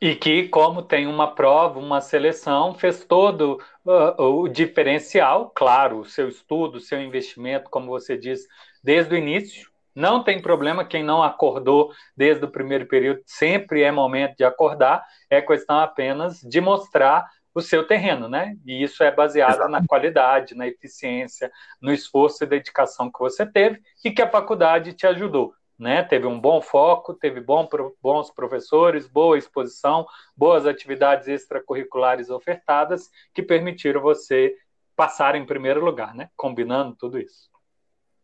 E 0.00 0.14
que, 0.14 0.48
como 0.48 0.80
tem 0.80 1.06
uma 1.06 1.34
prova, 1.34 1.78
uma 1.78 2.00
seleção, 2.00 2.72
fez 2.72 3.04
todo 3.04 3.60
uh, 3.84 4.22
o 4.22 4.48
diferencial, 4.48 5.52
claro, 5.54 5.98
o 5.98 6.04
seu 6.06 6.26
estudo, 6.26 6.76
o 6.76 6.80
seu 6.80 7.02
investimento, 7.02 7.68
como 7.68 7.88
você 7.88 8.16
diz, 8.16 8.48
desde 8.82 9.14
o 9.14 9.18
início, 9.18 9.70
não 9.94 10.22
tem 10.22 10.42
problema 10.42 10.84
quem 10.84 11.04
não 11.04 11.22
acordou 11.22 11.92
desde 12.16 12.44
o 12.44 12.50
primeiro 12.50 12.86
período, 12.86 13.22
sempre 13.24 13.82
é 13.82 13.92
momento 13.92 14.36
de 14.36 14.44
acordar, 14.44 15.04
é 15.30 15.40
questão 15.40 15.78
apenas 15.78 16.40
de 16.40 16.60
mostrar 16.60 17.26
o 17.54 17.60
seu 17.60 17.86
terreno, 17.86 18.28
né? 18.28 18.56
E 18.66 18.82
isso 18.82 19.04
é 19.04 19.12
baseado 19.12 19.50
Exatamente. 19.50 19.82
na 19.82 19.86
qualidade, 19.86 20.56
na 20.56 20.66
eficiência, 20.66 21.52
no 21.80 21.92
esforço 21.92 22.42
e 22.42 22.46
dedicação 22.46 23.10
que 23.10 23.20
você 23.20 23.46
teve 23.46 23.80
e 24.04 24.10
que 24.10 24.20
a 24.20 24.28
faculdade 24.28 24.92
te 24.92 25.06
ajudou, 25.06 25.54
né? 25.78 26.02
Teve 26.02 26.26
um 26.26 26.40
bom 26.40 26.60
foco, 26.60 27.14
teve 27.14 27.40
bom, 27.40 27.68
bons 28.02 28.30
professores, 28.32 29.06
boa 29.06 29.38
exposição, 29.38 30.04
boas 30.36 30.66
atividades 30.66 31.28
extracurriculares 31.28 32.28
ofertadas 32.28 33.08
que 33.32 33.42
permitiram 33.42 34.00
você 34.00 34.56
passar 34.96 35.36
em 35.36 35.46
primeiro 35.46 35.84
lugar, 35.84 36.12
né? 36.12 36.30
Combinando 36.36 36.96
tudo 36.96 37.20
isso. 37.20 37.48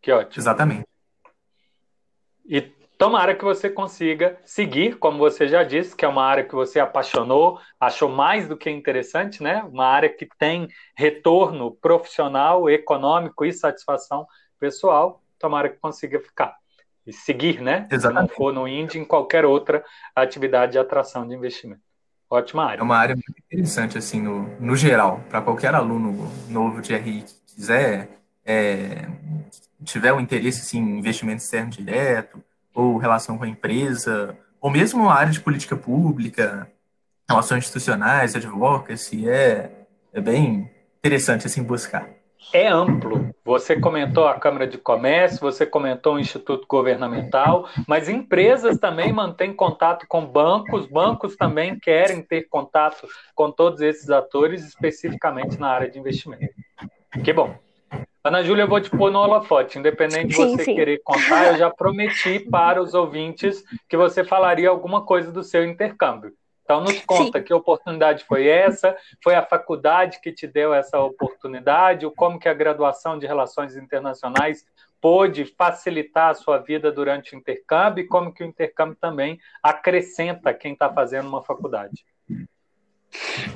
Que 0.02 0.10
ótimo. 0.10 0.42
Exatamente. 0.42 0.90
E 2.50 2.62
tomara 2.98 3.32
que 3.32 3.44
você 3.44 3.70
consiga 3.70 4.36
seguir, 4.44 4.98
como 4.98 5.18
você 5.18 5.46
já 5.46 5.62
disse, 5.62 5.94
que 5.94 6.04
é 6.04 6.08
uma 6.08 6.24
área 6.24 6.42
que 6.42 6.52
você 6.52 6.80
apaixonou, 6.80 7.60
achou 7.78 8.08
mais 8.08 8.48
do 8.48 8.56
que 8.56 8.68
interessante, 8.68 9.40
né? 9.40 9.62
Uma 9.62 9.86
área 9.86 10.08
que 10.08 10.28
tem 10.36 10.66
retorno 10.96 11.70
profissional, 11.70 12.68
econômico 12.68 13.44
e 13.44 13.52
satisfação 13.52 14.26
pessoal. 14.58 15.22
Tomara 15.38 15.68
que 15.68 15.78
consiga 15.78 16.18
ficar 16.18 16.56
e 17.06 17.12
seguir, 17.12 17.60
né? 17.60 17.86
Exatamente. 17.88 18.32
Se 18.32 18.32
não 18.32 18.36
for 18.36 18.52
no 18.52 18.66
Indy, 18.66 18.98
em 18.98 19.04
qualquer 19.04 19.44
outra 19.44 19.84
atividade 20.14 20.72
de 20.72 20.78
atração 20.78 21.26
de 21.26 21.32
investimento. 21.32 21.80
Ótima 22.28 22.64
área. 22.64 22.80
É 22.80 22.82
uma 22.82 22.96
área 22.96 23.14
muito 23.14 23.38
interessante, 23.38 23.96
assim, 23.96 24.20
no, 24.20 24.42
no 24.58 24.74
geral, 24.74 25.20
para 25.28 25.40
qualquer 25.40 25.72
aluno 25.72 26.28
novo 26.48 26.82
de 26.82 26.94
RI 26.94 27.22
que 27.22 27.54
quiser 27.54 28.08
é, 28.44 29.06
tiver 29.84 30.12
um 30.12 30.20
interesse 30.20 30.60
assim, 30.60 30.78
em 30.78 30.98
investimento 30.98 31.42
externo 31.42 31.70
direto, 31.70 32.42
ou 32.74 32.98
relação 32.98 33.36
com 33.38 33.44
a 33.44 33.48
empresa, 33.48 34.36
ou 34.60 34.70
mesmo 34.70 35.08
a 35.08 35.14
área 35.14 35.32
de 35.32 35.40
política 35.40 35.76
pública, 35.76 36.70
relações 37.28 37.64
institucionais, 37.64 38.34
advocacy, 38.34 39.28
é, 39.28 39.86
é 40.12 40.20
bem 40.20 40.70
interessante 40.98 41.46
assim 41.46 41.62
buscar. 41.62 42.08
É 42.52 42.66
amplo. 42.66 43.32
Você 43.44 43.78
comentou 43.78 44.26
a 44.26 44.38
Câmara 44.38 44.66
de 44.66 44.78
Comércio, 44.78 45.38
você 45.40 45.66
comentou 45.66 46.14
o 46.14 46.18
Instituto 46.18 46.66
Governamental, 46.66 47.68
mas 47.86 48.08
empresas 48.08 48.78
também 48.78 49.12
mantêm 49.12 49.52
contato 49.52 50.06
com 50.08 50.24
bancos, 50.24 50.86
bancos 50.86 51.36
também 51.36 51.78
querem 51.78 52.22
ter 52.22 52.48
contato 52.48 53.06
com 53.34 53.52
todos 53.52 53.80
esses 53.80 54.10
atores, 54.10 54.64
especificamente 54.66 55.60
na 55.60 55.68
área 55.68 55.90
de 55.90 55.98
investimento. 55.98 56.54
Que 57.22 57.32
bom. 57.32 57.54
Ana 58.22 58.42
Júlia, 58.42 58.64
eu 58.64 58.68
vou 58.68 58.80
te 58.80 58.90
pôr 58.90 59.10
no 59.10 59.18
holofote, 59.18 59.78
independente 59.78 60.28
de 60.28 60.36
você 60.36 60.64
sim. 60.64 60.74
querer 60.74 61.00
contar, 61.02 61.52
eu 61.52 61.58
já 61.58 61.70
prometi 61.70 62.38
para 62.38 62.82
os 62.82 62.92
ouvintes 62.92 63.64
que 63.88 63.96
você 63.96 64.22
falaria 64.22 64.68
alguma 64.68 65.04
coisa 65.04 65.32
do 65.32 65.42
seu 65.42 65.64
intercâmbio. 65.64 66.34
Então, 66.62 66.82
nos 66.82 67.00
conta 67.00 67.38
sim. 67.38 67.44
que 67.44 67.54
oportunidade 67.54 68.24
foi 68.24 68.46
essa, 68.46 68.96
foi 69.24 69.34
a 69.34 69.44
faculdade 69.44 70.20
que 70.20 70.30
te 70.30 70.46
deu 70.46 70.72
essa 70.72 71.00
oportunidade, 71.00 72.04
ou 72.04 72.12
como 72.12 72.38
que 72.38 72.48
a 72.48 72.54
graduação 72.54 73.18
de 73.18 73.26
Relações 73.26 73.74
Internacionais 73.74 74.66
pôde 75.00 75.46
facilitar 75.46 76.28
a 76.28 76.34
sua 76.34 76.58
vida 76.58 76.92
durante 76.92 77.34
o 77.34 77.38
intercâmbio 77.38 78.04
e 78.04 78.06
como 78.06 78.32
que 78.32 78.44
o 78.44 78.46
intercâmbio 78.46 78.96
também 79.00 79.40
acrescenta 79.62 80.52
quem 80.52 80.74
está 80.74 80.92
fazendo 80.92 81.26
uma 81.28 81.42
faculdade. 81.42 82.04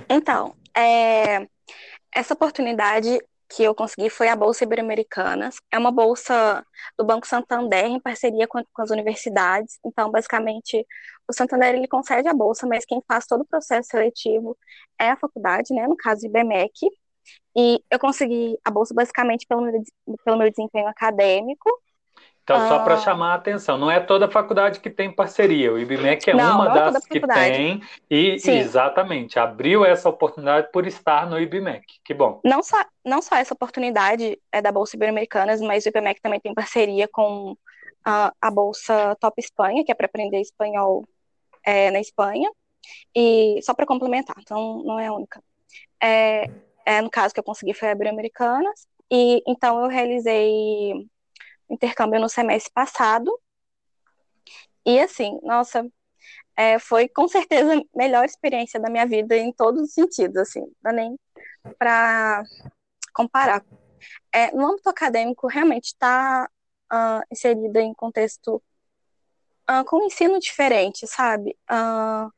Então, 0.08 0.54
é, 0.74 1.46
essa 2.10 2.34
oportunidade 2.34 3.20
que 3.48 3.62
eu 3.62 3.74
consegui 3.74 4.10
foi 4.10 4.28
a 4.28 4.36
Bolsa 4.36 4.64
Ibero-Americanas. 4.64 5.56
É 5.70 5.78
uma 5.78 5.90
bolsa 5.92 6.64
do 6.98 7.04
Banco 7.04 7.26
Santander 7.26 7.86
em 7.86 8.00
parceria 8.00 8.46
com, 8.48 8.62
com, 8.72 8.82
as 8.82 8.90
universidades. 8.90 9.78
Então, 9.84 10.10
basicamente, 10.10 10.86
o 11.28 11.32
Santander 11.32 11.74
ele 11.74 11.88
concede 11.88 12.28
a 12.28 12.34
bolsa, 12.34 12.66
mas 12.66 12.84
quem 12.84 13.02
faz 13.06 13.26
todo 13.26 13.42
o 13.42 13.46
processo 13.46 13.88
seletivo 13.90 14.56
é 14.98 15.10
a 15.10 15.16
faculdade, 15.16 15.74
né? 15.74 15.86
No 15.86 15.96
caso, 15.96 16.26
IBMEC. 16.26 16.72
E 17.56 17.82
eu 17.90 17.98
consegui 17.98 18.58
a 18.64 18.70
bolsa 18.70 18.94
basicamente 18.94 19.46
pelo 19.46 19.62
meu, 19.62 19.82
pelo 20.24 20.38
meu 20.38 20.50
desempenho 20.50 20.88
acadêmico. 20.88 21.70
Então, 22.44 22.68
só 22.68 22.80
para 22.80 22.94
ah. 22.94 22.98
chamar 22.98 23.32
a 23.32 23.34
atenção, 23.36 23.78
não 23.78 23.90
é 23.90 23.98
toda 23.98 24.30
faculdade 24.30 24.78
que 24.78 24.90
tem 24.90 25.10
parceria. 25.10 25.72
O 25.72 25.78
IBMEC 25.78 26.28
é 26.28 26.34
não, 26.34 26.56
uma 26.56 26.64
não 26.66 26.76
é 26.76 26.92
das 26.92 27.06
que 27.06 27.18
tem 27.18 27.82
e 28.08 28.38
Sim. 28.38 28.58
exatamente 28.58 29.38
abriu 29.38 29.82
essa 29.82 30.10
oportunidade 30.10 30.68
por 30.70 30.86
estar 30.86 31.26
no 31.26 31.40
IBMEC. 31.40 31.86
Que 32.04 32.12
bom. 32.12 32.42
Não 32.44 32.62
só, 32.62 32.84
não 33.02 33.22
só 33.22 33.36
essa 33.36 33.54
oportunidade 33.54 34.38
é 34.52 34.60
da 34.60 34.70
Bolsa 34.70 34.94
Ibero-Americanas, 34.94 35.62
mas 35.62 35.86
o 35.86 35.88
IBMEC 35.88 36.20
também 36.20 36.38
tem 36.38 36.52
parceria 36.52 37.08
com 37.08 37.56
a, 38.04 38.30
a 38.38 38.50
Bolsa 38.50 39.16
Top 39.18 39.40
Espanha, 39.40 39.82
que 39.82 39.90
é 39.90 39.94
para 39.94 40.04
aprender 40.04 40.38
espanhol 40.38 41.02
é, 41.64 41.90
na 41.90 42.00
Espanha. 42.00 42.50
E 43.16 43.58
só 43.62 43.72
para 43.72 43.86
complementar, 43.86 44.36
então 44.38 44.82
não 44.84 45.00
é 45.00 45.06
a 45.06 45.14
única. 45.14 45.42
É, 45.98 46.50
é, 46.84 47.00
no 47.00 47.08
caso 47.08 47.32
que 47.32 47.40
eu 47.40 47.44
consegui 47.44 47.72
foi 47.72 47.88
a 47.88 47.92
Ibero-Americanas. 47.92 48.86
E 49.10 49.42
então 49.46 49.82
eu 49.82 49.88
realizei 49.88 51.06
intercâmbio 51.68 52.20
no 52.20 52.28
semestre 52.28 52.72
passado. 52.72 53.38
E 54.86 55.00
assim, 55.00 55.38
nossa, 55.42 55.86
é, 56.56 56.78
foi 56.78 57.08
com 57.08 57.26
certeza 57.28 57.76
a 57.76 57.98
melhor 57.98 58.24
experiência 58.24 58.78
da 58.78 58.90
minha 58.90 59.06
vida 59.06 59.36
em 59.36 59.52
todos 59.52 59.82
os 59.82 59.94
sentidos, 59.94 60.36
assim, 60.36 60.60
não 60.60 60.72
dá 60.82 60.92
nem 60.92 61.18
para 61.78 62.42
comparar. 63.14 63.64
É, 64.32 64.50
no 64.52 64.66
âmbito 64.66 64.88
acadêmico, 64.88 65.46
realmente 65.46 65.86
está 65.86 66.48
uh, 66.92 67.22
inserida 67.30 67.80
em 67.80 67.94
contexto 67.94 68.62
uh, 69.70 69.84
com 69.86 70.04
ensino 70.04 70.38
diferente, 70.38 71.06
sabe? 71.06 71.56
Uh, 71.70 72.30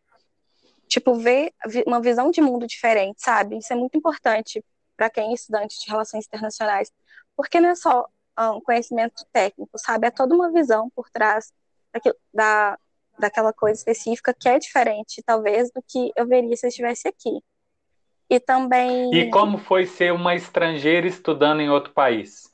tipo, 0.89 1.15
ver 1.17 1.53
uma 1.87 2.01
visão 2.01 2.31
de 2.31 2.41
mundo 2.41 2.67
diferente, 2.67 3.21
sabe? 3.23 3.59
Isso 3.59 3.73
é 3.73 3.77
muito 3.77 3.97
importante 3.97 4.65
para 4.97 5.11
quem 5.11 5.31
é 5.31 5.35
estudante 5.35 5.79
de 5.79 5.91
relações 5.91 6.27
internacionais, 6.27 6.91
porque 7.37 7.61
não 7.61 7.71
é 7.71 7.75
só 7.75 8.07
um 8.39 8.61
conhecimento 8.61 9.25
técnico, 9.33 9.79
sabe? 9.79 10.07
É 10.07 10.11
toda 10.11 10.35
uma 10.35 10.53
visão 10.53 10.91
por 10.95 11.09
trás 11.11 11.53
daquilo, 11.93 12.17
da, 12.33 12.79
daquela 13.19 13.53
coisa 13.53 13.79
específica 13.79 14.35
que 14.39 14.49
é 14.49 14.59
diferente, 14.59 15.23
talvez, 15.25 15.71
do 15.71 15.83
que 15.83 16.13
eu 16.17 16.27
veria 16.27 16.57
se 16.57 16.67
eu 16.67 16.69
estivesse 16.69 17.09
aqui. 17.09 17.41
E 18.29 18.41
também. 18.41 19.15
E 19.15 19.31
como 19.31 19.59
foi 19.59 19.87
ser 19.87 20.13
uma 20.13 20.35
estrangeira 20.35 21.07
estudando 21.07 21.61
em 21.61 21.71
outro 21.71 21.93
país? 21.93 22.53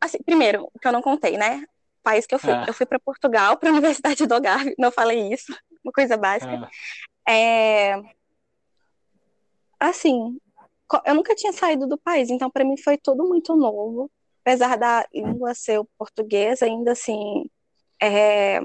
Assim, 0.00 0.18
primeiro, 0.24 0.68
o 0.74 0.78
que 0.78 0.88
eu 0.88 0.92
não 0.92 1.00
contei, 1.00 1.38
né? 1.38 1.64
O 2.00 2.02
país 2.02 2.26
que 2.26 2.34
eu 2.34 2.38
fui. 2.38 2.52
Ah. 2.52 2.64
Eu 2.66 2.74
fui 2.74 2.84
para 2.84 2.98
Portugal, 2.98 3.56
para 3.56 3.70
a 3.70 3.72
Universidade 3.72 4.26
do 4.26 4.34
Algarve, 4.34 4.74
não 4.78 4.90
falei 4.90 5.32
isso, 5.32 5.56
uma 5.84 5.92
coisa 5.92 6.16
básica. 6.16 6.68
Ah. 7.26 7.32
É... 7.32 8.02
Assim, 9.78 10.38
eu 11.04 11.14
nunca 11.14 11.34
tinha 11.34 11.52
saído 11.52 11.86
do 11.86 11.98
país, 11.98 12.30
então 12.30 12.50
para 12.50 12.64
mim 12.64 12.76
foi 12.76 12.98
tudo 12.98 13.24
muito 13.24 13.56
novo. 13.56 14.10
Apesar 14.42 14.76
da 14.76 15.06
língua 15.14 15.54
ser 15.54 15.78
o 15.78 15.84
português, 15.96 16.62
ainda 16.62 16.92
assim, 16.92 17.48
é... 18.00 18.60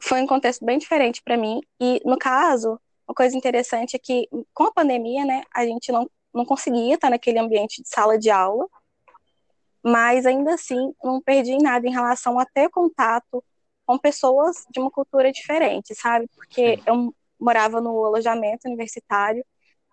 foi 0.00 0.20
um 0.20 0.26
contexto 0.26 0.64
bem 0.64 0.78
diferente 0.78 1.22
para 1.22 1.36
mim. 1.36 1.60
E 1.80 2.00
no 2.04 2.18
caso, 2.18 2.78
uma 3.08 3.14
coisa 3.14 3.36
interessante 3.36 3.96
é 3.96 3.98
que 3.98 4.28
com 4.52 4.64
a 4.64 4.72
pandemia, 4.72 5.24
né, 5.24 5.42
a 5.54 5.64
gente 5.64 5.90
não, 5.90 6.08
não 6.34 6.44
conseguia 6.44 6.94
estar 6.94 7.10
naquele 7.10 7.38
ambiente 7.38 7.82
de 7.82 7.88
sala 7.88 8.18
de 8.18 8.30
aula, 8.30 8.68
mas 9.82 10.26
ainda 10.26 10.54
assim 10.54 10.94
não 11.02 11.20
perdi 11.20 11.56
nada 11.58 11.86
em 11.86 11.92
relação 11.92 12.38
a 12.38 12.44
ter 12.44 12.68
contato 12.68 13.42
com 13.86 13.98
pessoas 13.98 14.64
de 14.70 14.78
uma 14.78 14.90
cultura 14.90 15.32
diferente, 15.32 15.94
sabe? 15.94 16.28
Porque 16.34 16.78
eu 16.86 17.14
morava 17.40 17.80
no 17.80 18.04
alojamento 18.04 18.68
universitário 18.68 19.44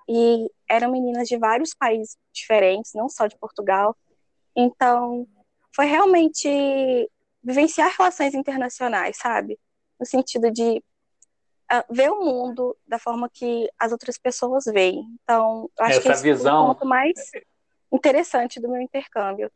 e 0.07 0.47
eram 0.69 0.91
meninas 0.91 1.27
de 1.27 1.37
vários 1.37 1.73
países 1.73 2.17
diferentes, 2.33 2.93
não 2.93 3.09
só 3.09 3.27
de 3.27 3.37
Portugal. 3.37 3.95
Então, 4.55 5.27
foi 5.75 5.85
realmente 5.85 7.09
vivenciar 7.43 7.95
relações 7.97 8.33
internacionais, 8.33 9.17
sabe? 9.17 9.59
No 9.99 10.05
sentido 10.05 10.51
de 10.51 10.83
uh, 11.71 11.93
ver 11.93 12.09
o 12.09 12.19
mundo 12.23 12.75
da 12.87 12.99
forma 12.99 13.29
que 13.29 13.69
as 13.79 13.91
outras 13.91 14.17
pessoas 14.17 14.65
veem. 14.65 15.05
Então, 15.23 15.69
eu 15.77 15.85
acho 15.85 15.99
Essa 15.99 16.01
que 16.01 16.09
esse 16.09 16.23
visão... 16.23 16.57
é 16.57 16.61
o 16.61 16.73
ponto 16.73 16.85
mais 16.85 17.31
interessante 17.91 18.59
do 18.59 18.69
meu 18.69 18.81
intercâmbio. 18.81 19.51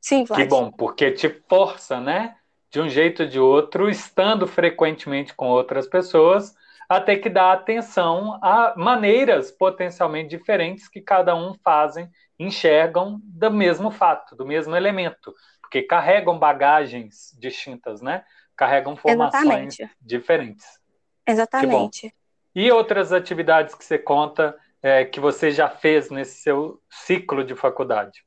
Sim, 0.00 0.24
Vlad. 0.24 0.42
Que 0.42 0.48
bom, 0.48 0.70
porque 0.70 1.10
te 1.12 1.28
força, 1.48 2.00
né? 2.00 2.36
De 2.70 2.80
um 2.80 2.88
jeito 2.88 3.22
ou 3.22 3.28
de 3.28 3.40
outro, 3.40 3.88
estando 3.88 4.46
frequentemente 4.46 5.34
com 5.34 5.48
outras 5.48 5.86
pessoas, 5.86 6.54
a 6.88 7.00
ter 7.00 7.18
que 7.18 7.28
dar 7.28 7.52
atenção 7.52 8.38
a 8.42 8.74
maneiras 8.76 9.50
potencialmente 9.50 10.30
diferentes 10.30 10.88
que 10.88 11.00
cada 11.00 11.34
um 11.36 11.54
fazem, 11.62 12.08
enxergam 12.38 13.20
do 13.22 13.50
mesmo 13.50 13.90
fato, 13.90 14.34
do 14.34 14.46
mesmo 14.46 14.74
elemento, 14.74 15.34
porque 15.60 15.82
carregam 15.82 16.38
bagagens 16.38 17.36
distintas, 17.38 18.00
né? 18.00 18.24
Carregam 18.56 18.96
formações 18.96 19.44
Exatamente. 19.44 19.90
diferentes. 20.00 20.66
Exatamente. 21.26 22.14
E 22.54 22.72
outras 22.72 23.12
atividades 23.12 23.74
que 23.74 23.84
você 23.84 23.98
conta 23.98 24.56
é, 24.82 25.04
que 25.04 25.20
você 25.20 25.50
já 25.50 25.68
fez 25.68 26.10
nesse 26.10 26.40
seu 26.40 26.80
ciclo 26.88 27.44
de 27.44 27.54
faculdade? 27.54 28.24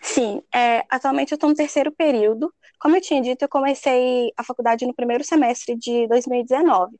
Sim, 0.00 0.42
é, 0.54 0.84
atualmente 0.90 1.32
eu 1.32 1.36
estou 1.36 1.48
no 1.48 1.56
terceiro 1.56 1.90
período. 1.90 2.52
Como 2.78 2.96
eu 2.96 3.00
tinha 3.00 3.22
dito, 3.22 3.42
eu 3.42 3.48
comecei 3.48 4.32
a 4.36 4.44
faculdade 4.44 4.84
no 4.84 4.94
primeiro 4.94 5.24
semestre 5.24 5.76
de 5.76 6.06
2019. 6.08 6.98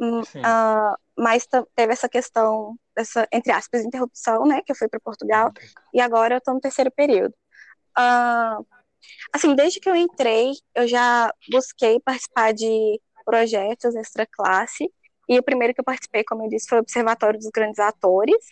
Uh, 0.00 0.96
mas 1.16 1.46
teve 1.76 1.92
essa 1.92 2.08
questão, 2.08 2.74
essa, 2.96 3.28
entre 3.30 3.52
aspas, 3.52 3.84
interrupção, 3.84 4.46
né, 4.46 4.62
que 4.62 4.72
eu 4.72 4.76
fui 4.76 4.88
para 4.88 4.98
Portugal, 5.00 5.52
e 5.92 6.00
agora 6.00 6.34
eu 6.34 6.38
estou 6.38 6.54
no 6.54 6.60
terceiro 6.60 6.90
período. 6.90 7.34
Uh, 7.98 8.64
assim, 9.32 9.54
desde 9.54 9.78
que 9.78 9.90
eu 9.90 9.94
entrei, 9.94 10.52
eu 10.74 10.88
já 10.88 11.30
busquei 11.50 12.00
participar 12.00 12.54
de 12.54 13.00
projetos 13.24 13.94
extra-classe, 13.94 14.90
e 15.28 15.38
o 15.38 15.42
primeiro 15.42 15.74
que 15.74 15.80
eu 15.80 15.84
participei, 15.84 16.24
como 16.24 16.44
eu 16.44 16.48
disse, 16.48 16.68
foi 16.68 16.78
o 16.78 16.80
Observatório 16.80 17.38
dos 17.38 17.50
Grandes 17.50 17.78
Atores. 17.78 18.44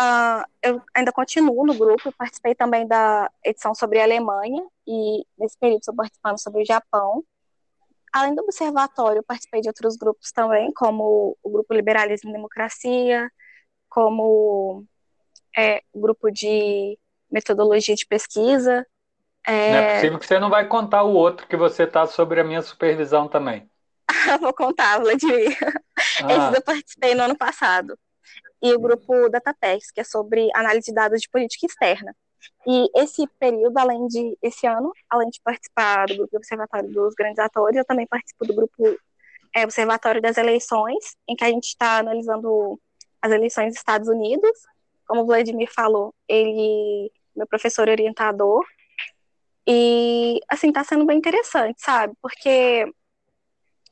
Uh, 0.00 0.44
eu 0.60 0.82
ainda 0.92 1.12
continuo 1.12 1.64
no 1.64 1.74
grupo, 1.74 2.12
participei 2.18 2.54
também 2.54 2.86
da 2.86 3.30
edição 3.44 3.74
sobre 3.74 4.00
a 4.00 4.02
Alemanha, 4.02 4.66
e 4.86 5.24
nesse 5.38 5.56
período 5.56 5.78
estou 5.78 5.94
participando 5.94 6.40
sobre 6.40 6.62
o 6.62 6.66
Japão. 6.66 7.24
Além 8.14 8.32
do 8.32 8.42
observatório, 8.42 9.24
participei 9.24 9.60
de 9.60 9.66
outros 9.66 9.96
grupos 9.96 10.30
também, 10.30 10.72
como 10.72 11.36
o 11.42 11.50
Grupo 11.50 11.74
Liberalismo 11.74 12.30
e 12.30 12.32
Democracia, 12.32 13.28
como 13.88 14.84
é, 15.56 15.82
o 15.92 16.00
grupo 16.00 16.30
de 16.30 16.96
metodologia 17.28 17.96
de 17.96 18.06
pesquisa. 18.06 18.86
É... 19.44 19.70
Não 19.72 19.78
é 19.78 19.94
possível 19.94 20.18
que 20.20 20.26
você 20.26 20.38
não 20.38 20.48
vai 20.48 20.68
contar 20.68 21.02
o 21.02 21.12
outro 21.12 21.48
que 21.48 21.56
você 21.56 21.82
está 21.82 22.06
sobre 22.06 22.40
a 22.40 22.44
minha 22.44 22.62
supervisão 22.62 23.26
também. 23.26 23.68
Vou 24.40 24.54
contar, 24.54 25.00
Vladimir. 25.00 25.58
Ah. 26.22 26.32
Esses 26.32 26.54
eu 26.54 26.62
participei 26.62 27.16
no 27.16 27.24
ano 27.24 27.36
passado. 27.36 27.98
E 28.62 28.72
o 28.72 28.78
grupo 28.78 29.28
DataPex, 29.28 29.90
que 29.90 30.00
é 30.00 30.04
sobre 30.04 30.48
análise 30.54 30.86
de 30.86 30.94
dados 30.94 31.20
de 31.20 31.28
política 31.28 31.66
externa. 31.66 32.14
E 32.66 32.90
esse 32.94 33.26
período, 33.38 33.76
além 33.78 34.06
de, 34.06 34.36
esse 34.42 34.66
ano, 34.66 34.92
além 35.08 35.28
de 35.28 35.40
participar 35.42 36.06
do 36.06 36.16
grupo 36.16 36.36
Observatório 36.36 36.90
dos 36.90 37.14
Grandes 37.14 37.38
Atores, 37.38 37.76
eu 37.76 37.84
também 37.84 38.06
participo 38.06 38.46
do 38.46 38.54
grupo 38.54 38.98
é, 39.54 39.64
Observatório 39.64 40.20
das 40.20 40.36
Eleições, 40.36 41.16
em 41.28 41.36
que 41.36 41.44
a 41.44 41.48
gente 41.48 41.68
está 41.68 41.98
analisando 41.98 42.80
as 43.20 43.32
eleições 43.32 43.68
dos 43.68 43.76
Estados 43.76 44.08
Unidos. 44.08 44.50
Como 45.06 45.22
o 45.22 45.26
Vladimir 45.26 45.70
falou, 45.72 46.14
ele 46.26 47.10
meu 47.34 47.46
professor 47.46 47.88
orientador. 47.88 48.64
E, 49.66 50.40
assim, 50.48 50.68
está 50.68 50.84
sendo 50.84 51.06
bem 51.06 51.18
interessante, 51.18 51.82
sabe? 51.82 52.14
Porque, 52.20 52.92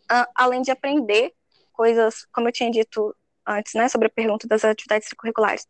a, 0.08 0.28
além 0.34 0.62
de 0.62 0.70
aprender 0.70 1.32
coisas, 1.72 2.26
como 2.32 2.48
eu 2.48 2.52
tinha 2.52 2.70
dito 2.70 3.14
antes, 3.46 3.74
né, 3.74 3.88
sobre 3.88 4.06
a 4.06 4.10
pergunta 4.10 4.46
das 4.46 4.64
atividades 4.64 5.08
curriculares, 5.14 5.66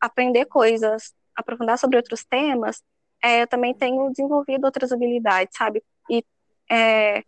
aprender 0.00 0.46
coisas 0.46 1.14
aprofundar 1.36 1.78
sobre 1.78 1.96
outros 1.96 2.24
temas, 2.24 2.82
é, 3.22 3.42
eu 3.42 3.46
também 3.46 3.74
tenho 3.74 4.10
desenvolvido 4.10 4.64
outras 4.64 4.92
habilidades, 4.92 5.56
sabe? 5.56 5.82
E 6.10 6.24
é, 6.70 7.22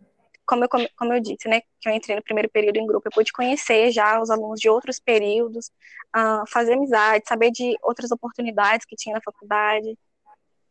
como, 0.45 0.63
eu, 0.63 0.69
como 0.97 1.13
eu 1.13 1.19
disse, 1.19 1.47
né, 1.47 1.61
que 1.79 1.89
eu 1.89 1.93
entrei 1.93 2.15
no 2.15 2.23
primeiro 2.23 2.49
período 2.49 2.77
em 2.77 2.85
grupo, 2.85 3.07
eu 3.07 3.11
pude 3.11 3.31
conhecer 3.31 3.91
já 3.91 4.21
os 4.21 4.29
alunos 4.29 4.59
de 4.59 4.69
outros 4.69 4.99
períodos, 4.99 5.71
uh, 6.15 6.47
fazer 6.49 6.73
amizade, 6.73 7.27
saber 7.27 7.51
de 7.51 7.75
outras 7.81 8.11
oportunidades 8.11 8.85
que 8.85 8.95
tinha 8.95 9.15
na 9.15 9.21
faculdade. 9.21 9.97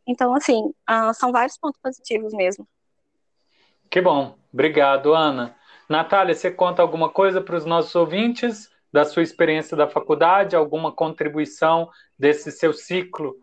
Então, 0.07 0.33
assim, 0.35 0.71
uh, 0.89 1.13
são 1.13 1.31
vários 1.31 1.57
pontos 1.57 1.79
positivos 1.81 2.33
mesmo. 2.33 2.67
Que 3.89 4.01
bom. 4.01 4.37
Obrigado, 4.53 5.13
Ana. 5.13 5.55
Natália, 5.89 6.33
você 6.33 6.49
conta 6.49 6.81
alguma 6.81 7.09
coisa 7.09 7.41
para 7.41 7.55
os 7.55 7.65
nossos 7.65 7.93
ouvintes? 7.95 8.69
Da 8.95 9.03
sua 9.03 9.21
experiência 9.21 9.75
da 9.75 9.89
faculdade, 9.89 10.55
alguma 10.55 10.89
contribuição 10.89 11.91
desse 12.17 12.49
seu 12.49 12.71
ciclo. 12.71 13.37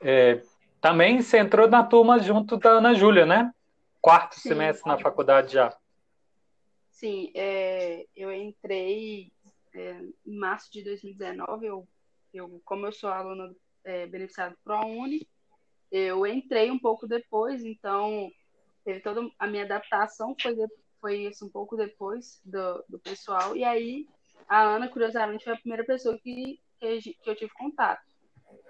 É, 0.00 0.42
também 0.80 1.22
você 1.22 1.38
entrou 1.38 1.68
na 1.68 1.84
turma 1.84 2.18
junto 2.18 2.56
da 2.56 2.70
Ana 2.70 2.92
Júlia, 2.92 3.24
né? 3.24 3.54
Quarto 4.00 4.34
Sim. 4.34 4.48
semestre 4.48 4.90
na 4.90 4.98
faculdade 4.98 5.52
já. 5.52 5.72
Sim, 6.90 7.30
é, 7.36 8.04
eu 8.16 8.32
entrei 8.32 9.30
é, 9.72 10.00
em 10.26 10.36
março 10.36 10.72
de 10.72 10.82
2019. 10.82 11.66
Eu, 11.66 11.86
eu, 12.34 12.60
como 12.64 12.84
eu 12.84 12.90
sou 12.90 13.08
aluna 13.08 13.54
é, 13.84 14.08
beneficiada 14.08 14.50
do 14.50 14.58
ProUni, 14.64 15.24
eu 15.88 16.26
entrei 16.26 16.68
um 16.68 16.80
pouco 16.80 17.06
depois, 17.06 17.64
então 17.64 18.28
teve 18.84 18.98
toda 18.98 19.30
a 19.38 19.46
minha 19.46 19.62
adaptação 19.62 20.34
foi, 20.42 20.56
foi 21.00 21.26
assim, 21.28 21.44
um 21.44 21.48
pouco 21.48 21.76
depois 21.76 22.40
do, 22.44 22.84
do 22.88 22.98
pessoal. 22.98 23.56
E 23.56 23.62
aí 23.62 24.08
a 24.48 24.62
Ana, 24.62 24.88
curiosamente, 24.88 25.44
foi 25.44 25.54
a 25.54 25.58
primeira 25.58 25.84
pessoa 25.84 26.18
que, 26.18 26.60
que, 26.80 27.16
eu 27.26 27.36
tive 27.36 27.52
contato. 27.54 28.02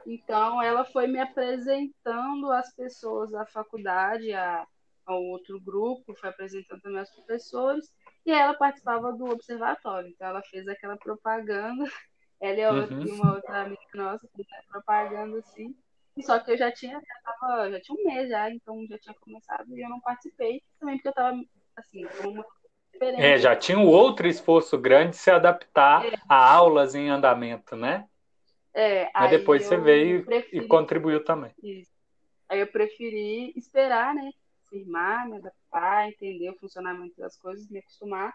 Então, 0.07 0.62
ela 0.62 0.85
foi 0.85 1.07
me 1.07 1.19
apresentando 1.19 2.51
as 2.53 2.74
pessoas 2.74 3.31
da 3.31 3.44
faculdade, 3.44 4.32
a, 4.32 4.66
ao 5.05 5.23
outro 5.23 5.61
grupo, 5.61 6.15
foi 6.15 6.31
apresentando 6.31 6.81
também 6.81 7.03
os 7.03 7.11
professores, 7.11 7.93
e 8.24 8.31
ela 8.31 8.55
participava 8.55 9.12
do 9.12 9.27
observatório. 9.27 10.09
Então, 10.09 10.28
ela 10.28 10.43
fez 10.43 10.66
aquela 10.69 10.97
propaganda, 10.97 11.85
ela 12.40 12.59
e, 12.59 12.66
outra, 12.66 12.97
uhum. 12.97 13.15
uma 13.15 13.35
outra 13.35 13.62
amiga 13.62 13.81
nossa, 13.94 14.28
fez 14.35 14.47
propaganda 14.69 15.39
assim. 15.39 15.74
Só 16.23 16.39
que 16.39 16.53
eu 16.53 16.57
já 16.57 16.73
tinha, 16.73 16.94
já, 16.94 17.23
tava, 17.23 17.70
já 17.70 17.81
tinha 17.81 17.98
um 17.98 18.05
mês 18.05 18.31
já, 18.31 18.51
então 18.51 18.86
já 18.86 18.98
tinha 18.98 19.15
começado 19.20 19.77
e 19.77 19.82
eu 19.82 19.90
não 19.90 20.01
participei, 20.01 20.62
também 20.81 20.97
porque 20.97 21.09
eu 21.09 21.11
estava 21.11 21.39
assim, 21.77 22.07
como 22.98 23.20
é, 23.20 23.39
já 23.39 23.55
tinha 23.55 23.78
um 23.78 23.86
outro 23.86 24.27
esforço 24.27 24.78
grande 24.78 25.10
de 25.10 25.16
se 25.16 25.31
adaptar 25.31 26.06
é. 26.06 26.16
a 26.28 26.55
aulas 26.55 26.94
em 26.94 27.09
andamento, 27.09 27.77
né? 27.77 28.06
É, 28.74 29.10
Mas 29.14 29.31
depois 29.31 29.64
você 29.64 29.77
veio 29.77 30.24
preferi... 30.24 30.64
e 30.64 30.68
contribuiu 30.68 31.24
também. 31.24 31.51
Isso. 31.62 31.90
Aí 32.48 32.60
eu 32.60 32.66
preferi 32.66 33.52
esperar, 33.56 34.14
né? 34.14 34.31
Firmar, 34.68 35.28
me 35.28 35.36
adaptar, 35.39 36.09
entender 36.09 36.51
o 36.51 36.59
funcionamento 36.59 37.14
das 37.16 37.36
coisas, 37.39 37.68
me 37.70 37.78
acostumar. 37.78 38.35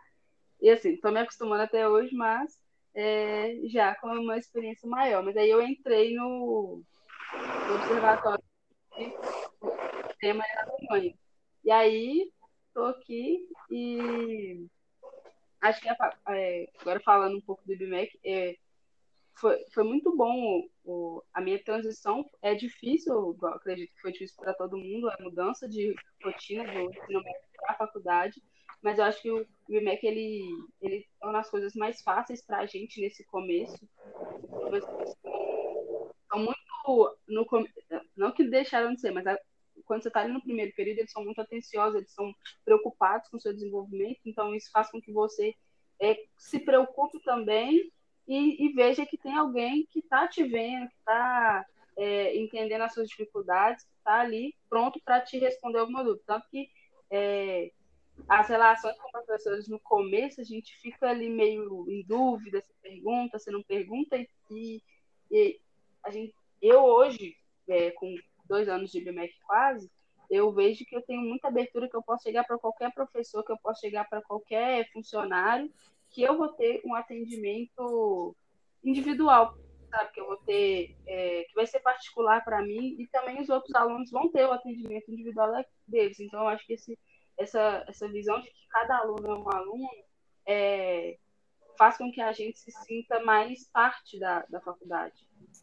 E 0.60 0.70
assim, 0.70 0.94
estou 0.94 1.12
me 1.12 1.20
acostumando 1.20 1.62
até 1.64 1.88
hoje, 1.88 2.16
mas 2.16 2.58
é, 2.96 3.56
já 3.66 3.94
com 3.96 4.08
uma 4.08 4.38
experiência 4.38 4.90
maior. 4.90 5.24
Mas 5.24 5.38
aí 5.38 5.50
eu 5.50 5.62
entrei 5.62 6.16
no, 6.16 6.82
no 7.68 7.76
observatório 7.76 8.44
o 9.62 10.14
tema 10.20 10.44
era 10.54 10.66
tamanho. 10.66 11.14
E 11.64 11.72
aí 11.72 12.32
estou 12.72 12.86
aqui 12.86 13.48
e 13.70 14.66
acho 15.60 15.82
que 15.82 15.90
é, 15.90 16.70
agora 16.80 17.00
falando 17.02 17.38
um 17.38 17.42
pouco 17.42 17.64
do 17.66 17.74
IBMEC, 17.74 18.20
é, 18.24 18.56
foi, 19.36 19.64
foi 19.74 19.84
muito 19.84 20.16
bom 20.16 20.68
o, 20.84 21.22
a 21.34 21.42
minha 21.42 21.62
transição. 21.64 22.26
É 22.42 22.56
difícil, 22.56 23.38
acredito 23.44 23.94
que 23.94 24.02
foi 24.02 24.12
difícil 24.12 24.38
para 24.38 24.54
todo 24.54 24.78
mundo, 24.78 25.10
a 25.10 25.18
mudança 25.22 25.68
de 25.68 25.94
rotina 26.24 26.64
do 26.64 26.80
ensino 26.80 27.22
para 27.58 27.74
a 27.74 27.78
faculdade, 27.78 28.42
mas 28.82 28.98
eu 28.98 29.06
acho 29.06 29.22
que 29.22 29.32
o 29.32 29.46
IBMEC 29.70 30.08
ele, 30.08 30.44
ele 30.82 31.08
torna 31.20 31.40
as 31.40 31.50
coisas 31.50 31.76
mais 31.76 32.02
fáceis 32.02 32.42
para 32.42 32.60
a 32.60 32.66
gente 32.66 33.00
nesse 33.02 33.24
começo. 33.26 33.88
São 36.30 36.40
muito. 36.40 36.62
No, 37.28 37.48
não 38.18 38.32
que 38.32 38.44
deixaram 38.44 38.96
de 38.96 39.02
ser, 39.02 39.12
mas 39.12 39.28
a, 39.28 39.38
quando 39.84 40.04
você 40.04 40.08
está 40.08 40.22
ali 40.22 40.34
no 40.34 40.42
primeiro 40.42 40.74
período, 40.74 41.00
eles 41.00 41.12
são 41.12 41.24
muito 41.24 41.42
atenciosos, 41.42 41.96
eles 41.96 42.12
são 42.12 42.34
preocupados 42.64 43.30
com 43.30 43.38
o 43.38 43.40
seu 43.40 43.54
desenvolvimento, 43.54 44.20
então 44.26 44.54
isso 44.56 44.72
faz 44.72 44.90
com 44.90 45.02
que 45.02 45.12
você 45.12 45.54
é, 46.00 46.18
se 46.38 46.60
preocupe 46.60 47.20
também 47.24 47.92
e, 48.28 48.66
e 48.66 48.74
veja 48.74 49.06
que 49.06 49.18
tem 49.18 49.36
alguém 49.36 49.86
que 49.92 50.00
está 50.00 50.28
te 50.28 50.44
vendo, 50.44 50.88
que 50.90 50.98
está 50.98 51.66
é, 51.98 52.38
entendendo 52.38 52.82
as 52.82 52.94
suas 52.94 53.10
dificuldades, 53.10 53.84
que 53.84 53.98
está 53.98 54.22
ali 54.22 54.56
pronto 54.70 55.00
para 55.04 55.22
te 55.22 55.38
responder 55.38 55.80
alguma 55.80 56.04
dúvida. 56.04 56.24
Tanto 56.26 56.48
que 56.50 56.70
é, 57.10 57.72
as 58.28 58.48
relações 58.48 58.98
com 58.98 59.12
professores 59.12 59.68
no 59.68 59.80
começo, 59.80 60.42
a 60.42 60.44
gente 60.44 60.76
fica 60.78 61.10
ali 61.10 61.30
meio 61.30 61.90
em 61.90 62.04
dúvida, 62.04 62.62
se 62.62 62.74
pergunta, 62.82 63.40
se 63.40 63.52
não 63.52 63.62
pergunta, 63.64 64.18
e, 64.50 64.82
e 65.30 65.60
a 66.04 66.10
gente, 66.10 66.34
eu 66.62 66.84
hoje, 66.84 67.36
é, 67.68 67.92
com 67.92 68.16
dois 68.52 68.68
anos 68.68 68.92
de 68.92 69.00
BMEC 69.02 69.34
quase, 69.48 69.90
eu 70.30 70.52
vejo 70.52 70.86
que 70.86 70.96
eu 70.96 71.02
tenho 71.02 71.22
muita 71.22 71.48
abertura, 71.48 71.90
que 71.90 71.96
eu 71.96 72.04
posso 72.04 72.24
chegar 72.24 72.44
para 72.44 72.58
qualquer 72.58 72.94
professor, 72.94 73.44
que 73.44 73.52
eu 73.52 73.58
posso 73.58 73.80
chegar 73.80 74.08
para 74.10 74.22
qualquer 74.22 74.90
funcionário 74.92 75.72
que 76.10 76.22
eu 76.22 76.38
vou 76.38 76.50
ter 76.50 76.82
um 76.86 76.94
atendimento 76.94 78.36
individual, 78.84 79.58
sabe? 79.90 80.12
Que 80.12 80.20
eu 80.20 80.28
vou 80.28 80.38
ter, 80.38 80.96
é, 81.08 81.44
que 81.46 81.56
vai 81.56 81.66
ser 81.66 81.80
particular 81.80 82.44
para 82.44 82.62
mim 82.62 82.98
e 83.00 83.08
também 83.08 83.42
os 83.42 83.50
outros 83.50 83.74
alunos 83.74 84.12
vão 84.12 84.30
ter 84.30 84.46
o 84.46 84.52
atendimento 84.52 85.10
individual 85.10 85.52
deles. 85.88 86.20
Então, 86.20 86.42
eu 86.42 86.48
acho 86.50 86.66
que 86.66 86.74
esse, 86.74 87.00
essa, 87.38 87.86
essa 87.88 88.08
visão 88.10 88.40
de 88.42 88.50
que 88.50 88.68
cada 88.70 88.98
aluno 88.98 89.28
é 89.28 89.40
um 89.40 89.50
aluno 89.54 89.90
é, 90.46 91.18
faz 91.78 91.98
com 91.98 92.12
que 92.12 92.22
a 92.22 92.34
gente 92.34 92.60
se 92.60 92.72
sinta 92.86 93.24
mais 93.24 93.70
parte 93.70 94.20
da, 94.20 94.46
da 94.50 94.60
faculdade. 94.60 95.16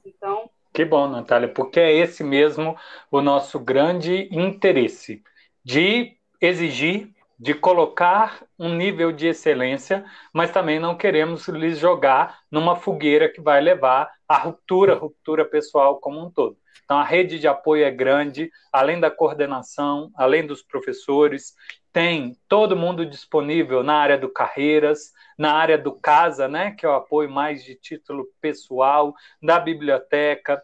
Então. 0.04 0.50
Que 0.78 0.84
bom, 0.84 1.08
Natália, 1.08 1.52
porque 1.52 1.80
é 1.80 1.92
esse 1.92 2.22
mesmo 2.22 2.76
o 3.10 3.20
nosso 3.20 3.58
grande 3.58 4.28
interesse 4.30 5.24
de 5.64 6.16
exigir 6.40 7.12
de 7.38 7.54
colocar 7.54 8.44
um 8.58 8.74
nível 8.74 9.12
de 9.12 9.28
excelência, 9.28 10.04
mas 10.32 10.50
também 10.50 10.80
não 10.80 10.96
queremos 10.96 11.46
lhes 11.46 11.78
jogar 11.78 12.40
numa 12.50 12.74
fogueira 12.74 13.28
que 13.28 13.40
vai 13.40 13.60
levar 13.60 14.10
à 14.28 14.36
ruptura, 14.36 14.94
ruptura 14.94 15.44
pessoal 15.44 16.00
como 16.00 16.20
um 16.20 16.30
todo. 16.30 16.56
Então 16.84 16.98
a 16.98 17.04
rede 17.04 17.38
de 17.38 17.46
apoio 17.46 17.84
é 17.84 17.90
grande, 17.90 18.50
além 18.72 18.98
da 18.98 19.10
coordenação, 19.10 20.10
além 20.16 20.46
dos 20.46 20.62
professores, 20.62 21.54
tem 21.92 22.36
todo 22.48 22.76
mundo 22.76 23.06
disponível 23.06 23.82
na 23.82 23.94
área 23.94 24.18
do 24.18 24.28
carreiras, 24.28 25.12
na 25.38 25.52
área 25.52 25.78
do 25.78 25.92
casa, 25.92 26.48
né, 26.48 26.72
que 26.72 26.84
é 26.84 26.88
o 26.88 26.94
apoio 26.94 27.30
mais 27.30 27.62
de 27.62 27.74
título 27.76 28.26
pessoal, 28.40 29.14
da 29.40 29.60
biblioteca, 29.60 30.60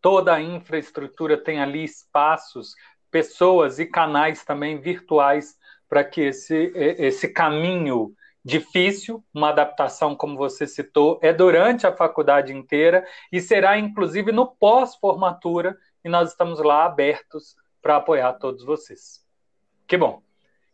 toda 0.00 0.34
a 0.34 0.40
infraestrutura 0.40 1.36
tem 1.36 1.60
ali 1.60 1.84
espaços, 1.84 2.74
pessoas 3.10 3.78
e 3.78 3.86
canais 3.86 4.44
também 4.44 4.80
virtuais 4.80 5.56
para 5.92 6.02
que 6.02 6.22
esse, 6.22 6.72
esse 6.74 7.28
caminho 7.28 8.14
difícil, 8.42 9.22
uma 9.34 9.50
adaptação, 9.50 10.16
como 10.16 10.38
você 10.38 10.66
citou, 10.66 11.20
é 11.22 11.34
durante 11.34 11.86
a 11.86 11.94
faculdade 11.94 12.50
inteira 12.50 13.06
e 13.30 13.42
será 13.42 13.78
inclusive 13.78 14.32
no 14.32 14.46
pós-formatura, 14.46 15.76
e 16.02 16.08
nós 16.08 16.30
estamos 16.30 16.60
lá 16.60 16.86
abertos 16.86 17.54
para 17.82 17.96
apoiar 17.96 18.32
todos 18.32 18.64
vocês. 18.64 19.22
Que 19.86 19.98
bom. 19.98 20.22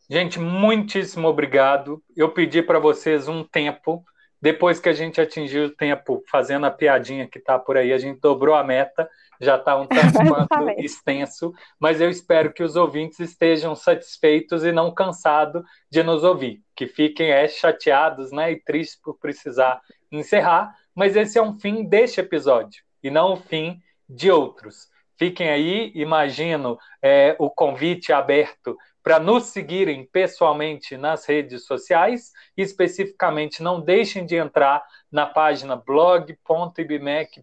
Gente, 0.09 0.39
muitíssimo 0.39 1.27
obrigado. 1.27 2.01
Eu 2.17 2.31
pedi 2.31 2.63
para 2.63 2.79
vocês 2.79 3.27
um 3.27 3.43
tempo. 3.43 4.05
Depois 4.41 4.79
que 4.79 4.89
a 4.89 4.93
gente 4.93 5.21
atingiu 5.21 5.67
o 5.67 5.71
tempo, 5.71 6.23
fazendo 6.31 6.67
a 6.67 6.71
piadinha 6.71 7.27
que 7.27 7.39
está 7.39 7.59
por 7.59 7.77
aí, 7.77 7.93
a 7.93 7.99
gente 7.99 8.21
dobrou 8.21 8.55
a 8.55 8.65
meta 8.65 9.09
já 9.41 9.57
está 9.57 9.77
um 9.77 9.87
tanto 9.87 10.19
quanto 10.29 10.81
extenso, 10.81 11.53
mas 11.79 12.01
eu 12.01 12.11
espero 12.11 12.53
que 12.53 12.63
os 12.63 12.77
ouvintes 12.77 13.21
estejam 13.21 13.75
satisfeitos 13.75 14.65
e 14.65 14.73
não 14.73 14.93
cansados 14.93 15.63
de 15.91 16.03
nos 16.03 16.25
ouvir, 16.25 16.63
que 16.75 16.87
fiquem 16.87 17.31
é, 17.31 17.47
chateados 17.47 18.33
né, 18.33 18.53
e 18.53 18.61
tristes 18.61 19.01
por 19.01 19.19
precisar 19.19 19.81
encerrar, 20.11 20.75
mas 20.95 21.17
esse 21.17 21.39
é 21.39 21.43
um 21.43 21.59
fim 21.59 21.85
deste 21.85 22.21
episódio 22.21 22.83
e 23.03 23.11
não 23.11 23.35
o 23.35 23.37
fim 23.37 23.81
de 24.09 24.31
outros. 24.31 24.89
Fiquem 25.17 25.49
aí, 25.49 25.93
imagino 25.95 26.79
é, 27.03 27.35
o 27.39 27.51
convite 27.51 28.13
aberto 28.13 28.77
para 29.09 29.19
nos 29.19 29.45
seguirem 29.45 30.05
pessoalmente 30.05 30.95
nas 30.95 31.25
redes 31.25 31.65
sociais, 31.65 32.31
especificamente 32.55 33.63
não 33.63 33.81
deixem 33.81 34.27
de 34.27 34.37
entrar 34.37 34.85
na 35.11 35.25
página 35.25 35.75
blog.ibmec.br 35.75 37.39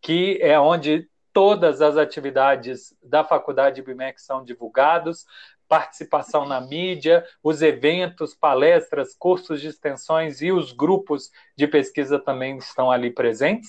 que 0.00 0.38
é 0.40 0.58
onde 0.58 1.06
todas 1.34 1.82
as 1.82 1.98
atividades 1.98 2.96
da 3.02 3.22
Faculdade 3.22 3.82
BIMEC 3.82 4.22
são 4.22 4.42
divulgados, 4.42 5.26
participação 5.68 6.46
na 6.46 6.62
mídia, 6.62 7.26
os 7.42 7.60
eventos, 7.60 8.34
palestras, 8.34 9.14
cursos 9.14 9.60
de 9.60 9.68
extensões 9.68 10.40
e 10.40 10.50
os 10.50 10.72
grupos 10.72 11.30
de 11.58 11.66
pesquisa 11.66 12.18
também 12.18 12.56
estão 12.56 12.90
ali 12.90 13.10
presentes. 13.10 13.68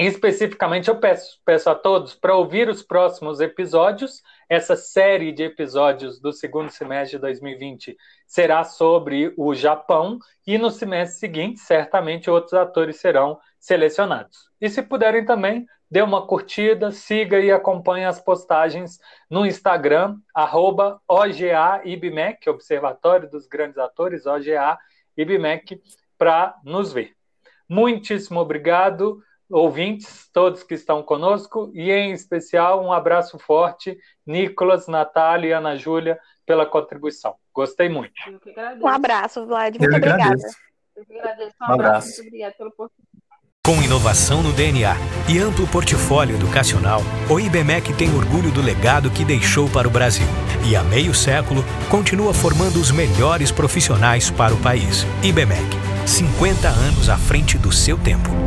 Especificamente, 0.00 0.88
eu 0.88 0.98
peço, 0.98 1.38
peço 1.44 1.68
a 1.68 1.74
todos 1.74 2.14
para 2.14 2.34
ouvir 2.34 2.70
os 2.70 2.82
próximos 2.82 3.38
episódios. 3.38 4.22
Essa 4.50 4.74
série 4.74 5.30
de 5.30 5.44
episódios 5.44 6.18
do 6.18 6.32
segundo 6.32 6.70
semestre 6.70 7.16
de 7.16 7.22
2020 7.22 7.96
será 8.26 8.64
sobre 8.64 9.32
o 9.36 9.54
Japão, 9.54 10.18
e 10.44 10.58
no 10.58 10.70
semestre 10.70 11.20
seguinte, 11.20 11.60
certamente, 11.60 12.28
outros 12.28 12.54
atores 12.54 12.96
serão 12.96 13.38
selecionados. 13.60 14.50
E 14.60 14.68
se 14.68 14.82
puderem 14.82 15.24
também, 15.24 15.68
dê 15.88 16.02
uma 16.02 16.26
curtida, 16.26 16.90
siga 16.90 17.38
e 17.38 17.52
acompanhe 17.52 18.04
as 18.04 18.20
postagens 18.20 18.98
no 19.30 19.46
Instagram, 19.46 20.16
arroba 20.34 21.00
OGAIBMEC, 21.06 22.50
Observatório 22.50 23.30
dos 23.30 23.46
Grandes 23.46 23.78
Atores, 23.78 24.26
OGA 24.26 24.76
IBMEC, 25.16 25.80
para 26.18 26.56
nos 26.64 26.92
ver. 26.92 27.14
Muitíssimo 27.68 28.40
obrigado, 28.40 29.22
ouvintes, 29.50 30.28
todos 30.32 30.62
que 30.62 30.74
estão 30.74 31.02
conosco, 31.02 31.70
e 31.74 31.90
em 31.90 32.12
especial 32.12 32.84
um 32.84 32.92
abraço 32.92 33.38
forte, 33.38 33.98
Nicolas, 34.26 34.86
Natália 34.86 35.48
e 35.48 35.52
Ana 35.52 35.76
Júlia, 35.76 36.18
pela 36.46 36.66
contribuição. 36.66 37.34
Gostei 37.54 37.88
muito. 37.88 38.12
Um 38.80 38.88
abraço, 38.88 39.44
Vlad. 39.46 39.76
Muito 39.78 39.96
obrigada. 39.96 40.36
Eu 40.96 41.20
agradeço. 41.20 41.56
Um, 41.60 41.70
um 41.70 41.72
abraço. 41.72 41.72
abraço. 41.72 42.22
Muito 42.22 42.28
obrigada. 42.28 43.00
Com 43.62 43.82
inovação 43.82 44.42
no 44.42 44.52
DNA 44.54 44.96
e 45.28 45.38
amplo 45.38 45.66
portfólio 45.68 46.34
educacional, 46.34 47.02
o 47.30 47.38
IBMEC 47.38 47.92
tem 47.92 48.12
orgulho 48.16 48.50
do 48.50 48.62
legado 48.62 49.10
que 49.10 49.22
deixou 49.22 49.68
para 49.68 49.86
o 49.86 49.90
Brasil. 49.90 50.26
E 50.68 50.74
há 50.74 50.82
meio 50.82 51.14
século, 51.14 51.62
continua 51.90 52.32
formando 52.32 52.80
os 52.80 52.90
melhores 52.90 53.52
profissionais 53.52 54.30
para 54.30 54.54
o 54.54 54.62
país. 54.62 55.04
IBMEC, 55.22 55.76
50 56.06 56.68
anos 56.68 57.10
à 57.10 57.18
frente 57.18 57.58
do 57.58 57.70
seu 57.70 57.98
tempo. 57.98 58.40